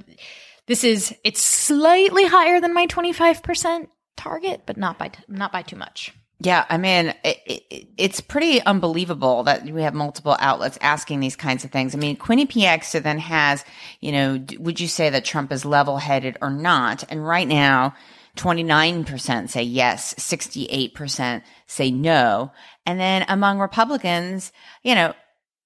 this 0.67 0.83
is, 0.83 1.15
it's 1.23 1.41
slightly 1.41 2.25
higher 2.25 2.61
than 2.61 2.73
my 2.73 2.87
25% 2.87 3.87
target, 4.15 4.61
but 4.65 4.77
not 4.77 4.97
by, 4.97 5.11
not 5.27 5.51
by 5.51 5.63
too 5.63 5.75
much. 5.75 6.13
Yeah, 6.39 6.65
I 6.69 6.77
mean, 6.77 7.15
it, 7.23 7.37
it, 7.47 7.87
it's 7.97 8.21
pretty 8.21 8.61
unbelievable 8.61 9.43
that 9.43 9.65
we 9.65 9.81
have 9.81 9.95
multiple 9.95 10.37
outlets 10.39 10.77
asking 10.81 11.19
these 11.19 11.35
kinds 11.35 11.65
of 11.65 11.71
things. 11.71 11.95
I 11.95 11.97
mean, 11.97 12.15
Quinnipiac 12.15 12.83
so 12.83 12.99
then 12.99 13.17
has, 13.17 13.65
you 14.01 14.11
know, 14.11 14.45
would 14.59 14.79
you 14.79 14.87
say 14.87 15.09
that 15.09 15.25
Trump 15.25 15.51
is 15.51 15.65
level 15.65 15.97
headed 15.97 16.37
or 16.39 16.51
not? 16.51 17.03
And 17.09 17.25
right 17.25 17.47
now, 17.47 17.95
29% 18.35 19.49
say 19.49 19.63
yes, 19.63 20.13
68% 20.13 21.41
say 21.65 21.89
no. 21.89 22.51
And 22.85 22.99
then 22.99 23.25
among 23.27 23.57
Republicans, 23.57 24.51
you 24.83 24.93
know, 24.93 25.13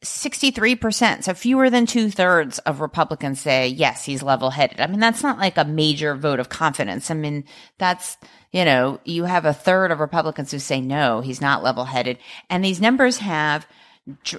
63%. 0.04 1.24
So 1.24 1.34
fewer 1.34 1.70
than 1.70 1.86
two 1.86 2.10
thirds 2.10 2.60
of 2.60 2.82
Republicans 2.82 3.40
say, 3.40 3.68
yes, 3.68 4.04
he's 4.04 4.24
level 4.24 4.50
headed. 4.50 4.80
I 4.80 4.88
mean, 4.88 5.00
that's 5.00 5.22
not 5.22 5.38
like 5.38 5.58
a 5.58 5.66
major 5.66 6.16
vote 6.16 6.40
of 6.40 6.50
confidence. 6.50 7.12
I 7.12 7.14
mean, 7.14 7.44
that's, 7.78 8.18
you 8.52 8.66
know, 8.66 9.00
you 9.06 9.26
have 9.26 9.46
a 9.46 9.54
third 9.54 9.92
of 9.92 10.00
Republicans 10.00 10.52
who 10.52 10.60
say, 10.60 10.82
no, 10.82 11.22
he's 11.22 11.42
not 11.42 11.64
level 11.64 11.86
headed. 11.86 12.18
And 12.50 12.66
these 12.66 12.82
numbers 12.82 13.20
have, 13.20 13.68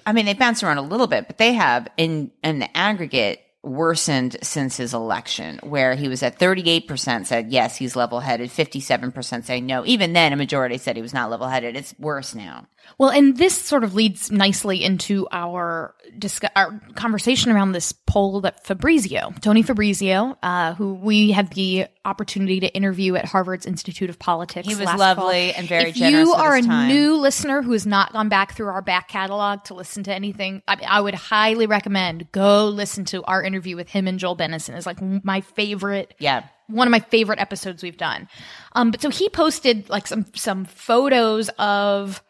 I 0.04 0.12
mean, 0.12 0.26
they 0.26 0.34
bounce 0.34 0.64
around 0.64 0.78
a 0.78 0.82
little 0.82 1.06
bit, 1.06 1.28
but 1.28 1.38
they 1.38 1.52
have 1.52 1.86
in, 1.96 2.32
in 2.42 2.58
the 2.58 2.76
aggregate 2.76 3.40
worsened 3.62 4.36
since 4.42 4.76
his 4.76 4.92
election, 4.92 5.60
where 5.62 5.94
he 5.94 6.08
was 6.08 6.22
at 6.24 6.38
38% 6.38 7.26
said, 7.26 7.52
yes, 7.52 7.76
he's 7.76 7.94
level 7.94 8.18
headed, 8.18 8.50
57% 8.50 9.44
say 9.44 9.60
no. 9.60 9.86
Even 9.86 10.12
then, 10.12 10.32
a 10.32 10.36
majority 10.36 10.78
said 10.78 10.96
he 10.96 11.02
was 11.02 11.14
not 11.14 11.30
level 11.30 11.46
headed. 11.46 11.76
It's 11.76 11.94
worse 11.98 12.34
now. 12.34 12.66
Well, 12.98 13.10
and 13.10 13.36
this 13.36 13.56
sort 13.56 13.84
of 13.84 13.94
leads 13.94 14.30
nicely 14.30 14.84
into 14.84 15.26
our 15.32 15.94
discuss- 16.18 16.50
our 16.54 16.80
conversation 16.94 17.50
around 17.50 17.72
this 17.72 17.92
poll 17.92 18.42
that 18.42 18.64
Fabrizio, 18.66 19.32
Tony 19.40 19.62
Fabrizio, 19.62 20.36
uh, 20.42 20.74
who 20.74 20.94
we 20.94 21.32
had 21.32 21.50
the 21.52 21.86
opportunity 22.04 22.60
to 22.60 22.68
interview 22.74 23.14
at 23.16 23.24
Harvard's 23.24 23.66
Institute 23.66 24.10
of 24.10 24.18
Politics. 24.18 24.68
He 24.68 24.74
was 24.74 24.84
lovely 24.84 25.50
fall. 25.52 25.58
and 25.60 25.68
very 25.68 25.90
if 25.90 25.96
generous. 25.96 26.26
you 26.28 26.34
are 26.34 26.56
a 26.56 26.62
time. 26.62 26.88
new 26.88 27.16
listener 27.16 27.62
who 27.62 27.72
has 27.72 27.86
not 27.86 28.12
gone 28.12 28.28
back 28.28 28.54
through 28.54 28.68
our 28.68 28.82
back 28.82 29.08
catalog 29.08 29.64
to 29.64 29.74
listen 29.74 30.02
to 30.04 30.14
anything, 30.14 30.62
I, 30.68 30.76
mean, 30.76 30.86
I 30.88 31.00
would 31.00 31.14
highly 31.14 31.66
recommend 31.66 32.30
go 32.32 32.68
listen 32.68 33.04
to 33.06 33.22
our 33.24 33.42
interview 33.42 33.76
with 33.76 33.88
him 33.88 34.06
and 34.06 34.18
Joel 34.18 34.36
Benenson. 34.36 34.76
It's 34.76 34.86
like 34.86 35.00
my 35.00 35.40
favorite. 35.40 36.14
Yeah 36.18 36.44
one 36.68 36.88
of 36.88 36.92
my 36.92 37.00
favorite 37.00 37.38
episodes 37.38 37.82
we've 37.82 37.98
done. 37.98 38.28
Um, 38.72 38.92
but 38.92 39.02
so 39.02 39.10
he 39.10 39.28
posted 39.28 39.90
like 39.90 40.06
some 40.06 40.24
some 40.34 40.64
photos 40.64 41.50
of 41.58 42.22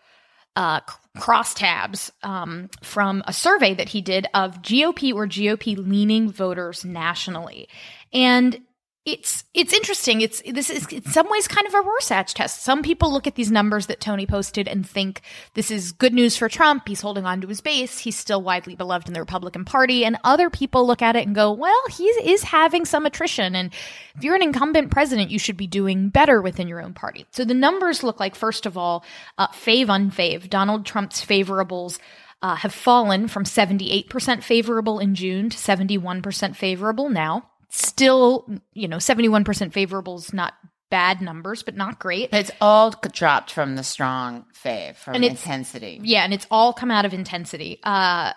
uh, 0.57 0.81
crosstabs 1.17 2.11
um, 2.23 2.69
from 2.83 3.23
a 3.27 3.33
survey 3.33 3.75
that 3.75 3.89
he 3.89 4.01
did 4.01 4.27
of 4.35 4.63
GOP 4.63 5.15
or 5.15 5.27
GOP 5.27 5.77
leaning 5.77 6.31
voters 6.31 6.85
nationally. 6.85 7.69
And 8.13 8.61
it's 9.05 9.43
it's 9.53 9.73
interesting. 9.73 10.21
It's 10.21 10.41
this 10.49 10.71
is 10.71 10.87
in 10.87 11.05
some 11.07 11.29
ways 11.29 11.49
kind 11.49 11.67
of 11.67 11.75
a 11.75 11.81
Rorschach 11.81 12.35
test. 12.35 12.63
Some 12.63 12.83
people 12.83 13.13
look 13.13 13.27
at 13.27 13.35
these 13.35 13.51
numbers 13.51 13.87
that 13.89 13.99
Tony 13.99 14.27
posted 14.27 14.69
and 14.69 14.89
think 14.89 15.23
this 15.55 15.73
is 15.73 15.91
good 15.91 16.15
news 16.15 16.37
for 16.37 16.49
Trump. 16.49 16.87
He's 16.87 17.01
holding 17.01 17.27
on 17.27 17.41
to 17.41 17.49
his 17.49 17.61
base. 17.61 17.99
He's 17.99 18.17
still 18.17 18.41
widely 18.41 18.77
beloved 18.77 19.09
in 19.09 19.15
the 19.15 19.19
Republican 19.19 19.65
Party. 19.65 20.05
And 20.05 20.19
other 20.23 20.51
people 20.51 20.87
look 20.87 21.03
at 21.03 21.17
it 21.17 21.27
and 21.27 21.35
go, 21.35 21.51
well, 21.51 21.83
he 21.91 22.05
is 22.05 22.45
having 22.45 22.85
some 22.85 23.05
attrition. 23.05 23.57
And 23.57 23.73
if 24.15 24.23
you're 24.23 24.37
an 24.37 24.43
incumbent 24.43 24.93
president, 24.93 25.33
you 25.33 25.39
should 25.41 25.57
be 25.57 25.67
doing 25.67 26.09
better 26.09 26.41
within 26.41 26.69
your 26.69 26.81
own 26.81 26.95
party. 26.95 27.27
So 27.33 27.45
the 27.45 27.55
numbers 27.55 28.05
look 28.05 28.21
like, 28.21 28.37
first 28.37 28.67
of 28.67 28.79
all, 28.79 29.05
uh, 29.37 29.49
fave 29.49 29.87
unfave. 29.87 30.49
Donald 30.49 30.87
Trump's 30.87 31.25
favorables 31.25 31.99
uh, 32.41 32.55
have 32.55 32.73
fallen 32.73 33.27
from 33.27 33.43
78% 33.43 34.45
favorable 34.45 35.01
in 35.01 35.17
June 35.17 35.51
to 35.51 35.57
71% 35.57 36.55
favorable 36.55 37.09
now 37.09 37.49
still, 37.73 38.49
you 38.75 38.87
know, 38.87 38.99
71% 38.99 39.73
favorable 39.73 40.17
is 40.17 40.33
not 40.33 40.55
bad 40.91 41.23
numbers, 41.23 41.63
but 41.63 41.75
not 41.75 41.99
great. 41.99 42.29
It's 42.33 42.51
all 42.61 42.91
dropped 42.91 43.51
from 43.51 43.77
the 43.77 43.83
strong 43.83 44.45
fave, 44.63 44.97
from 44.97 45.15
and 45.15 45.25
intensity. 45.25 45.99
Yeah, 46.03 46.23
and 46.23 46.35
it's 46.35 46.47
all 46.51 46.75
come 46.75 46.91
out 46.91 47.07
of 47.07 47.15
intensity. 47.15 47.81
Uh, 47.83 48.35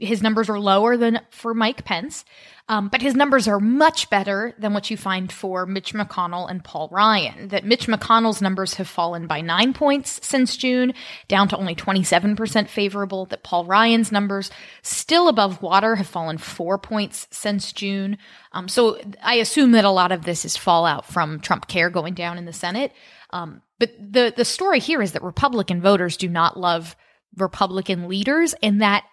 his 0.00 0.22
numbers 0.22 0.48
are 0.48 0.58
lower 0.58 0.96
than 0.96 1.20
for 1.30 1.54
Mike 1.54 1.84
Pence, 1.84 2.24
um, 2.68 2.88
but 2.88 3.02
his 3.02 3.14
numbers 3.14 3.48
are 3.48 3.60
much 3.60 4.08
better 4.10 4.54
than 4.58 4.72
what 4.72 4.90
you 4.90 4.96
find 4.96 5.30
for 5.30 5.66
Mitch 5.66 5.92
McConnell 5.92 6.48
and 6.48 6.62
Paul 6.64 6.88
Ryan. 6.92 7.48
That 7.48 7.64
Mitch 7.64 7.86
McConnell's 7.86 8.40
numbers 8.40 8.74
have 8.74 8.88
fallen 8.88 9.26
by 9.26 9.40
nine 9.40 9.72
points 9.72 10.20
since 10.26 10.56
June, 10.56 10.94
down 11.28 11.48
to 11.48 11.56
only 11.56 11.74
27% 11.74 12.68
favorable. 12.68 13.26
That 13.26 13.42
Paul 13.42 13.64
Ryan's 13.64 14.12
numbers, 14.12 14.50
still 14.82 15.28
above 15.28 15.62
water, 15.62 15.96
have 15.96 16.06
fallen 16.06 16.38
four 16.38 16.78
points 16.78 17.26
since 17.30 17.72
June. 17.72 18.18
Um, 18.52 18.68
so 18.68 19.00
I 19.22 19.34
assume 19.34 19.72
that 19.72 19.84
a 19.84 19.90
lot 19.90 20.12
of 20.12 20.24
this 20.24 20.44
is 20.44 20.56
fallout 20.56 21.06
from 21.06 21.40
Trump 21.40 21.66
Care 21.66 21.90
going 21.90 22.14
down 22.14 22.38
in 22.38 22.44
the 22.44 22.52
Senate. 22.52 22.92
Um, 23.30 23.62
but 23.78 23.92
the 23.98 24.32
the 24.36 24.44
story 24.44 24.78
here 24.78 25.02
is 25.02 25.12
that 25.12 25.22
Republican 25.22 25.80
voters 25.80 26.16
do 26.16 26.28
not 26.28 26.56
love 26.56 26.94
Republican 27.36 28.08
leaders, 28.08 28.54
and 28.62 28.82
that 28.82 29.04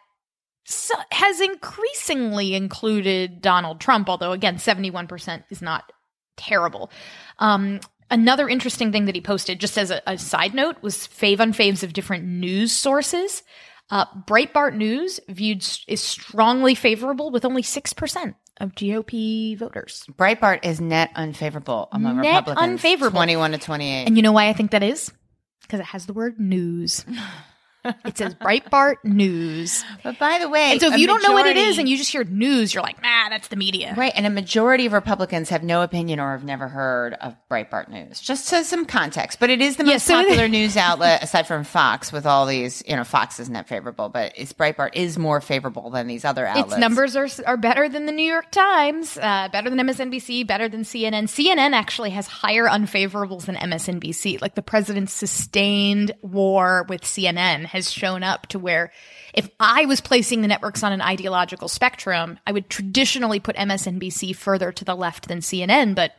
so, 0.70 0.96
has 1.14 1.40
increasingly 1.40 2.54
included 2.54 3.42
Donald 3.42 3.80
Trump, 3.80 4.10
although 4.10 4.34
again, 4.34 4.58
71% 4.58 5.44
is 5.50 5.62
not 5.62 5.94
terrible. 6.36 6.92
Um, 7.40 7.80
another 8.12 8.50
interesting 8.50 8.92
thing 8.92 9.06
that 9.06 9.16
he 9.16 9.22
posted, 9.22 9.62
just 9.62 9.78
as 9.78 9.92
a, 9.92 10.02
a 10.06 10.18
side 10.18 10.54
note, 10.54 10.76
was 10.82 11.08
fave 11.08 11.38
unfaves 11.38 11.84
of 11.84 11.94
different 11.94 12.26
news 12.26 12.74
sources. 12.74 13.44
Uh, 13.90 14.08
Breitbart 14.28 14.76
News 14.76 15.22
viewed 15.30 15.66
is 15.88 16.02
strongly 16.02 16.76
favorable 16.76 17.32
with 17.32 17.46
only 17.46 17.62
6% 17.62 18.36
of 18.60 18.76
GOP 18.76 19.58
voters. 19.58 20.04
Breitbart 20.18 20.66
is 20.66 20.82
net 20.82 21.12
unfavorable 21.16 21.88
among 21.94 22.18
Net 22.18 22.42
Republicans. 22.42 22.62
unfavorable. 22.62 23.16
21 23.16 23.52
to 23.52 23.58
28. 23.58 24.04
And 24.06 24.18
you 24.18 24.22
know 24.22 24.34
why 24.34 24.50
I 24.50 24.54
think 24.54 24.72
that 24.72 24.84
is? 24.84 25.14
Because 25.62 25.80
it 25.80 25.86
has 25.86 26.08
the 26.08 26.14
word 26.14 26.42
news. 26.42 27.06
it 27.86 28.18
says 28.18 28.34
Breitbart 28.36 28.96
News. 29.04 29.84
but 30.04 30.20
by 30.20 30.40
the 30.40 30.50
way, 30.50 30.72
And 30.72 30.82
so 30.82 30.92
if 30.92 30.98
you 31.00 31.08
don't 31.08 31.24
know 31.24 31.32
what 31.34 31.48
it 31.48 31.58
is 31.58 31.78
and 31.78 31.88
you 31.88 31.98
just 31.98 32.12
hear 32.12 32.24
news, 32.24 32.74
you're 32.74 32.84
like, 32.84 32.98
ah, 33.04 33.28
that's 33.30 33.48
the 33.48 33.56
media. 33.56 33.94
Right, 33.98 34.12
and 34.16 34.26
a 34.26 34.30
majority 34.30 34.86
of 34.86 34.94
Republicans 34.94 35.50
have 35.50 35.64
no 35.64 35.82
opinion 35.84 36.20
or 36.20 36.32
have 36.32 36.44
never 36.44 36.68
heard 36.68 37.14
of 37.16 37.36
Breitbart 37.50 37.90
News. 37.90 38.20
Just 38.20 38.50
to 38.50 38.64
some 38.64 38.86
context, 38.86 39.40
but 39.40 39.50
it 39.50 39.62
is 39.62 39.78
the 39.78 39.86
Yeah, 39.86 39.94
most 39.94 40.06
so- 40.06 40.16
popular 40.22 40.48
news 40.48 40.76
outlet 40.78 41.24
aside 41.24 41.48
from 41.48 41.64
Fox. 41.64 42.12
With 42.12 42.26
all 42.26 42.46
these, 42.46 42.84
you 42.88 42.96
know, 42.96 43.04
Fox 43.04 43.40
is 43.40 43.50
net 43.50 43.68
favorable, 43.68 44.10
but 44.10 44.34
it's 44.36 44.54
Breitbart 44.54 44.92
is 44.94 45.18
more 45.18 45.40
favorable 45.42 45.90
than 45.90 46.08
these 46.08 46.26
other 46.26 46.46
outlets. 46.46 46.74
Its 46.74 46.80
numbers 46.80 47.16
are 47.16 47.28
are 47.46 47.58
better 47.58 47.88
than 47.90 48.06
the 48.06 48.12
New 48.12 48.30
York 48.30 48.52
Times, 48.52 49.18
uh, 49.18 49.50
better 49.52 49.70
than 49.70 49.80
MSNBC, 49.80 50.46
better 50.46 50.68
than 50.68 50.82
CNN. 50.82 51.24
CNN 51.28 51.74
actually 51.74 52.10
has 52.12 52.28
higher 52.28 52.68
unfavorables 52.68 53.46
than 53.46 53.56
MSNBC. 53.56 54.42
Like 54.42 54.56
the 54.56 54.62
president's 54.62 55.14
sustained 55.14 56.12
war 56.22 56.86
with 56.90 57.02
CNN 57.04 57.66
has 57.78 57.92
shown 57.92 58.24
up 58.24 58.48
to 58.48 58.60
where 58.60 58.92
if 59.34 59.50
I 59.60 59.86
was 59.86 60.02
placing 60.02 60.42
the 60.42 60.48
networks 60.48 60.84
on 60.84 60.92
an 60.92 61.02
ideological 61.02 61.68
spectrum, 61.68 62.40
I 62.46 62.52
would 62.52 62.70
traditionally 62.70 63.40
put 63.40 63.56
MSNBC 63.56 64.36
further 64.36 64.72
to 64.72 64.84
the 64.84 64.96
left 64.96 65.28
than 65.28 65.40
CNN, 65.40 65.96
but 65.96 66.12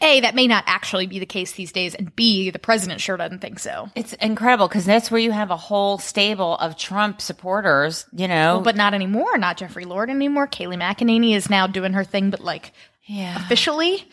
A, 0.00 0.20
that 0.20 0.34
may 0.34 0.46
not 0.46 0.64
actually 0.66 1.06
be 1.06 1.18
the 1.18 1.26
case 1.26 1.52
these 1.52 1.72
days, 1.72 1.94
and 1.94 2.14
B, 2.16 2.50
the 2.50 2.58
president 2.58 3.00
sure 3.00 3.16
doesn't 3.16 3.40
think 3.40 3.58
so. 3.58 3.90
It's 3.94 4.14
incredible 4.14 4.66
because 4.66 4.86
that's 4.86 5.10
where 5.10 5.20
you 5.20 5.30
have 5.30 5.50
a 5.50 5.56
whole 5.56 5.98
stable 5.98 6.56
of 6.56 6.76
Trump 6.76 7.20
supporters. 7.20 8.06
You 8.12 8.28
know, 8.28 8.62
But 8.64 8.76
not 8.76 8.94
anymore, 8.94 9.36
not 9.36 9.58
Jeffrey 9.58 9.84
Lord 9.84 10.08
anymore. 10.08 10.46
Kayleigh 10.46 10.80
McEnany 10.80 11.34
is 11.34 11.50
now 11.50 11.66
doing 11.66 11.92
her 11.92 12.04
thing, 12.04 12.30
but 12.30 12.40
like 12.40 12.72
yeah, 13.06 13.36
officially. 13.44 14.08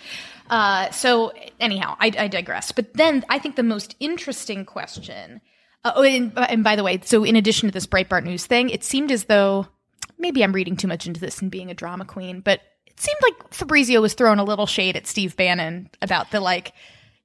Uh, 0.49 0.91
so 0.91 1.33
anyhow, 1.59 1.95
I, 1.99 2.11
I 2.17 2.27
digress. 2.27 2.71
But 2.71 2.93
then 2.93 3.23
I 3.29 3.39
think 3.39 3.55
the 3.55 3.63
most 3.63 3.95
interesting 3.99 4.65
question. 4.65 5.41
Uh, 5.85 5.93
oh, 5.97 6.03
and, 6.03 6.33
and 6.35 6.63
by 6.63 6.75
the 6.75 6.83
way, 6.83 6.99
so 7.03 7.23
in 7.23 7.35
addition 7.35 7.69
to 7.69 7.73
this 7.73 7.85
Breitbart 7.85 8.23
News 8.23 8.47
thing, 8.47 8.71
it 8.71 8.83
seemed 8.83 9.11
as 9.11 9.25
though 9.25 9.67
maybe 10.17 10.43
I'm 10.43 10.51
reading 10.51 10.75
too 10.75 10.87
much 10.87 11.05
into 11.05 11.21
this 11.21 11.41
and 11.41 11.51
being 11.51 11.69
a 11.69 11.75
drama 11.75 12.05
queen, 12.05 12.39
but 12.41 12.59
it 12.87 12.99
seemed 12.99 13.19
like 13.21 13.53
Fabrizio 13.53 14.01
was 14.01 14.15
throwing 14.15 14.39
a 14.39 14.43
little 14.43 14.65
shade 14.65 14.95
at 14.95 15.05
Steve 15.05 15.37
Bannon 15.37 15.91
about 16.01 16.31
the 16.31 16.39
like, 16.39 16.73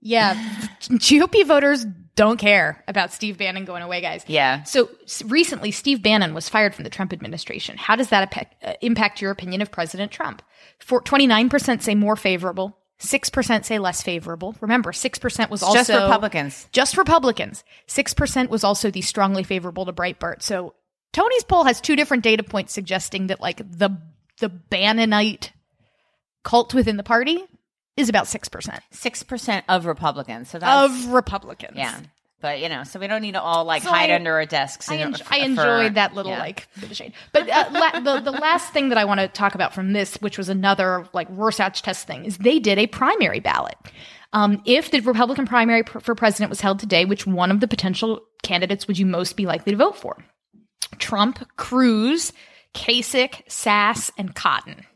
yeah, 0.03 0.35
GOP 0.83 1.47
voters 1.47 1.87
don't 2.17 2.37
care 2.37 2.85
about 2.87 3.13
Steve 3.13 3.39
Bannon 3.39 3.65
going 3.65 3.83
away, 3.83 4.03
guys. 4.03 4.25
Yeah. 4.27 4.65
So 4.65 4.91
recently, 5.25 5.71
Steve 5.71 6.03
Bannon 6.03 6.35
was 6.35 6.51
fired 6.51 6.75
from 6.75 6.85
the 6.85 6.91
Trump 6.91 7.15
administration. 7.15 7.79
How 7.79 7.97
does 7.97 8.11
that 8.11 8.25
impact, 8.25 8.63
uh, 8.63 8.75
impact 8.83 9.23
your 9.23 9.31
opinion 9.31 9.63
of 9.63 9.71
President 9.71 10.13
Trump? 10.13 10.43
For 10.81 11.01
29% 11.01 11.81
say 11.81 11.95
more 11.95 12.17
favorable, 12.17 12.77
6% 13.01 13.65
say 13.65 13.79
less 13.79 14.03
favorable. 14.03 14.55
Remember, 14.61 14.93
6% 14.93 15.51
was 15.51 15.63
also 15.63 15.79
just 15.79 15.91
Republicans. 15.91 16.69
Just 16.71 16.97
Republicans. 16.97 17.65
6% 17.89 18.49
was 18.49 18.63
also 18.63 18.91
the 18.91 19.01
strongly 19.01 19.43
favorable 19.43 19.87
to 19.87 19.93
Breitbart. 19.93 20.43
So 20.43 20.75
Tony's 21.13 21.45
poll 21.45 21.65
has 21.65 21.81
two 21.81 21.97
different 21.97 22.23
data 22.23 22.43
points 22.43 22.73
suggesting 22.73 23.29
that 23.29 23.41
like 23.41 23.59
the 23.59 23.99
the 24.39 24.49
Bannonite 24.49 25.51
cult 26.45 26.73
within 26.73 26.97
the 26.97 27.03
party 27.03 27.45
is 27.97 28.09
about 28.09 28.25
6% 28.25 28.81
Six 28.91 29.23
percent 29.23 29.65
of 29.69 29.87
Republicans. 29.87 30.51
So 30.51 30.59
that's 30.59 31.05
of 31.05 31.13
Republicans. 31.13 31.77
yeah. 31.77 32.01
But 32.41 32.61
you 32.61 32.69
know, 32.69 32.85
so 32.85 32.99
we 32.99 33.07
don't 33.07 33.21
need 33.23 33.33
to 33.33 33.41
all 33.43 33.65
like 33.65 33.83
So 33.83 33.91
hide 33.91 34.11
I- 34.11 34.15
under 34.15 34.33
our 34.35 34.47
desks. 34.47 34.89
I, 34.91 34.95
and- 34.95 35.15
enj- 35.15 35.23
for- 35.23 35.35
I 35.35 35.39
for- 35.41 35.45
enjoyed 35.45 35.95
that 35.95 36.15
little 36.15 36.33
yeah. 36.33 36.39
like 36.39 36.69
bit 36.81 36.91
of 36.91 36.97
shade. 36.97 37.13
But 37.33 37.49
uh, 37.49 37.69
la- 37.73 38.01
the 38.01 38.21
the 38.21 38.31
last 38.33 38.73
thing 38.73 38.89
that 38.89 38.99
I 38.99 39.05
want 39.05 39.21
to 39.21 39.29
talk 39.29 39.55
about 39.55 39.75
from 39.75 39.93
this, 39.93 40.17
which 40.17 40.39
was 40.39 40.49
another 40.49 41.07
like 41.13 41.29
Rorschach 41.31 41.83
test 41.83 42.07
thing, 42.07 42.25
is 42.25 42.39
they 42.39 42.59
did 42.59 42.79
a 42.79 42.87
primary 42.87 43.41
ballot. 43.41 43.77
Um, 44.33 44.63
if 44.65 44.91
the 44.93 45.01
Republican 45.01 45.47
primary 45.47 45.83
pr- 45.83 45.99
for 45.99 46.15
president 46.15 46.51
was 46.51 46.61
held 46.61 46.79
today, 46.79 47.05
which 47.05 47.27
one 47.27 47.51
of 47.51 47.61
the 47.61 47.67
potential 47.69 48.21
candidates 48.43 48.87
would 48.87 48.97
you 48.99 49.05
most 49.07 49.37
be 49.37 49.45
likely 49.45 49.73
to 49.73 49.77
vote 49.79 49.97
for? 49.97 50.17
Trump, 50.99 51.45
Cruz, 51.57 52.33
Kasich, 52.75 53.43
Sass, 53.49 54.11
and 54.17 54.35
Cotton. 54.35 54.87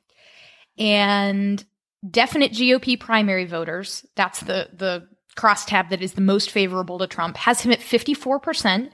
And 0.79 1.65
definite 2.09 2.53
GOP 2.53 2.99
primary 2.99 3.45
voters, 3.45 4.05
that's 4.17 4.41
the 4.41 4.69
the 4.73 5.09
crosstab 5.37 5.91
that 5.91 6.03
is 6.03 6.15
the 6.15 6.21
most 6.21 6.51
favorable 6.51 6.99
to 6.99 7.07
Trump, 7.07 7.37
has 7.37 7.61
him 7.61 7.73
at 7.73 7.81
54%, 7.81 8.91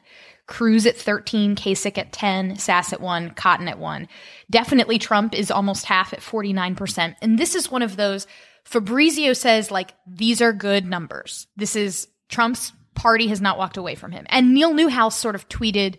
Cruz 0.46 0.84
at 0.84 0.96
13, 0.96 1.54
Kasich 1.54 1.96
at 1.96 2.12
10, 2.12 2.56
Sass 2.56 2.92
at 2.92 3.00
1, 3.00 3.30
Cotton 3.30 3.68
at 3.68 3.78
1. 3.78 4.08
Definitely 4.50 4.98
Trump 4.98 5.34
is 5.34 5.50
almost 5.50 5.84
half 5.86 6.12
at 6.12 6.20
49%. 6.20 7.14
And 7.22 7.38
this 7.38 7.54
is 7.54 7.70
one 7.70 7.82
of 7.82 7.96
those 7.96 8.26
Fabrizio 8.64 9.32
says 9.32 9.70
like 9.70 9.94
these 10.06 10.42
are 10.42 10.52
good 10.52 10.84
numbers. 10.84 11.46
This 11.56 11.76
is 11.76 12.08
Trump's 12.28 12.72
party 12.94 13.28
has 13.28 13.40
not 13.40 13.58
walked 13.58 13.76
away 13.76 13.94
from 13.94 14.12
him. 14.12 14.26
And 14.28 14.52
Neil 14.52 14.74
Newhouse 14.74 15.16
sort 15.16 15.34
of 15.34 15.48
tweeted 15.48 15.96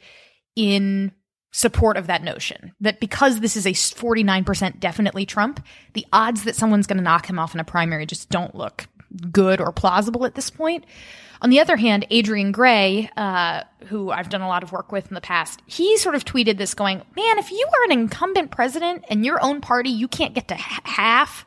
in 0.56 1.12
support 1.54 1.98
of 1.98 2.08
that 2.08 2.24
notion 2.24 2.74
that 2.80 3.00
because 3.00 3.40
this 3.40 3.58
is 3.58 3.66
a 3.66 3.72
49% 3.72 4.80
definitely 4.80 5.26
Trump, 5.26 5.66
the 5.94 6.06
odds 6.14 6.46
that 6.46 6.56
someone's 6.56 6.88
going 6.88 6.98
to 6.98 7.04
knock 7.04 7.30
him 7.30 7.40
off 7.40 7.54
in 7.54 7.60
a 7.60 7.66
primary 7.66 8.06
just 8.06 8.30
don't 8.30 8.56
look 8.56 8.88
good 9.32 9.60
or 9.60 9.72
plausible 9.72 10.26
at 10.26 10.36
this 10.36 10.50
point. 10.50 10.86
On 11.42 11.50
the 11.50 11.60
other 11.60 11.76
hand, 11.76 12.06
Adrian 12.12 12.52
Gray, 12.52 13.10
uh, 13.18 13.64
who 13.88 14.12
I've 14.12 14.30
done 14.30 14.42
a 14.42 14.48
lot 14.48 14.62
of 14.62 14.72
work 14.72 14.92
with 14.92 15.08
in 15.08 15.16
the 15.16 15.22
past, 15.22 15.62
he 15.66 15.98
sort 15.98 16.14
of 16.14 16.24
tweeted 16.24 16.58
this 16.58 16.76
going, 16.76 16.98
man, 17.16 17.40
if 17.40 17.52
you 17.52 17.68
are 17.74 17.84
an 17.86 17.92
incumbent 17.92 18.52
president 18.52 19.06
and 19.10 19.26
your 19.26 19.44
own 19.44 19.60
party, 19.60 19.90
you 19.90 20.08
can't 20.08 20.36
get 20.36 20.48
to 20.50 20.56
half, 20.56 21.46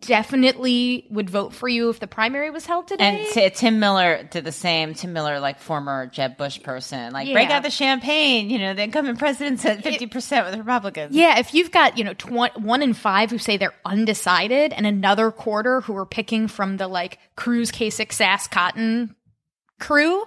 definitely 0.00 1.06
would 1.10 1.30
vote 1.30 1.54
for 1.54 1.68
you 1.68 1.88
if 1.88 1.98
the 2.00 2.06
primary 2.06 2.50
was 2.50 2.66
held 2.66 2.88
today. 2.88 3.24
And 3.24 3.34
T- 3.34 3.50
Tim 3.50 3.80
Miller 3.80 4.22
did 4.30 4.44
the 4.44 4.52
same. 4.52 4.94
Tim 4.94 5.12
Miller, 5.12 5.40
like 5.40 5.58
former 5.58 6.06
Jeb 6.06 6.36
Bush 6.36 6.62
person, 6.62 7.12
like 7.12 7.32
break 7.32 7.50
out 7.50 7.62
the 7.62 7.70
champagne. 7.70 8.50
You 8.50 8.58
know, 8.58 8.74
the 8.74 8.82
incumbent 8.82 9.18
president's 9.18 9.64
at 9.64 9.82
fifty 9.82 10.06
percent 10.06 10.46
with 10.46 10.58
Republicans. 10.58 11.14
Yeah, 11.14 11.38
if 11.38 11.54
you've 11.54 11.70
got, 11.70 11.96
you 11.96 12.04
know, 12.04 12.14
tw- 12.14 12.58
one 12.58 12.82
in 12.82 12.92
five 12.92 13.30
who 13.30 13.38
say 13.38 13.56
they're 13.56 13.74
undecided 13.84 14.72
and 14.72 14.86
another 14.86 15.30
quarter 15.30 15.80
who 15.80 15.96
are 15.96 16.06
picking 16.06 16.48
from 16.48 16.76
the 16.76 16.88
like 16.88 17.18
Cruz, 17.36 17.70
Kasich, 17.72 18.12
Sass, 18.12 18.46
Cotton 18.46 19.14
crew, 19.80 20.24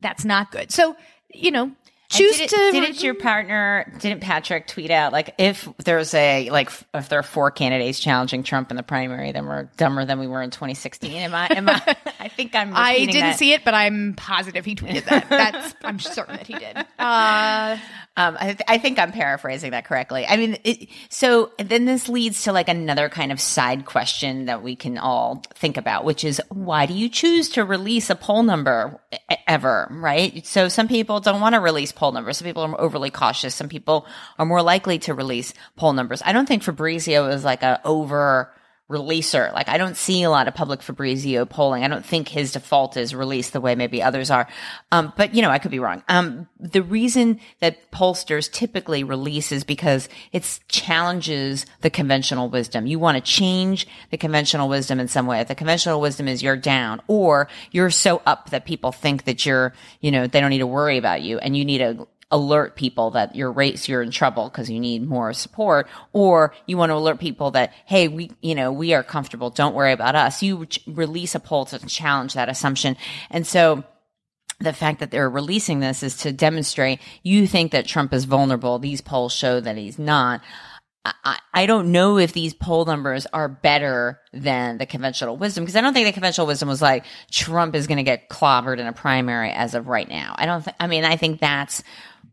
that's 0.00 0.24
not 0.24 0.50
good. 0.50 0.72
So, 0.72 0.96
you 1.32 1.50
know, 1.50 1.72
choose 2.10 2.36
didn't, 2.36 2.50
to. 2.50 2.72
didn't 2.80 3.02
your 3.02 3.14
partner 3.14 3.92
didn't 4.00 4.20
patrick 4.20 4.66
tweet 4.66 4.90
out 4.90 5.12
like 5.12 5.34
if 5.38 5.68
there's 5.84 6.12
a 6.14 6.50
like 6.50 6.70
if 6.92 7.08
there 7.08 7.18
are 7.20 7.22
four 7.22 7.50
candidates 7.50 7.98
challenging 8.00 8.42
trump 8.42 8.70
in 8.70 8.76
the 8.76 8.82
primary 8.82 9.32
then 9.32 9.46
we're 9.46 9.64
dumber 9.76 10.04
than 10.04 10.18
we 10.18 10.26
were 10.26 10.42
in 10.42 10.50
2016 10.50 11.12
am 11.12 11.34
i 11.34 11.46
am 11.50 11.68
i 11.68 11.96
i 12.20 12.28
think 12.28 12.54
i'm 12.54 12.74
I 12.74 12.98
didn't 12.98 13.20
that. 13.20 13.38
see 13.38 13.52
it, 13.52 13.64
but 13.64 13.74
I'm 13.74 14.14
positive 14.16 14.64
he 14.64 14.74
tweeted 14.74 15.04
that. 15.06 15.28
That's 15.28 15.74
I'm 15.82 15.98
certain 15.98 16.36
that 16.36 16.46
he 16.46 16.54
did. 16.54 16.76
Uh, 16.98 17.76
Um, 18.16 18.36
I, 18.38 18.44
th- 18.46 18.60
I 18.66 18.76
think 18.78 18.98
I'm 18.98 19.12
paraphrasing 19.12 19.70
that 19.70 19.84
correctly. 19.86 20.26
I 20.26 20.36
mean, 20.36 20.58
it, 20.64 20.88
so 21.08 21.52
then 21.58 21.84
this 21.86 22.08
leads 22.08 22.42
to 22.42 22.52
like 22.52 22.68
another 22.68 23.08
kind 23.08 23.30
of 23.32 23.40
side 23.40 23.86
question 23.86 24.46
that 24.46 24.62
we 24.62 24.74
can 24.76 24.98
all 24.98 25.42
think 25.54 25.76
about, 25.76 26.04
which 26.04 26.24
is 26.24 26.42
why 26.48 26.86
do 26.86 26.92
you 26.92 27.08
choose 27.08 27.48
to 27.50 27.64
release 27.64 28.10
a 28.10 28.16
poll 28.16 28.42
number 28.42 29.00
ever, 29.46 29.88
right? 29.92 30.44
So 30.44 30.68
some 30.68 30.88
people 30.88 31.20
don't 31.20 31.40
want 31.40 31.54
to 31.54 31.60
release 31.60 31.92
poll 32.00 32.12
numbers. 32.12 32.38
Some 32.38 32.46
people 32.46 32.62
are 32.62 32.80
overly 32.80 33.10
cautious. 33.10 33.54
Some 33.54 33.68
people 33.68 34.06
are 34.38 34.46
more 34.46 34.62
likely 34.62 34.98
to 35.00 35.12
release 35.12 35.52
poll 35.76 35.92
numbers. 35.92 36.22
I 36.24 36.32
don't 36.32 36.46
think 36.46 36.62
Fabrizio 36.62 37.28
is 37.28 37.44
like 37.44 37.62
a 37.62 37.78
over 37.84 38.50
releaser. 38.90 39.52
Like 39.54 39.68
I 39.68 39.78
don't 39.78 39.96
see 39.96 40.22
a 40.24 40.30
lot 40.30 40.48
of 40.48 40.54
public 40.54 40.82
Fabrizio 40.82 41.44
polling. 41.44 41.84
I 41.84 41.88
don't 41.88 42.04
think 42.04 42.28
his 42.28 42.52
default 42.52 42.96
is 42.96 43.14
release 43.14 43.50
the 43.50 43.60
way 43.60 43.74
maybe 43.74 44.02
others 44.02 44.30
are. 44.30 44.48
Um, 44.90 45.12
but 45.16 45.34
you 45.34 45.42
know, 45.42 45.50
I 45.50 45.58
could 45.58 45.70
be 45.70 45.78
wrong. 45.78 46.02
Um, 46.08 46.48
the 46.58 46.82
reason 46.82 47.40
that 47.60 47.90
pollsters 47.92 48.50
typically 48.50 49.04
release 49.04 49.52
is 49.52 49.62
because 49.62 50.08
it 50.32 50.60
challenges 50.68 51.66
the 51.82 51.90
conventional 51.90 52.48
wisdom. 52.48 52.86
You 52.86 52.98
want 52.98 53.16
to 53.16 53.22
change 53.22 53.86
the 54.10 54.18
conventional 54.18 54.68
wisdom 54.68 54.98
in 54.98 55.08
some 55.08 55.26
way. 55.26 55.40
If 55.40 55.48
the 55.48 55.54
conventional 55.54 56.00
wisdom 56.00 56.26
is 56.26 56.42
you're 56.42 56.56
down 56.56 57.00
or 57.06 57.48
you're 57.70 57.90
so 57.90 58.20
up 58.26 58.50
that 58.50 58.64
people 58.64 58.90
think 58.90 59.24
that 59.24 59.46
you're, 59.46 59.72
you 60.00 60.10
know, 60.10 60.26
they 60.26 60.40
don't 60.40 60.50
need 60.50 60.58
to 60.58 60.66
worry 60.66 60.98
about 60.98 61.22
you 61.22 61.38
and 61.38 61.56
you 61.56 61.64
need 61.64 61.78
to 61.78 62.08
alert 62.30 62.76
people 62.76 63.10
that 63.10 63.34
your 63.34 63.50
race 63.50 63.88
you're 63.88 64.02
in 64.02 64.10
trouble 64.10 64.48
because 64.48 64.70
you 64.70 64.78
need 64.78 65.06
more 65.06 65.32
support 65.32 65.88
or 66.12 66.54
you 66.66 66.76
want 66.76 66.90
to 66.90 66.94
alert 66.94 67.18
people 67.18 67.50
that 67.50 67.72
hey 67.86 68.08
we 68.08 68.30
you 68.40 68.54
know 68.54 68.70
we 68.70 68.94
are 68.94 69.02
comfortable 69.02 69.50
don't 69.50 69.74
worry 69.74 69.92
about 69.92 70.14
us 70.14 70.42
you 70.42 70.66
ch- 70.66 70.80
release 70.86 71.34
a 71.34 71.40
poll 71.40 71.64
to 71.64 71.78
challenge 71.86 72.34
that 72.34 72.48
assumption 72.48 72.96
and 73.30 73.46
so 73.46 73.82
the 74.60 74.72
fact 74.72 75.00
that 75.00 75.10
they're 75.10 75.30
releasing 75.30 75.80
this 75.80 76.02
is 76.02 76.18
to 76.18 76.32
demonstrate 76.32 77.00
you 77.22 77.46
think 77.46 77.72
that 77.72 77.86
Trump 77.86 78.12
is 78.12 78.26
vulnerable. 78.26 78.78
These 78.78 79.00
polls 79.00 79.32
show 79.32 79.58
that 79.58 79.76
he's 79.76 79.98
not. 79.98 80.42
I, 81.02 81.38
I 81.54 81.64
don't 81.64 81.92
know 81.92 82.18
if 82.18 82.34
these 82.34 82.52
poll 82.52 82.84
numbers 82.84 83.26
are 83.32 83.48
better 83.48 84.20
than 84.34 84.76
the 84.76 84.84
conventional 84.84 85.38
wisdom 85.38 85.64
because 85.64 85.76
I 85.76 85.80
don't 85.80 85.94
think 85.94 86.06
the 86.06 86.12
conventional 86.12 86.46
wisdom 86.46 86.68
was 86.68 86.82
like 86.82 87.06
Trump 87.30 87.74
is 87.74 87.86
going 87.86 87.96
to 87.96 88.02
get 88.02 88.28
clobbered 88.28 88.78
in 88.78 88.86
a 88.86 88.92
primary 88.92 89.50
as 89.50 89.74
of 89.74 89.88
right 89.88 90.08
now. 90.08 90.34
I 90.36 90.44
don't. 90.44 90.62
Th- 90.62 90.76
I 90.78 90.86
mean, 90.86 91.04
I 91.06 91.16
think 91.16 91.40
that's 91.40 91.82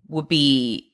would 0.10 0.28
be 0.28 0.94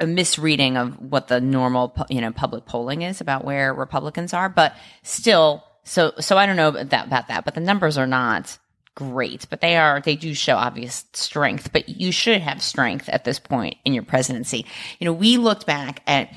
a 0.00 0.06
misreading 0.06 0.76
of 0.76 0.98
what 1.00 1.28
the 1.28 1.40
normal, 1.40 1.94
you 2.08 2.20
know, 2.20 2.32
public 2.32 2.66
polling 2.66 3.02
is 3.02 3.20
about 3.20 3.44
where 3.44 3.72
Republicans 3.72 4.34
are. 4.34 4.48
But 4.48 4.74
still, 5.02 5.64
so 5.84 6.12
so 6.18 6.36
I 6.36 6.46
don't 6.46 6.56
know 6.56 6.70
that 6.72 7.06
about 7.06 7.28
that. 7.28 7.44
But 7.44 7.54
the 7.54 7.60
numbers 7.60 7.96
are 7.96 8.06
not 8.06 8.58
great, 8.94 9.46
but 9.48 9.60
they 9.60 9.76
are 9.76 10.00
they 10.00 10.16
do 10.16 10.34
show 10.34 10.56
obvious 10.56 11.04
strength. 11.12 11.72
But 11.72 11.88
you 11.88 12.12
should 12.12 12.40
have 12.40 12.62
strength 12.62 13.08
at 13.08 13.24
this 13.24 13.38
point 13.38 13.76
in 13.84 13.94
your 13.94 14.02
presidency. 14.02 14.66
You 14.98 15.04
know, 15.04 15.12
we 15.12 15.36
looked 15.36 15.66
back 15.66 16.02
at 16.06 16.34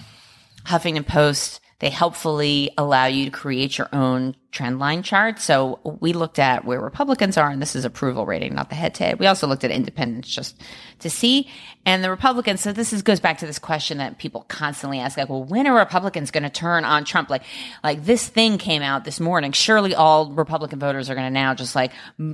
Huffington 0.66 1.08
Post. 1.08 1.60
They 1.80 1.90
helpfully 1.90 2.72
allow 2.78 3.06
you 3.06 3.26
to 3.26 3.32
create 3.32 3.78
your 3.80 3.90
own 3.92 4.36
trend 4.52 4.80
line 4.80 5.02
chart. 5.02 5.40
So 5.40 5.80
we 6.02 6.12
looked 6.12 6.38
at 6.38 6.66
where 6.66 6.80
Republicans 6.82 7.38
are, 7.38 7.50
and 7.50 7.62
this 7.62 7.76
is 7.76 7.86
approval 7.86 8.26
rating, 8.26 8.54
not 8.54 8.68
the 8.70 8.76
head 8.76 8.94
to 8.96 9.06
head. 9.06 9.20
We 9.20 9.26
also 9.28 9.48
looked 9.48 9.64
at 9.64 9.72
independents 9.72 10.30
just 10.30 10.62
to 11.00 11.10
see. 11.10 11.50
And 11.86 12.04
the 12.04 12.10
Republicans, 12.10 12.60
so 12.62 12.74
this 12.74 12.92
is, 12.92 13.02
goes 13.02 13.20
back 13.22 13.38
to 13.40 13.46
this 13.46 13.60
question 13.60 13.98
that 14.00 14.18
people 14.18 14.46
constantly 14.50 15.00
ask, 15.00 15.18
like, 15.18 15.30
well, 15.30 15.44
when 15.44 15.68
are 15.68 15.76
Republicans 15.76 16.32
going 16.32 16.44
to 16.44 16.50
turn 16.50 16.84
on 16.84 17.06
Trump? 17.06 17.30
Like, 17.30 17.44
like 17.84 18.04
this 18.04 18.28
thing 18.28 18.58
came 18.58 18.82
out 18.82 19.06
this 19.06 19.20
morning. 19.22 19.54
Surely 19.54 19.96
all 19.96 20.30
Republican 20.32 20.80
voters 20.80 21.10
are 21.10 21.16
going 21.16 21.28
to 21.28 21.34
now 21.34 21.54
just 21.56 21.74
like, 21.74 21.92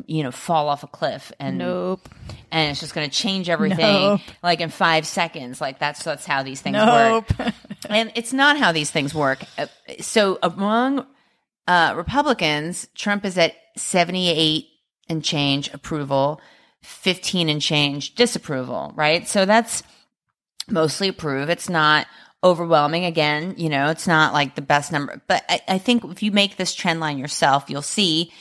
you 0.08 0.24
know, 0.24 0.32
fall 0.32 0.70
off 0.70 0.84
a 0.84 0.88
cliff 0.88 1.32
and 1.40 1.60
nope. 1.60 2.10
And 2.52 2.72
it's 2.72 2.80
just 2.80 2.96
going 2.96 3.08
to 3.08 3.16
change 3.16 3.48
everything 3.48 3.78
Nope. 3.80 4.22
like 4.42 4.60
in 4.60 4.70
five 4.70 5.06
seconds. 5.06 5.62
Like 5.62 5.80
that's, 5.80 6.04
that's 6.04 6.26
how 6.26 6.42
these 6.44 6.62
things 6.62 6.78
Nope. 6.78 7.38
work. 7.40 7.54
and 7.90 8.12
it's 8.16 8.34
not 8.34 8.58
how 8.58 8.72
these 8.72 8.90
things 8.90 9.14
work. 9.14 9.44
Uh, 9.58 9.68
So 10.02 10.40
among 10.42 11.06
uh, 11.68 11.94
Republicans, 11.96 12.88
Trump 12.96 13.26
is 13.26 13.38
at 13.38 13.54
78 13.76 14.68
and 15.10 15.24
change 15.24 15.74
approval, 15.74 16.42
15 16.82 17.50
and 17.50 17.62
change 17.62 18.16
disapproval, 18.16 18.94
right? 18.96 19.28
So 19.28 19.46
that's 19.46 19.84
mostly 20.70 21.10
approve. 21.10 21.50
It's 21.50 21.70
not 21.70 22.08
overwhelming. 22.44 23.06
Again, 23.06 23.56
you 23.58 23.70
know, 23.70 23.90
it's 23.90 24.08
not 24.08 24.34
like 24.34 24.56
the 24.56 24.62
best 24.62 24.92
number, 24.92 25.22
but 25.28 25.44
I, 25.50 25.62
I 25.68 25.78
think 25.78 26.04
if 26.06 26.24
you 26.24 26.32
make 26.32 26.58
this 26.58 26.74
trend 26.74 27.00
line 27.00 27.18
yourself, 27.18 27.70
you'll 27.70 27.82
see 27.82 28.32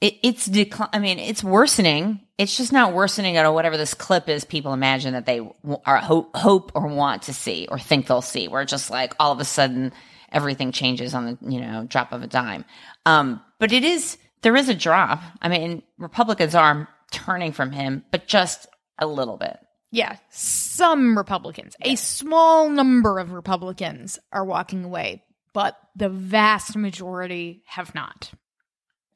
it, 0.00 0.14
it's 0.22 0.46
decline. 0.46 0.88
I 0.92 0.98
mean, 0.98 1.18
it's 1.18 1.44
worsening. 1.44 2.20
It's 2.38 2.56
just 2.56 2.72
not 2.72 2.94
worsening 2.94 3.36
at 3.36 3.48
whatever 3.52 3.76
this 3.76 3.92
clip 3.92 4.28
is. 4.28 4.44
People 4.44 4.72
imagine 4.72 5.12
that 5.12 5.26
they 5.26 5.38
w- 5.38 5.80
are 5.84 5.98
hope, 5.98 6.34
hope 6.34 6.72
or 6.74 6.86
want 6.86 7.22
to 7.24 7.34
see 7.34 7.66
or 7.70 7.78
think 7.78 8.06
they'll 8.06 8.22
see. 8.22 8.48
Where 8.48 8.62
it's 8.62 8.70
just 8.70 8.90
like 8.90 9.14
all 9.20 9.32
of 9.32 9.40
a 9.40 9.44
sudden 9.44 9.92
everything 10.32 10.72
changes 10.72 11.14
on 11.14 11.24
the 11.26 11.38
you 11.50 11.60
know 11.60 11.84
drop 11.88 12.12
of 12.12 12.22
a 12.22 12.26
dime. 12.26 12.64
Um, 13.06 13.40
but 13.58 13.72
it 13.72 13.84
is 13.84 14.18
there 14.42 14.56
is 14.56 14.68
a 14.68 14.74
drop. 14.74 15.20
I 15.42 15.48
mean, 15.48 15.82
Republicans 15.98 16.54
are 16.54 16.88
turning 17.10 17.52
from 17.52 17.72
him, 17.72 18.04
but 18.10 18.26
just 18.26 18.66
a 18.98 19.06
little 19.06 19.36
bit. 19.36 19.58
Yeah, 19.92 20.16
some 20.30 21.18
Republicans, 21.18 21.74
a 21.82 21.96
small 21.96 22.70
number 22.70 23.18
of 23.18 23.32
Republicans 23.32 24.20
are 24.32 24.44
walking 24.44 24.84
away, 24.84 25.24
but 25.52 25.76
the 25.96 26.08
vast 26.08 26.76
majority 26.76 27.62
have 27.66 27.92
not. 27.94 28.30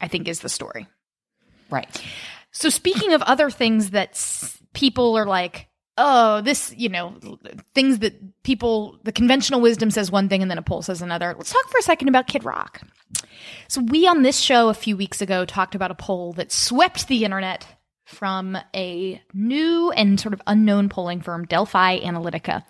I 0.01 0.09
think 0.09 0.27
is 0.27 0.41
the 0.41 0.49
story. 0.49 0.89
Right. 1.71 1.89
So 2.51 2.69
speaking 2.71 3.13
of 3.13 3.23
other 3.23 3.51
things 3.51 3.91
that 3.91 4.11
s- 4.11 4.59
people 4.75 5.17
are 5.17 5.27
like, 5.27 5.69
oh, 5.97 6.41
this, 6.41 6.75
you 6.77 6.89
know, 6.89 7.15
things 7.75 8.01
that 8.01 8.43
people, 8.43 8.99
the 9.05 9.13
conventional 9.13 9.61
wisdom 9.61 9.91
says 9.91 10.11
one 10.11 10.29
thing 10.29 10.43
and 10.43 10.51
then 10.51 10.59
a 10.59 10.63
poll 10.63 10.83
says 10.83 11.03
another. 11.03 11.35
Let's 11.37 11.53
talk 11.53 11.69
for 11.69 11.79
a 11.79 11.83
second 11.83 12.09
about 12.09 12.27
Kid 12.27 12.45
Rock. 12.45 12.83
So 13.69 13.81
we 13.83 14.07
on 14.07 14.23
this 14.23 14.39
show 14.39 14.69
a 14.69 14.75
few 14.75 14.97
weeks 14.97 15.21
ago 15.21 15.45
talked 15.45 15.75
about 15.75 15.91
a 15.91 15.95
poll 15.95 16.33
that 16.35 16.53
swept 16.53 17.09
the 17.09 17.25
internet 17.25 17.67
from 18.05 18.57
a 18.75 19.23
new 19.33 19.91
and 19.93 20.21
sort 20.21 20.35
of 20.35 20.43
unknown 20.47 20.89
polling 20.89 21.21
firm, 21.21 21.47
Delphi 21.47 22.01
Analytica. 22.01 22.63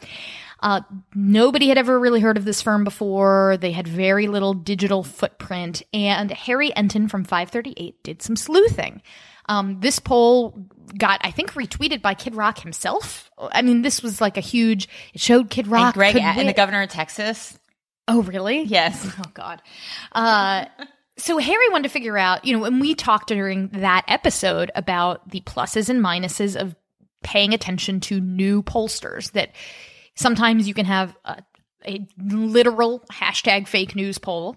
Uh, 0.60 0.80
nobody 1.14 1.68
had 1.68 1.76
ever 1.76 1.98
really 1.98 2.20
heard 2.20 2.36
of 2.38 2.44
this 2.44 2.62
firm 2.62 2.84
before. 2.84 3.58
They 3.60 3.72
had 3.72 3.86
very 3.86 4.28
little 4.28 4.54
digital 4.54 5.02
footprint. 5.02 5.82
And 5.92 6.30
Harry 6.30 6.70
Enten 6.70 7.10
from 7.10 7.24
538 7.24 8.02
did 8.02 8.22
some 8.22 8.36
sleuthing. 8.36 9.02
Um, 9.46 9.80
this 9.80 9.98
poll 9.98 10.66
got, 10.96 11.20
I 11.22 11.30
think, 11.30 11.52
retweeted 11.52 12.02
by 12.02 12.14
Kid 12.14 12.34
Rock 12.34 12.58
himself. 12.58 13.30
I 13.38 13.62
mean, 13.62 13.82
this 13.82 14.02
was 14.02 14.20
like 14.20 14.36
a 14.36 14.40
huge, 14.40 14.88
it 15.12 15.20
showed 15.20 15.50
Kid 15.50 15.66
Rock. 15.66 15.86
And 15.86 15.94
Greg 15.94 16.16
and 16.16 16.48
the 16.48 16.52
governor 16.52 16.82
of 16.82 16.90
Texas. 16.90 17.58
Oh, 18.08 18.22
really? 18.22 18.62
Yes. 18.62 19.10
Oh 19.18 19.30
God. 19.32 19.62
Uh, 20.12 20.66
so 21.16 21.38
Harry 21.38 21.68
wanted 21.70 21.84
to 21.84 21.88
figure 21.88 22.18
out, 22.18 22.44
you 22.44 22.54
know, 22.54 22.62
when 22.62 22.80
we 22.80 22.94
talked 22.94 23.28
during 23.28 23.68
that 23.68 24.04
episode 24.08 24.70
about 24.74 25.30
the 25.30 25.40
pluses 25.42 25.88
and 25.88 26.02
minuses 26.02 26.60
of 26.60 26.74
paying 27.22 27.54
attention 27.54 28.00
to 28.00 28.20
new 28.20 28.62
pollsters, 28.62 29.32
that 29.32 29.50
sometimes 30.16 30.66
you 30.66 30.74
can 30.74 30.86
have 30.86 31.16
a, 31.24 31.42
a 31.86 32.06
literal 32.18 33.00
hashtag 33.12 33.68
fake 33.68 33.94
news 33.94 34.18
poll. 34.18 34.56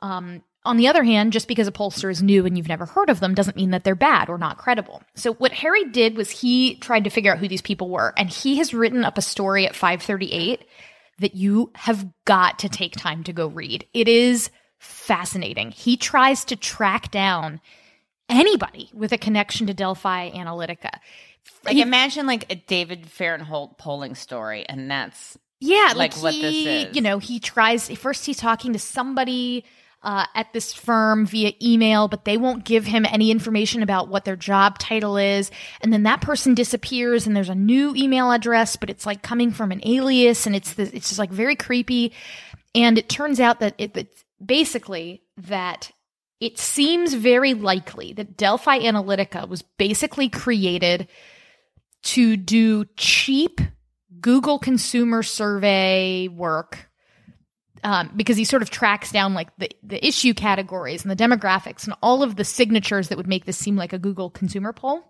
Um, 0.00 0.42
on 0.64 0.76
the 0.76 0.88
other 0.88 1.02
hand, 1.02 1.32
just 1.32 1.48
because 1.48 1.66
a 1.66 1.72
pollster 1.72 2.10
is 2.10 2.22
new 2.22 2.46
and 2.46 2.56
you've 2.56 2.68
never 2.68 2.86
heard 2.86 3.10
of 3.10 3.20
them 3.20 3.34
doesn't 3.34 3.56
mean 3.56 3.70
that 3.70 3.82
they're 3.84 3.94
bad 3.94 4.28
or 4.28 4.38
not 4.38 4.58
credible. 4.58 5.02
So 5.14 5.34
what 5.34 5.52
Harry 5.52 5.84
did 5.86 6.16
was 6.16 6.30
he 6.30 6.76
tried 6.76 7.04
to 7.04 7.10
figure 7.10 7.32
out 7.32 7.38
who 7.38 7.48
these 7.48 7.62
people 7.62 7.88
were, 7.88 8.14
and 8.16 8.28
he 8.28 8.58
has 8.58 8.72
written 8.72 9.04
up 9.04 9.18
a 9.18 9.22
story 9.22 9.66
at 9.66 9.74
538 9.74 10.64
that 11.18 11.34
you 11.34 11.70
have 11.74 12.06
got 12.24 12.60
to 12.60 12.68
take 12.68 12.96
time 12.96 13.24
to 13.24 13.32
go 13.32 13.48
read. 13.48 13.86
It 13.92 14.08
is 14.08 14.50
fascinating. 14.78 15.70
He 15.70 15.96
tries 15.96 16.44
to 16.46 16.56
track 16.56 17.10
down 17.10 17.60
anybody 18.28 18.90
with 18.94 19.12
a 19.12 19.18
connection 19.18 19.66
to 19.66 19.74
Delphi 19.74 20.30
Analytica. 20.30 20.90
Like 21.64 21.74
He- 21.74 21.82
imagine 21.82 22.26
like 22.26 22.50
a 22.50 22.56
David 22.56 23.08
Fahrenthold 23.10 23.78
polling 23.78 24.14
story, 24.14 24.64
and 24.68 24.90
that's 24.90 25.38
Yeah, 25.60 25.92
like 25.94 26.14
like, 26.16 26.22
what 26.22 26.34
this 26.34 26.54
is. 26.54 26.96
You 26.96 27.02
know, 27.02 27.18
he 27.18 27.38
tries 27.40 27.88
first. 27.90 28.26
He's 28.26 28.36
talking 28.38 28.72
to 28.72 28.78
somebody 28.78 29.64
uh, 30.02 30.26
at 30.34 30.52
this 30.52 30.72
firm 30.72 31.26
via 31.26 31.52
email, 31.62 32.08
but 32.08 32.24
they 32.24 32.36
won't 32.36 32.64
give 32.64 32.84
him 32.84 33.06
any 33.06 33.30
information 33.30 33.82
about 33.82 34.08
what 34.08 34.24
their 34.24 34.36
job 34.36 34.78
title 34.78 35.16
is. 35.16 35.50
And 35.80 35.92
then 35.92 36.02
that 36.04 36.20
person 36.20 36.54
disappears, 36.54 37.26
and 37.26 37.36
there's 37.36 37.48
a 37.48 37.54
new 37.54 37.94
email 37.94 38.32
address, 38.32 38.76
but 38.76 38.90
it's 38.90 39.06
like 39.06 39.22
coming 39.22 39.52
from 39.52 39.70
an 39.70 39.80
alias, 39.84 40.46
and 40.46 40.56
it's 40.56 40.74
the, 40.74 40.82
it's 40.94 41.08
just 41.08 41.18
like 41.18 41.30
very 41.30 41.56
creepy. 41.56 42.12
And 42.74 42.98
it 42.98 43.08
turns 43.08 43.38
out 43.38 43.60
that 43.60 43.74
it, 43.78 43.96
it's 43.96 44.24
basically 44.44 45.22
that 45.36 45.92
it 46.40 46.58
seems 46.58 47.14
very 47.14 47.54
likely 47.54 48.12
that 48.14 48.36
Delphi 48.36 48.80
Analytica 48.80 49.48
was 49.48 49.62
basically 49.62 50.28
created 50.28 51.06
to 52.02 52.36
do 52.36 52.84
cheap 52.96 53.60
Google 54.20 54.58
consumer 54.58 55.22
survey 55.22 56.26
work 56.26 56.88
um, 57.84 58.10
because 58.16 58.36
he 58.36 58.44
sort 58.44 58.62
of 58.62 58.70
tracks 58.70 59.10
down 59.12 59.34
like 59.34 59.54
the, 59.56 59.70
the 59.82 60.04
issue 60.06 60.34
categories 60.34 61.04
and 61.04 61.10
the 61.10 61.16
demographics 61.16 61.84
and 61.84 61.94
all 62.02 62.22
of 62.22 62.36
the 62.36 62.44
signatures 62.44 63.08
that 63.08 63.18
would 63.18 63.26
make 63.26 63.44
this 63.44 63.56
seem 63.58 63.76
like 63.76 63.92
a 63.92 63.98
Google 63.98 64.30
consumer 64.30 64.72
poll. 64.72 65.04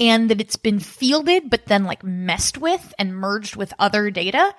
And 0.00 0.30
that 0.30 0.40
it's 0.40 0.56
been 0.56 0.80
fielded, 0.80 1.50
but 1.50 1.66
then 1.66 1.84
like 1.84 2.02
messed 2.02 2.58
with 2.58 2.92
and 2.98 3.14
merged 3.14 3.54
with 3.56 3.72
other 3.78 4.10
data 4.10 4.54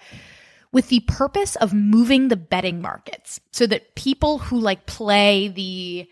with 0.72 0.90
the 0.90 1.02
purpose 1.02 1.56
of 1.58 1.74
moving 1.74 2.28
the 2.28 2.36
betting 2.36 2.82
markets 2.82 3.40
so 3.52 3.68
that 3.68 3.96
people 3.96 4.40
who 4.40 4.60
like 4.60 4.86
play 4.86 5.48
the, 5.50 6.10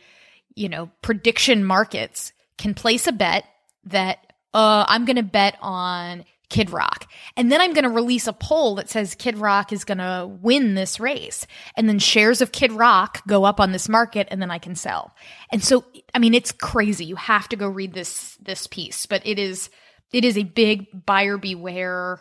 you 0.56 0.69
know, 0.69 0.89
prediction 1.01 1.63
markets 1.63 2.32
can 2.58 2.73
place 2.73 3.08
a 3.08 3.12
bet 3.12 3.45
that, 3.86 4.19
uh, 4.54 4.86
I'm 4.88 5.06
going 5.06 5.15
to 5.15 5.23
bet 5.23 5.58
on 5.62 6.25
Kid 6.51 6.69
Rock. 6.69 7.09
And 7.37 7.49
then 7.49 7.61
I'm 7.61 7.73
going 7.73 7.85
to 7.85 7.89
release 7.89 8.27
a 8.27 8.33
poll 8.33 8.75
that 8.75 8.89
says 8.89 9.15
Kid 9.15 9.37
Rock 9.37 9.71
is 9.71 9.85
going 9.85 9.99
to 9.99 10.29
win 10.41 10.75
this 10.75 10.99
race. 10.99 11.47
And 11.77 11.87
then 11.87 11.97
shares 11.97 12.41
of 12.41 12.51
Kid 12.51 12.73
Rock 12.73 13.25
go 13.25 13.45
up 13.45 13.61
on 13.61 13.71
this 13.71 13.87
market 13.87 14.27
and 14.29 14.41
then 14.41 14.52
I 14.52 14.60
can 14.60 14.75
sell. 14.75 15.15
And 15.49 15.63
so, 15.63 15.85
I 16.13 16.19
mean, 16.19 16.33
it's 16.33 16.52
crazy. 16.52 17.06
You 17.06 17.15
have 17.15 17.47
to 17.49 17.56
go 17.56 17.67
read 17.67 17.93
this, 17.93 18.35
this 18.41 18.67
piece, 18.67 19.06
but 19.06 19.25
it 19.25 19.39
is, 19.39 19.69
it 20.12 20.25
is 20.25 20.37
a 20.37 20.43
big 20.43 21.06
buyer 21.06 21.37
beware 21.37 22.19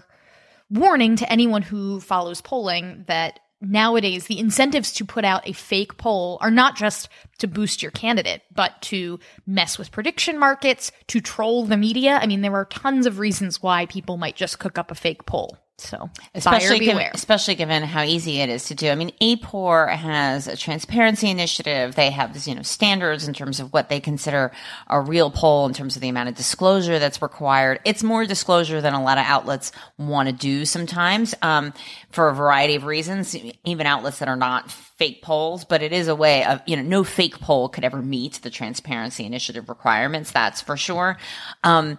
warning 0.70 1.16
to 1.16 1.30
anyone 1.30 1.62
who 1.62 1.98
follows 1.98 2.40
polling 2.40 3.04
that 3.08 3.40
nowadays 3.60 4.26
the 4.26 4.38
incentives 4.38 4.92
to 4.92 5.04
put 5.04 5.24
out 5.24 5.48
a 5.48 5.52
fake 5.52 5.96
poll 5.96 6.38
are 6.40 6.50
not 6.50 6.76
just 6.76 7.08
to 7.38 7.46
boost 7.46 7.82
your 7.82 7.90
candidate, 7.90 8.42
but 8.54 8.80
to 8.82 9.18
mess 9.46 9.78
with 9.78 9.92
prediction 9.92 10.38
markets, 10.38 10.92
to 11.08 11.20
troll 11.20 11.64
the 11.64 11.76
media. 11.76 12.18
I 12.20 12.26
mean, 12.26 12.40
there 12.40 12.54
are 12.54 12.64
tons 12.64 13.06
of 13.06 13.18
reasons 13.18 13.62
why 13.62 13.86
people 13.86 14.16
might 14.16 14.36
just 14.36 14.58
cook 14.58 14.78
up 14.78 14.90
a 14.90 14.94
fake 14.94 15.26
poll. 15.26 15.56
So, 15.80 16.10
especially 16.34 16.80
buyer 16.80 16.92
given, 16.92 17.10
especially 17.14 17.54
given 17.54 17.82
how 17.82 18.02
easy 18.02 18.40
it 18.40 18.48
is 18.48 18.64
to 18.66 18.74
do. 18.74 18.90
I 18.90 18.94
mean, 18.94 19.12
AAPOR 19.20 19.94
has 19.96 20.46
a 20.46 20.56
transparency 20.56 21.30
initiative. 21.30 21.94
They 21.94 22.10
have 22.10 22.46
you 22.46 22.54
know 22.54 22.62
standards 22.62 23.26
in 23.26 23.34
terms 23.34 23.60
of 23.60 23.72
what 23.72 23.88
they 23.88 23.98
consider 23.98 24.52
a 24.88 25.00
real 25.00 25.30
poll 25.30 25.66
in 25.66 25.72
terms 25.72 25.96
of 25.96 26.02
the 26.02 26.08
amount 26.08 26.28
of 26.28 26.34
disclosure 26.34 26.98
that's 26.98 27.22
required. 27.22 27.80
It's 27.84 28.02
more 28.02 28.26
disclosure 28.26 28.80
than 28.80 28.92
a 28.92 29.02
lot 29.02 29.16
of 29.16 29.24
outlets 29.24 29.72
want 29.98 30.28
to 30.28 30.34
do 30.34 30.64
sometimes 30.66 31.34
um, 31.40 31.72
for 32.10 32.28
a 32.28 32.34
variety 32.34 32.74
of 32.74 32.84
reasons. 32.84 33.34
Even 33.64 33.86
outlets 33.86 34.18
that 34.18 34.28
are 34.28 34.36
not 34.36 34.70
fake 34.70 35.22
polls, 35.22 35.64
but 35.64 35.82
it 35.82 35.92
is 35.92 36.08
a 36.08 36.14
way 36.14 36.44
of 36.44 36.60
you 36.66 36.76
know 36.76 36.82
no 36.82 37.04
fake 37.04 37.40
poll 37.40 37.70
could 37.70 37.84
ever 37.84 38.02
meet 38.02 38.34
the 38.42 38.50
transparency 38.50 39.24
initiative 39.24 39.68
requirements. 39.70 40.30
That's 40.30 40.60
for 40.60 40.76
sure. 40.76 41.16
Um, 41.64 41.98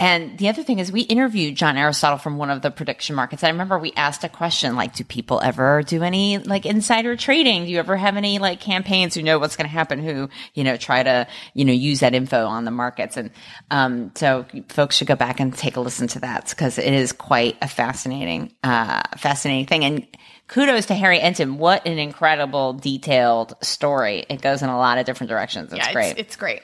and 0.00 0.38
the 0.38 0.48
other 0.48 0.62
thing 0.62 0.78
is 0.78 0.90
we 0.90 1.02
interviewed 1.02 1.56
John 1.56 1.76
Aristotle 1.76 2.16
from 2.16 2.38
one 2.38 2.48
of 2.48 2.62
the 2.62 2.70
prediction 2.70 3.14
markets. 3.14 3.44
I 3.44 3.50
remember 3.50 3.78
we 3.78 3.92
asked 3.92 4.24
a 4.24 4.30
question 4.30 4.74
like, 4.74 4.94
do 4.94 5.04
people 5.04 5.42
ever 5.42 5.82
do 5.82 6.02
any 6.02 6.38
like 6.38 6.64
insider 6.64 7.16
trading? 7.16 7.66
Do 7.66 7.70
you 7.70 7.78
ever 7.78 7.98
have 7.98 8.16
any 8.16 8.38
like 8.38 8.60
campaigns 8.60 9.14
who 9.14 9.22
know 9.22 9.38
what's 9.38 9.56
going 9.56 9.66
to 9.66 9.72
happen 9.72 10.02
who, 10.02 10.30
you 10.54 10.64
know, 10.64 10.78
try 10.78 11.02
to, 11.02 11.26
you 11.52 11.66
know, 11.66 11.74
use 11.74 12.00
that 12.00 12.14
info 12.14 12.46
on 12.46 12.64
the 12.64 12.70
markets? 12.70 13.18
And, 13.18 13.30
um, 13.70 14.10
so 14.14 14.46
folks 14.70 14.96
should 14.96 15.06
go 15.06 15.16
back 15.16 15.38
and 15.38 15.54
take 15.54 15.76
a 15.76 15.80
listen 15.80 16.08
to 16.08 16.20
that 16.20 16.48
because 16.48 16.78
it 16.78 16.94
is 16.94 17.12
quite 17.12 17.58
a 17.60 17.68
fascinating, 17.68 18.54
uh, 18.64 19.02
fascinating 19.18 19.66
thing. 19.66 19.84
And 19.84 20.06
kudos 20.48 20.86
to 20.86 20.94
Harry 20.94 21.18
Enten. 21.18 21.58
What 21.58 21.86
an 21.86 21.98
incredible 21.98 22.72
detailed 22.72 23.52
story. 23.62 24.24
It 24.30 24.40
goes 24.40 24.62
in 24.62 24.70
a 24.70 24.78
lot 24.78 24.96
of 24.96 25.04
different 25.04 25.28
directions. 25.28 25.74
It's 25.74 25.86
yeah, 25.86 25.92
great. 25.92 26.12
It's, 26.12 26.20
it's 26.20 26.36
great. 26.36 26.62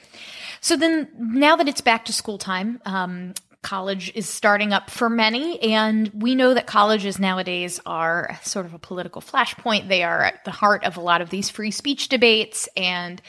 So 0.61 0.76
then, 0.76 1.09
now 1.18 1.57
that 1.57 1.68
it's 1.68 1.80
back 1.80 2.04
to 2.07 2.12
school 2.12 2.38
time, 2.38 2.80
um, 2.84 3.34
college 3.62 4.12
is 4.14 4.28
starting 4.28 4.72
up 4.72 4.90
for 4.90 5.11
many, 5.11 5.61
and 5.61 6.11
we 6.14 6.34
know 6.34 6.54
that 6.54 6.66
colleges 6.66 7.18
nowadays 7.18 7.80
are 7.84 8.38
sort 8.42 8.64
of 8.64 8.74
a 8.74 8.78
political 8.78 9.20
flashpoint. 9.20 9.88
They 9.88 10.02
are 10.02 10.22
at 10.22 10.44
the 10.44 10.52
heart 10.52 10.84
of 10.84 10.96
a 10.96 11.00
lot 11.00 11.20
of 11.20 11.30
these 11.30 11.50
free 11.50 11.72
speech 11.72 12.09
debates 12.09 12.68
and 12.76 13.20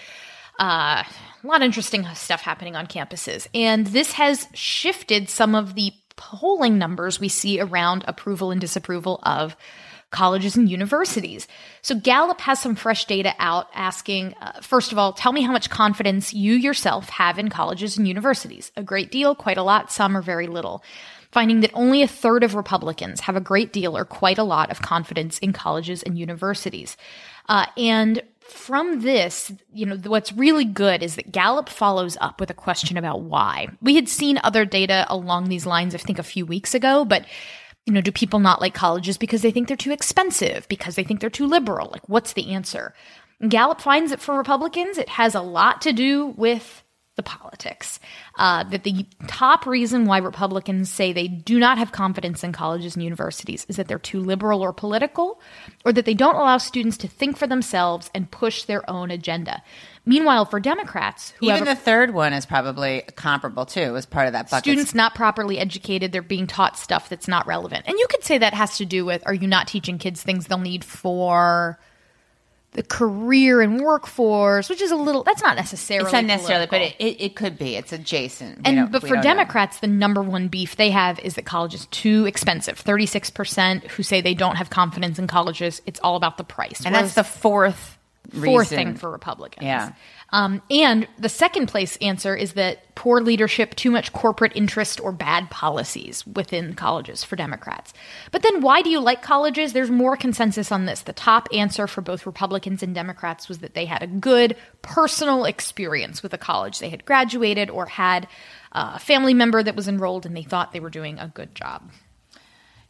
uh, 0.60 1.04
a 1.44 1.48
lot 1.48 1.62
of 1.62 1.66
interesting 1.66 2.06
stuff 2.14 2.42
happening 2.42 2.76
on 2.76 2.88
campuses. 2.88 3.48
And 3.54 3.88
this 3.88 4.14
has 4.14 4.48
shifted 4.54 5.30
some 5.30 5.56
of 5.56 5.76
the 5.76 5.94
polling 6.16 6.78
numbers 6.78 7.20
we 7.20 7.30
see 7.30 7.60
around 7.60 8.04
approval 8.08 8.52
and 8.52 8.60
disapproval 8.60 9.20
of 9.24 9.56
colleges 10.10 10.56
and 10.56 10.70
universities. 10.70 11.48
So 11.82 11.96
Gallup 11.96 12.40
has 12.42 12.62
some 12.62 12.76
fresh 12.76 13.06
data 13.06 13.34
out 13.40 13.68
asking, 13.74 14.36
uh, 14.42 14.62
first 14.62 14.92
of 14.92 14.98
all, 14.98 15.12
tell 15.12 15.34
me 15.34 15.42
how 15.42 15.52
much 15.52 15.70
confidence 15.70 16.34
you 16.34 16.54
yourself 16.54 17.10
have 17.10 17.38
in 17.38 17.50
colleges 17.50 17.98
and 17.98 18.08
universities. 18.08 18.72
A 18.78 18.84
great 18.84 19.12
deal, 19.12 19.36
quite 19.36 19.58
a 19.58 19.64
lot, 19.64 19.92
some 19.92 20.16
or 20.16 20.22
very 20.22 20.48
little. 20.48 20.84
Finding 21.32 21.60
that 21.60 21.72
only 21.74 22.02
a 22.02 22.08
third 22.08 22.44
of 22.44 22.56
Republicans 22.56 23.20
have 23.22 23.36
a 23.36 23.42
great 23.42 23.74
deal 23.74 23.98
or 23.98 24.06
quite 24.06 24.38
a 24.38 24.44
lot 24.44 24.72
of 24.72 24.82
confidence 24.82 25.40
in 25.40 25.52
colleges 25.52 26.04
and 26.04 26.18
universities. 26.18 26.96
Uh, 27.50 27.66
and 27.76 28.24
from 28.40 29.02
this, 29.02 29.52
you 29.74 29.86
know, 29.86 29.98
what's 29.98 30.32
really 30.32 30.64
good 30.64 31.04
is 31.04 31.16
that 31.18 31.34
Gallup 31.34 31.68
follows 31.68 32.18
up 32.22 32.40
with 32.40 32.50
a 32.50 32.54
question 32.54 32.98
about 32.98 33.22
why. 33.22 33.68
We 33.82 33.96
had 33.96 34.08
seen 34.08 34.40
other 34.42 34.64
data 34.64 35.06
along 35.10 35.50
these 35.50 35.66
lines, 35.66 35.94
I 35.94 35.98
think, 35.98 36.18
a 36.18 36.24
few 36.24 36.46
weeks 36.46 36.74
ago, 36.74 37.04
but 37.04 37.26
you 37.88 37.94
know, 37.94 38.02
do 38.02 38.12
people 38.12 38.40
not 38.40 38.60
like 38.60 38.74
colleges 38.74 39.18
because 39.18 39.42
they 39.42 39.52
think 39.52 39.70
they're 39.70 39.78
too 39.78 39.94
expensive, 39.94 40.68
because 40.68 40.96
they 40.96 41.06
think 41.06 41.22
they're 41.22 41.30
too 41.30 41.48
liberal? 41.48 41.90
Like, 41.90 42.08
what's 42.10 42.34
the 42.34 42.52
answer? 42.54 42.94
Gallup 43.48 43.80
finds 43.80 44.12
that 44.12 44.20
for 44.20 44.38
Republicans, 44.38 44.98
it 44.98 45.08
has 45.08 45.36
a 45.36 45.42
lot 45.42 45.82
to 45.84 45.94
do 45.94 46.28
with 46.28 46.84
the 47.16 47.24
politics. 47.24 48.00
Uh, 48.38 48.64
that 48.66 48.84
the 48.84 49.06
top 49.28 49.66
reason 49.66 50.06
why 50.06 50.18
Republicans 50.18 50.90
say 50.90 51.14
they 51.14 51.30
do 51.30 51.60
not 51.60 51.78
have 51.78 51.92
confidence 51.94 52.44
in 52.44 52.52
colleges 52.52 52.96
and 52.96 53.04
universities 53.04 53.66
is 53.70 53.78
that 53.78 53.88
they're 53.88 53.98
too 53.98 54.20
liberal 54.20 54.62
or 54.62 54.74
political, 54.74 55.40
or 55.86 55.94
that 55.94 56.06
they 56.06 56.14
don't 56.14 56.36
allow 56.36 56.58
students 56.58 56.98
to 56.98 57.08
think 57.08 57.38
for 57.38 57.48
themselves 57.48 58.12
and 58.14 58.30
push 58.30 58.64
their 58.64 58.88
own 58.90 59.12
agenda. 59.12 59.64
Meanwhile, 60.08 60.46
for 60.46 60.60
Democrats, 60.62 61.34
who 61.40 61.52
Even 61.52 61.66
the 61.66 61.76
third 61.76 62.14
one 62.14 62.32
is 62.32 62.46
probably 62.46 63.04
comparable 63.16 63.66
too, 63.66 63.98
as 63.98 64.06
part 64.06 64.28
of 64.28 64.34
that 64.34 64.50
bucket. 64.50 64.64
students 64.64 64.96
not 64.96 65.14
properly 65.16 65.60
educated, 65.60 66.14
they're 66.14 66.22
being 66.22 66.48
taught 66.48 66.78
stuff 66.78 67.10
that's 67.10 67.28
not 67.28 67.46
relevant. 67.46 67.84
And 67.88 68.00
you 68.00 68.08
could 68.10 68.24
say 68.24 68.38
that 68.38 68.54
has 68.54 68.78
to 68.78 68.86
do 68.86 69.04
with 69.04 69.22
are 69.26 69.34
you 69.34 69.48
not 69.48 69.68
teaching 69.68 69.98
kids 69.98 70.24
things 70.24 70.48
they'll 70.48 70.60
need 70.60 70.86
for 70.86 71.78
the 72.72 72.84
career 72.84 73.62
and 73.62 73.82
workforce, 73.82 74.70
which 74.70 74.82
is 74.82 74.92
a 74.92 74.96
little 74.96 75.24
that's 75.24 75.42
not 75.42 75.56
necessarily 75.56 76.06
It's 76.06 76.14
not 76.14 76.26
necessarily, 76.26 76.68
political. 76.68 76.96
but 76.98 77.06
it, 77.06 77.16
it, 77.16 77.24
it 77.26 77.36
could 77.36 77.58
be. 77.58 77.76
It's 77.76 77.92
adjacent. 77.92 78.62
And 78.66 78.92
but 78.92 79.02
for 79.02 79.08
don't 79.08 79.18
know. 79.18 79.22
Democrats, 79.24 79.80
the 79.80 79.88
number 79.88 80.22
one 80.22 80.48
beef 80.48 80.76
they 80.76 80.92
have 80.92 81.20
is 81.20 81.36
that 81.36 81.46
college 81.46 81.74
is 81.74 81.86
too 81.88 82.26
expensive. 82.26 82.78
Thirty 82.78 83.06
six 83.06 83.30
percent 83.30 83.84
who 83.88 84.04
say 84.04 84.22
they 84.22 84.36
don't 84.36 84.56
have 84.56 84.70
confidence 84.70 85.20
in 85.20 85.28
colleges. 85.28 85.82
It's 85.86 86.00
all 86.02 86.16
about 86.16 86.38
the 86.38 86.44
price. 86.44 86.86
and 86.86 86.96
that's 86.96 87.16
the 87.16 87.24
fourth 87.24 87.97
fourth 88.32 88.72
reason. 88.72 88.78
thing 88.78 88.96
for 88.96 89.12
Republicans. 89.12 89.66
Yeah. 89.66 89.92
Um, 90.32 90.62
and 90.70 91.08
the 91.18 91.30
second 91.30 91.68
place 91.68 91.96
answer 91.98 92.36
is 92.36 92.54
that 92.54 92.96
poor 92.96 93.22
leadership, 93.22 93.76
too 93.76 93.92
much 93.92 94.12
corporate 94.12 94.52
interest, 94.56 95.00
or 95.00 95.12
bad 95.12 95.50
policies 95.50 96.26
within 96.28 96.74
colleges 96.74 97.24
for 97.24 97.36
Democrats. 97.36 97.94
But 98.32 98.42
then 98.42 98.62
why 98.62 98.82
do 98.82 98.90
you 98.90 99.00
like 99.00 99.22
colleges? 99.22 99.72
There's 99.72 99.90
more 99.90 100.18
consensus 100.18 100.72
on 100.72 100.86
this. 100.86 101.02
The 101.02 101.14
top 101.14 101.48
answer 101.54 101.88
for 101.88 102.02
both 102.02 102.26
Republicans 102.26 102.84
and 102.84 102.94
Democrats 102.94 103.48
was 103.48 103.60
that 103.60 103.74
they 103.74 103.86
had 103.86 104.04
a 104.04 104.08
good 104.08 104.58
personal 104.82 105.46
experience 105.46 106.22
with 106.22 106.34
a 106.34 106.38
college. 106.38 106.80
They 106.80 106.90
had 106.90 107.06
graduated 107.06 107.70
or 107.70 107.86
had 107.86 108.28
uh, 108.74 108.94
a 108.96 109.00
family 109.00 109.34
member 109.34 109.64
that 109.64 109.76
was 109.76 109.88
enrolled 109.88 110.26
and 110.26 110.36
they 110.36 110.44
thought 110.44 110.74
they 110.74 110.80
were 110.82 110.90
doing 110.90 111.20
a 111.20 111.28
good 111.28 111.56
job. 111.56 111.90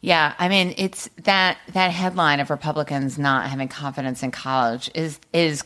Yeah, 0.02 0.34
I 0.38 0.48
mean, 0.48 0.74
it's 0.78 1.10
that 1.24 1.58
that 1.74 1.92
headline 1.92 2.40
of 2.40 2.50
Republicans 2.50 3.18
not 3.18 3.48
having 3.50 3.68
confidence 3.68 4.24
in 4.24 4.32
college 4.32 4.90
is 4.94 5.20
is. 5.34 5.64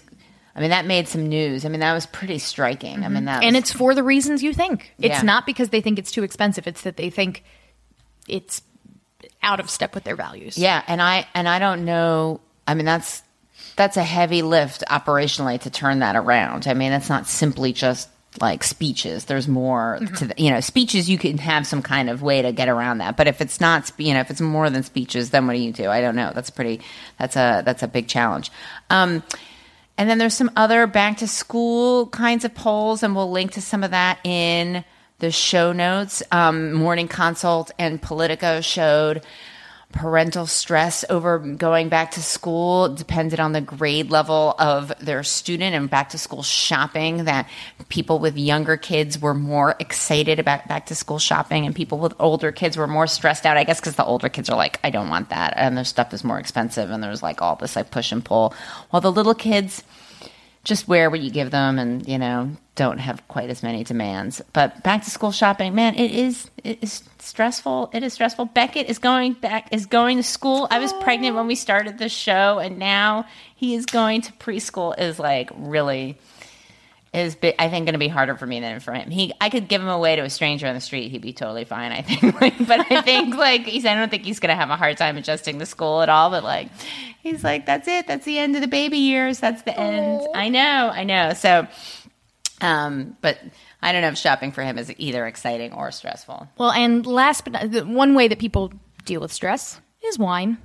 I 0.53 0.59
mean, 0.59 0.71
that 0.71 0.86
made 0.86 1.07
some 1.07 1.29
news. 1.29 1.63
I 1.63 1.69
mean, 1.69 1.79
that 1.79 1.93
was 1.93 2.05
pretty 2.05 2.38
striking. 2.38 3.05
I 3.05 3.07
mean, 3.07 3.19
mm-hmm. 3.19 3.25
that 3.27 3.43
And 3.43 3.55
was- 3.55 3.63
it's 3.63 3.71
for 3.71 3.95
the 3.95 4.03
reasons 4.03 4.43
you 4.43 4.53
think. 4.53 4.93
It's 4.99 5.15
Yeah. 5.15 5.21
not 5.21 5.45
because 5.45 5.69
they 5.69 5.79
think 5.79 5.97
it's 5.97 6.11
too 6.11 6.23
expensive, 6.23 6.67
it's 6.67 6.82
that 6.82 6.97
they 6.97 7.09
think 7.09 7.45
it's 8.27 8.61
out 9.41 9.61
of 9.61 9.69
step 9.69 9.95
with 9.95 10.03
their 10.03 10.17
values. 10.17 10.57
Yeah, 10.57 10.84
and 10.88 11.01
I 11.01 11.25
and 11.34 11.47
I 11.47 11.59
don't 11.59 11.86
know. 11.86 12.41
I 12.67 12.73
mean, 12.73 12.86
that's 12.86 13.23
that's 13.77 13.95
a 13.95 14.03
heavy 14.03 14.41
lift 14.41 14.84
operationally 14.89 15.59
to 15.61 15.69
turn 15.69 15.99
that 15.99 16.15
around. 16.17 16.67
I 16.67 16.73
mean, 16.73 16.91
that's 16.91 17.09
not 17.09 17.27
simply 17.27 17.71
just 17.73 18.09
like 18.39 18.63
speeches. 18.63 19.25
There's 19.25 19.47
more 19.47 19.99
to 20.17 20.27
the, 20.27 20.34
you 20.38 20.51
know 20.51 20.61
speeches. 20.61 21.09
You 21.09 21.17
can 21.17 21.38
have 21.39 21.67
some 21.67 21.82
kind 21.82 22.09
of 22.09 22.21
way 22.21 22.41
to 22.41 22.51
get 22.51 22.69
around 22.69 22.99
that, 22.99 23.17
but 23.17 23.27
if 23.27 23.41
it's 23.41 23.59
not, 23.59 23.91
you 23.97 24.13
know, 24.13 24.21
if 24.21 24.29
it's 24.29 24.41
more 24.41 24.69
than 24.69 24.84
speeches, 24.84 25.32
then 25.32 25.47
what 25.47 25.53
do 25.53 25.59
you 25.59 25.73
do? 25.73 25.89
I 25.89 26.01
don't 26.01 26.15
know. 26.15 26.32
That's 26.34 26.49
pretty. 26.49 26.82
That's 27.19 27.36
a 27.36 27.61
that's 27.65 27.84
a 27.84 27.88
big 27.88 28.07
challenge. 28.07 28.51
Um, 28.89 29.23
and 29.97 30.09
then 30.09 30.17
there's 30.17 30.34
some 30.34 30.51
other 30.55 30.88
back 30.88 31.17
to 31.17 31.27
school 31.27 32.07
kinds 32.07 32.45
of 32.45 32.55
polls, 32.55 33.03
and 33.03 33.15
we'll 33.15 33.32
link 33.32 33.51
to 33.53 33.61
some 33.61 33.84
of 33.84 33.91
that 33.91 34.19
in 34.23 34.86
the 35.19 35.32
show 35.32 35.71
notes. 35.73 36.23
Um, 36.32 36.73
Morning 36.73 37.07
Consult 37.07 37.71
and 37.77 38.01
Politico 38.01 38.61
showed 38.61 39.23
parental 39.92 40.46
stress 40.46 41.04
over 41.10 41.39
going 41.39 41.89
back 41.89 42.12
to 42.12 42.22
school 42.22 42.94
depended 42.94 43.39
on 43.39 43.52
the 43.52 43.62
grade 43.62 44.10
level 44.10 44.56
of 44.60 44.92
their 45.00 45.24
student 45.24 45.76
and 45.76 45.89
back 45.89 46.10
to 46.10 46.18
school 46.18 46.44
shopping 46.44 47.26
that 47.26 47.48
people 47.89 48.20
with 48.20 48.38
younger 48.38 48.78
kids 48.78 49.20
were 49.20 49.34
more 49.34 49.76
excited 49.80 50.39
about 50.39 50.68
back 50.68 50.86
to 50.86 50.96
school 50.96 51.20
shopping 51.20 51.66
and 51.66 51.76
people 51.76 51.98
with 51.98 52.14
older 52.20 52.52
kids 52.52 52.78
were 52.78 52.88
more 52.88 53.08
stressed 53.08 53.46
out 53.46 53.58
i 53.58 53.64
guess 53.64 53.80
because 53.80 53.96
the 53.96 54.06
older 54.06 54.30
kids 54.30 54.50
are 54.50 54.58
like 54.58 54.80
i 54.84 54.89
don't 54.89 55.10
want 55.10 55.30
that 55.30 55.54
and 55.58 55.76
their 55.78 55.84
stuff 55.84 56.14
is 56.14 56.24
more 56.24 56.39
expensive 56.39 56.89
and 56.89 57.04
there's 57.04 57.24
like 57.24 57.42
all 57.42 57.56
this 57.56 57.76
like 57.76 57.92
push 57.92 58.12
and 58.12 58.24
pull. 58.24 58.54
While 58.89 59.02
the 59.02 59.12
little 59.12 59.36
kids 59.36 59.84
just 60.64 60.88
wear 60.88 61.09
what 61.09 61.22
you 61.22 61.32
give 61.32 61.51
them? 61.51 61.80
And 61.80 62.07
you 62.07 62.18
know 62.18 62.51
don't 62.76 62.99
have 62.99 63.28
quite 63.28 63.49
as 63.49 63.64
many 63.64 63.84
demands. 63.84 64.41
But 64.53 64.84
back 64.84 65.03
to 65.03 65.09
school 65.09 65.32
shopping 65.32 65.76
man 65.76 65.95
it 65.95 66.12
is 66.12 66.49
it 66.64 66.80
is 66.82 67.03
stressful. 67.20 67.89
It 67.93 68.03
is 68.03 68.14
stressful. 68.14 68.45
Beckett 68.45 68.88
is 68.88 68.97
going 68.97 69.34
back 69.34 69.68
is 69.72 69.86
going 69.86 70.18
to 70.18 70.24
school. 70.24 70.68
I 70.70 70.80
was 70.80 70.93
pregnant 70.93 71.36
when 71.36 71.47
we 71.47 71.55
started 71.55 71.97
the 71.97 72.09
show 72.09 72.59
and 72.59 72.78
now 72.78 73.26
he 73.55 73.76
is 73.76 73.86
going 73.86 74.22
to 74.22 74.34
preschool 74.34 74.97
is 74.99 75.20
like 75.20 75.49
really 75.55 76.18
is 77.14 77.36
I 77.43 77.70
think 77.70 77.86
going 77.86 77.93
to 77.93 77.99
be 77.99 78.07
harder 78.07 78.38
for 78.38 78.45
me 78.45 78.62
than 78.62 78.80
for 78.80 78.93
him. 78.93 79.12
He 79.12 79.34
I 79.41 79.49
could 79.49 79.68
give 79.68 79.82
him 79.82 79.89
away 79.89 80.16
to 80.16 80.22
a 80.22 80.30
stranger 80.30 80.68
on 80.68 80.76
the 80.76 80.82
street, 80.82 81.12
he'd 81.12 81.22
be 81.22 81.34
totally 81.34 81.66
fine. 81.66 81.91
I 81.91 82.01
think, 82.01 82.39
but 82.68 82.91
I 82.91 83.01
think 83.01 83.36
like 83.38 83.66
he's 83.66 83.86
I 83.86 83.95
don't 83.95 84.09
think 84.09 84.24
he's 84.24 84.39
going 84.39 84.49
to 84.49 84.55
have 84.55 84.70
a 84.70 84.78
hard 84.78 84.97
time 84.97 85.18
adjusting 85.18 85.59
to 85.59 85.66
school 85.66 86.01
at 86.01 86.09
all. 86.09 86.30
But 86.30 86.43
like 86.43 86.70
he's 87.22 87.43
like 87.43 87.66
that's 87.66 87.88
it, 87.88 88.07
that's 88.07 88.26
the 88.26 88.38
end 88.38 88.55
of 88.55 88.62
the 88.62 88.68
baby 88.68 88.99
years, 88.99 89.39
that's 89.39 89.62
the 89.64 89.78
end. 89.78 90.22
I 90.34 90.47
know, 90.47 90.91
I 90.93 91.03
know. 91.03 91.34
So, 91.34 91.68
um, 92.62 93.18
but 93.20 93.39
I 93.82 93.91
don't 93.91 94.01
know 94.01 94.09
if 94.09 94.18
shopping 94.18 94.53
for 94.53 94.64
him 94.64 94.78
is 94.78 94.93
either 94.97 95.26
exciting 95.26 95.74
or 95.74 95.91
stressful. 95.91 96.47
Well, 96.57 96.72
and 96.72 97.05
last 97.05 97.43
but 97.43 97.53
not, 97.53 97.88
one 97.88 98.16
way 98.16 98.30
that 98.30 98.39
people 98.39 98.72
deal 99.03 99.20
with 99.20 99.34
stress 99.34 99.82
is 100.05 100.18
wine. 100.18 100.59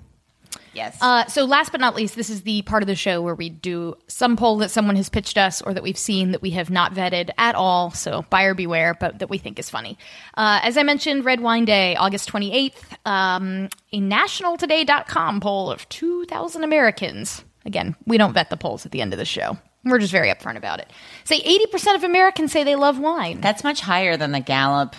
Yes. 0.75 0.99
Uh, 1.01 1.27
so, 1.27 1.45
last 1.45 1.73
but 1.73 1.81
not 1.81 1.95
least, 1.95 2.17
this 2.17 2.31
is 2.31 2.43
the 2.43 2.63
part 2.63 2.83
of 2.83 2.87
the 2.87 2.95
show 2.95 3.23
where 3.23 3.35
we 3.35 3.49
do 3.49 3.95
some 4.09 4.37
poll 4.37 4.59
that 4.59 4.71
someone 4.71 4.97
has 4.97 5.09
pitched 5.09 5.39
us 5.39 5.63
or 5.63 5.75
that 5.75 5.83
we've 5.83 5.99
seen 5.99 6.33
that 6.33 6.43
we 6.43 6.51
have 6.51 6.71
not 6.71 6.95
vetted 6.95 7.31
at 7.39 7.55
all. 7.55 7.91
So, 7.91 8.25
buyer 8.31 8.55
beware, 8.55 8.95
but 8.95 9.19
that 9.19 9.31
we 9.31 9.39
think 9.39 9.59
is 9.59 9.71
funny. 9.71 9.99
Uh, 10.35 10.61
as 10.63 10.77
I 10.77 10.83
mentioned, 10.83 11.25
Red 11.25 11.41
Wine 11.41 11.65
Day, 11.65 11.97
August 11.97 12.31
28th, 12.31 13.07
um, 13.07 13.69
a 13.93 14.01
nationaltoday.com 14.01 15.41
poll 15.41 15.71
of 15.71 15.89
2,000 15.89 16.65
Americans. 16.65 17.45
Again, 17.65 17.97
we 18.07 18.19
don't 18.19 18.33
vet 18.33 18.51
the 18.51 18.57
polls 18.57 18.87
at 18.87 18.93
the 18.93 19.01
end 19.01 19.13
of 19.13 19.19
the 19.19 19.25
show. 19.25 19.59
We're 19.85 19.99
just 19.99 20.13
very 20.13 20.31
upfront 20.31 20.57
about 20.57 20.81
it. 20.81 20.93
Say 21.25 21.41
80% 21.41 21.97
of 21.97 22.05
Americans 22.05 22.53
say 22.53 22.65
they 22.65 22.75
love 22.75 22.99
wine. 22.99 23.41
That's 23.41 23.63
much 23.63 23.81
higher 23.81 24.17
than 24.17 24.33
the 24.33 24.41
Gallup 24.41 24.97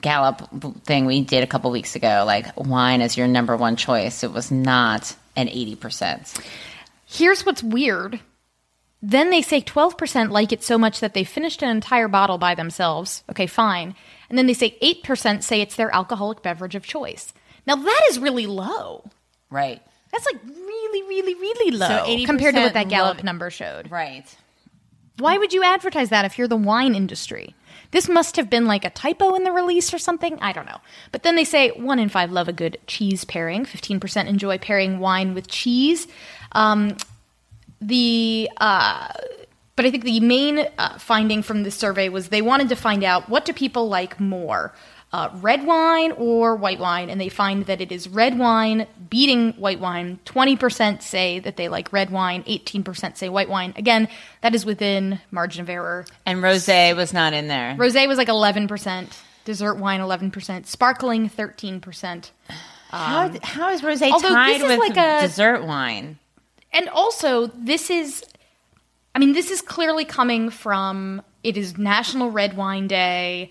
Gallup 0.00 0.48
thing 0.84 1.06
we 1.06 1.22
did 1.22 1.42
a 1.42 1.46
couple 1.46 1.70
weeks 1.70 1.96
ago. 1.96 2.24
Like 2.26 2.56
wine 2.56 3.00
is 3.00 3.16
your 3.16 3.28
number 3.28 3.56
one 3.56 3.76
choice. 3.76 4.22
It 4.22 4.32
was 4.32 4.50
not 4.50 5.14
an 5.36 5.48
eighty 5.48 5.76
percent. 5.76 6.32
Here's 7.06 7.46
what's 7.46 7.62
weird. 7.62 8.20
Then 9.02 9.30
they 9.30 9.42
say 9.42 9.60
12% 9.60 10.30
like 10.30 10.52
it 10.52 10.64
so 10.64 10.78
much 10.78 11.00
that 11.00 11.14
they 11.14 11.22
finished 11.22 11.62
an 11.62 11.68
entire 11.68 12.08
bottle 12.08 12.38
by 12.38 12.54
themselves. 12.54 13.22
Okay, 13.30 13.46
fine. 13.46 13.94
And 14.28 14.36
then 14.36 14.46
they 14.46 14.54
say 14.54 14.76
8% 14.82 15.42
say 15.42 15.60
it's 15.60 15.76
their 15.76 15.94
alcoholic 15.94 16.42
beverage 16.42 16.74
of 16.74 16.84
choice. 16.84 17.32
Now 17.66 17.76
that 17.76 18.02
is 18.10 18.18
really 18.18 18.46
low. 18.46 19.04
Right. 19.50 19.80
That's 20.10 20.26
like 20.26 20.42
really, 20.44 21.02
really, 21.08 21.34
really 21.34 21.76
low 21.76 21.86
80% 21.86 22.26
compared 22.26 22.54
to 22.54 22.62
what 22.62 22.74
that 22.74 22.88
Gallup 22.88 23.22
number 23.22 23.50
showed. 23.50 23.90
Right. 23.90 24.24
Why 25.18 25.38
would 25.38 25.52
you 25.52 25.62
advertise 25.62 26.10
that 26.10 26.24
if 26.24 26.38
you're 26.38 26.48
the 26.48 26.56
wine 26.56 26.94
industry? 26.94 27.54
This 27.90 28.08
must 28.08 28.36
have 28.36 28.50
been 28.50 28.66
like 28.66 28.84
a 28.84 28.90
typo 28.90 29.34
in 29.34 29.44
the 29.44 29.52
release 29.52 29.92
or 29.94 29.98
something. 29.98 30.38
I 30.40 30.52
don't 30.52 30.66
know. 30.66 30.80
But 31.12 31.22
then 31.22 31.36
they 31.36 31.44
say 31.44 31.70
one 31.70 31.98
in 31.98 32.08
five 32.08 32.30
love 32.30 32.48
a 32.48 32.52
good 32.52 32.78
cheese 32.86 33.24
pairing. 33.24 33.64
15% 33.64 34.26
enjoy 34.26 34.58
pairing 34.58 34.98
wine 34.98 35.34
with 35.34 35.48
cheese. 35.48 36.06
Um, 36.52 36.96
the 37.80 38.50
uh, 38.56 39.08
but 39.76 39.84
I 39.84 39.90
think 39.90 40.04
the 40.04 40.20
main 40.20 40.66
uh, 40.78 40.98
finding 40.98 41.42
from 41.42 41.62
this 41.62 41.74
survey 41.74 42.08
was 42.08 42.28
they 42.30 42.40
wanted 42.42 42.70
to 42.70 42.76
find 42.76 43.04
out 43.04 43.28
what 43.28 43.44
do 43.44 43.52
people 43.52 43.88
like 43.88 44.18
more, 44.18 44.72
uh, 45.16 45.30
red 45.36 45.64
wine 45.66 46.12
or 46.12 46.56
white 46.56 46.78
wine, 46.78 47.08
and 47.08 47.18
they 47.18 47.30
find 47.30 47.64
that 47.64 47.80
it 47.80 47.90
is 47.90 48.06
red 48.06 48.38
wine 48.38 48.86
beating 49.08 49.52
white 49.54 49.80
wine. 49.80 50.18
Twenty 50.26 50.56
percent 50.56 51.02
say 51.02 51.38
that 51.38 51.56
they 51.56 51.70
like 51.70 51.90
red 51.90 52.10
wine. 52.10 52.44
Eighteen 52.46 52.84
percent 52.84 53.16
say 53.16 53.30
white 53.30 53.48
wine. 53.48 53.72
Again, 53.76 54.08
that 54.42 54.54
is 54.54 54.66
within 54.66 55.18
margin 55.30 55.62
of 55.62 55.70
error. 55.70 56.04
And 56.26 56.40
rosé 56.40 56.94
was 56.94 57.14
not 57.14 57.32
in 57.32 57.48
there. 57.48 57.74
Rosé 57.78 58.06
was 58.06 58.18
like 58.18 58.28
eleven 58.28 58.68
percent. 58.68 59.18
Dessert 59.46 59.76
wine 59.76 60.02
eleven 60.02 60.30
percent. 60.30 60.66
Sparkling 60.66 61.30
thirteen 61.30 61.80
percent. 61.80 62.32
how, 62.90 63.32
how 63.42 63.70
is 63.70 63.80
rosé 63.80 64.10
tied 64.20 64.60
this 64.60 64.62
is 64.64 64.68
with 64.68 64.78
like 64.78 64.98
a- 64.98 65.26
dessert 65.26 65.64
wine? 65.64 66.18
and 66.72 66.90
also 66.90 67.46
this 67.46 67.88
is 67.90 68.22
i 69.14 69.18
mean 69.18 69.32
this 69.32 69.50
is 69.50 69.62
clearly 69.62 70.04
coming 70.04 70.50
from 70.50 71.22
it 71.42 71.56
is 71.56 71.78
national 71.78 72.30
red 72.30 72.56
wine 72.56 72.86
day 72.86 73.50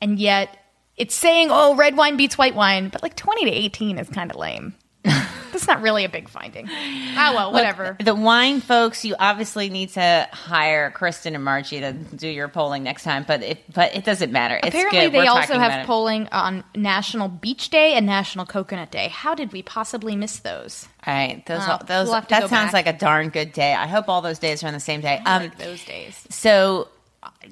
and 0.00 0.18
yet 0.18 0.65
it's 0.96 1.14
saying 1.14 1.48
oh 1.50 1.74
red 1.76 1.96
wine 1.96 2.16
beats 2.16 2.36
white 2.38 2.54
wine 2.54 2.88
but 2.88 3.02
like 3.02 3.16
20 3.16 3.44
to 3.46 3.50
18 3.50 3.98
is 3.98 4.08
kind 4.08 4.30
of 4.30 4.36
lame 4.36 4.74
that's 5.04 5.68
not 5.68 5.80
really 5.82 6.04
a 6.04 6.08
big 6.08 6.28
finding 6.28 6.66
Oh, 6.68 7.32
well 7.34 7.52
whatever 7.52 7.96
The 8.00 8.14
wine 8.14 8.60
folks, 8.60 9.04
you 9.04 9.14
obviously 9.18 9.70
need 9.70 9.90
to 9.90 10.28
hire 10.32 10.90
Kristen 10.90 11.34
and 11.36 11.44
Margie 11.44 11.80
to 11.80 11.92
do 11.92 12.28
your 12.28 12.48
polling 12.48 12.82
next 12.82 13.04
time. 13.04 13.24
But 13.26 13.42
it 13.42 13.64
but 13.72 13.94
it 13.96 14.04
doesn't 14.04 14.32
matter. 14.32 14.56
It's 14.56 14.68
apparently 14.68 15.00
good. 15.02 15.12
they 15.12 15.18
We're 15.20 15.30
also 15.30 15.58
have 15.58 15.82
it. 15.82 15.86
polling 15.86 16.28
on 16.32 16.62
national 16.74 17.28
beach 17.28 17.70
day 17.70 17.94
and 17.94 18.04
national 18.04 18.44
coconut 18.46 18.90
day 18.90 19.08
how 19.08 19.34
did 19.36 19.52
we 19.52 19.62
possibly 19.62 20.14
miss 20.16 20.40
those 20.40 20.88
All 21.06 21.14
right, 21.14 21.44
those 21.46 21.62
Oh, 21.64 21.78
those 21.86 22.08
we'll 22.08 22.20
that 22.22 22.48
sounds 22.50 22.50
back. 22.50 22.72
like 22.72 22.86
a 22.88 22.92
darn 22.98 23.28
good 23.30 23.52
day. 23.52 23.72
I 23.72 23.86
hope 23.86 24.08
all 24.08 24.20
those 24.22 24.38
days 24.40 24.62
are 24.64 24.66
on 24.66 24.74
the 24.74 24.80
same 24.80 25.00
day. 25.00 25.22
Um, 25.24 25.42
like 25.42 25.56
those 25.58 25.84
days 25.84 26.26
So 26.30 26.88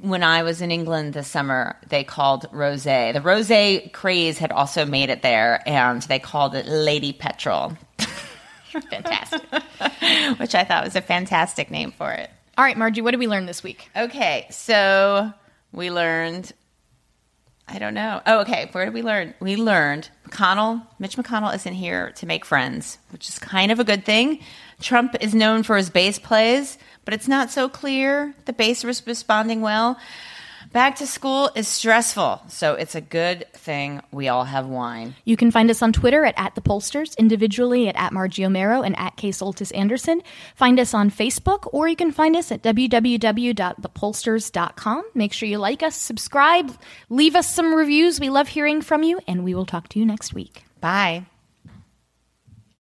when 0.01 0.23
I 0.23 0.43
was 0.43 0.61
in 0.61 0.71
England 0.71 1.13
this 1.15 1.29
summer, 1.29 1.77
they 1.89 2.05
called 2.05 2.47
rosé. 2.53 3.13
The 3.13 3.21
rosé 3.21 3.93
craze 3.93 4.39
had 4.39 4.53
also 4.53 4.85
made 4.85 5.11
it 5.11 5.23
there, 5.23 5.63
and 5.67 6.03
they 6.03 6.19
called 6.19 6.55
it 6.55 6.67
Lady 6.67 7.13
Petrol, 7.13 7.77
fantastic 8.91 9.43
which 10.39 10.55
I 10.55 10.65
thought 10.65 10.85
was 10.85 10.97
a 10.97 11.01
fantastic 11.01 11.71
name 11.71 11.93
for 11.93 12.11
it. 12.13 12.29
all 12.59 12.65
right 12.65 12.77
margie 12.77 13.01
what 13.03 13.13
did 13.13 13.21
we 13.21 13.29
learn 13.29 13.47
this 13.47 13.63
week 13.63 13.89
Okay, 13.97 14.47
so 14.51 15.33
we 15.73 15.91
learned. 15.91 16.53
I 17.67 17.79
don't 17.79 17.95
know. 17.95 18.21
Oh, 18.27 18.41
okay. 18.41 18.69
Where 18.73 18.85
did 18.85 18.93
we 18.93 19.01
learn? 19.03 19.33
We 19.41 19.57
learned 19.57 20.11
McConnell, 20.29 20.87
Mitch 20.99 21.17
McConnell 21.17 21.55
isn't 21.55 21.73
here 21.73 22.13
to 22.17 22.27
make 22.27 22.45
friends, 22.45 22.99
which 23.11 23.27
is 23.29 23.39
kind 23.39 23.73
of 23.73 23.81
a 23.81 23.85
good 23.85 24.05
thing. 24.05 24.41
Trump 24.81 25.17
is 25.23 25.35
known 25.35 25.63
for 25.63 25.77
his 25.79 25.89
base 25.89 26.19
plays, 26.19 26.77
but 27.05 27.15
it's 27.15 27.29
not 27.29 27.51
so 27.51 27.69
clear 27.69 28.35
the 28.45 28.53
base 28.53 28.85
is 28.85 29.07
responding 29.07 29.61
well. 29.61 29.99
Back 30.75 30.97
to 30.97 31.07
school 31.07 31.51
is 31.55 31.67
stressful, 31.69 32.43
so 32.49 32.75
it's 32.75 32.97
a 32.97 33.01
good 33.01 33.47
thing 33.53 34.01
we 34.11 34.27
all 34.27 34.43
have 34.43 34.67
wine. 34.67 35.15
You 35.25 35.37
can 35.37 35.53
find 35.53 35.71
us 35.71 35.83
on 35.83 35.93
Twitter 35.93 36.25
at, 36.25 36.35
at 36.37 36.57
the 36.57 36.61
pollsters, 36.61 37.17
individually 37.17 37.89
at, 37.89 37.95
at 37.95 38.13
Margie 38.13 38.43
Omero 38.43 38.85
and 38.85 38.99
at 38.99 39.17
K 39.17 39.29
Soltis 39.29 39.71
Anderson. 39.73 40.21
Find 40.57 40.81
us 40.81 40.93
on 40.93 41.13
Facebook, 41.13 41.69
or 41.73 41.87
you 41.87 41.95
can 41.95 42.11
find 42.11 42.35
us 42.35 42.51
at 42.51 42.63
www.thepollsters.com. 42.63 45.05
Make 45.15 45.33
sure 45.33 45.49
you 45.49 45.59
like 45.59 45.85
us, 45.85 45.95
subscribe, 45.95 46.77
leave 47.09 47.37
us 47.37 47.55
some 47.55 47.73
reviews. 47.73 48.19
We 48.19 48.31
love 48.31 48.49
hearing 48.49 48.83
from 48.83 49.05
you, 49.05 49.21
and 49.29 49.45
we 49.45 49.55
will 49.55 49.67
talk 49.67 49.89
to 49.91 50.01
you 50.01 50.05
next 50.05 50.35
week. 50.35 50.65
Bye. 50.81 51.27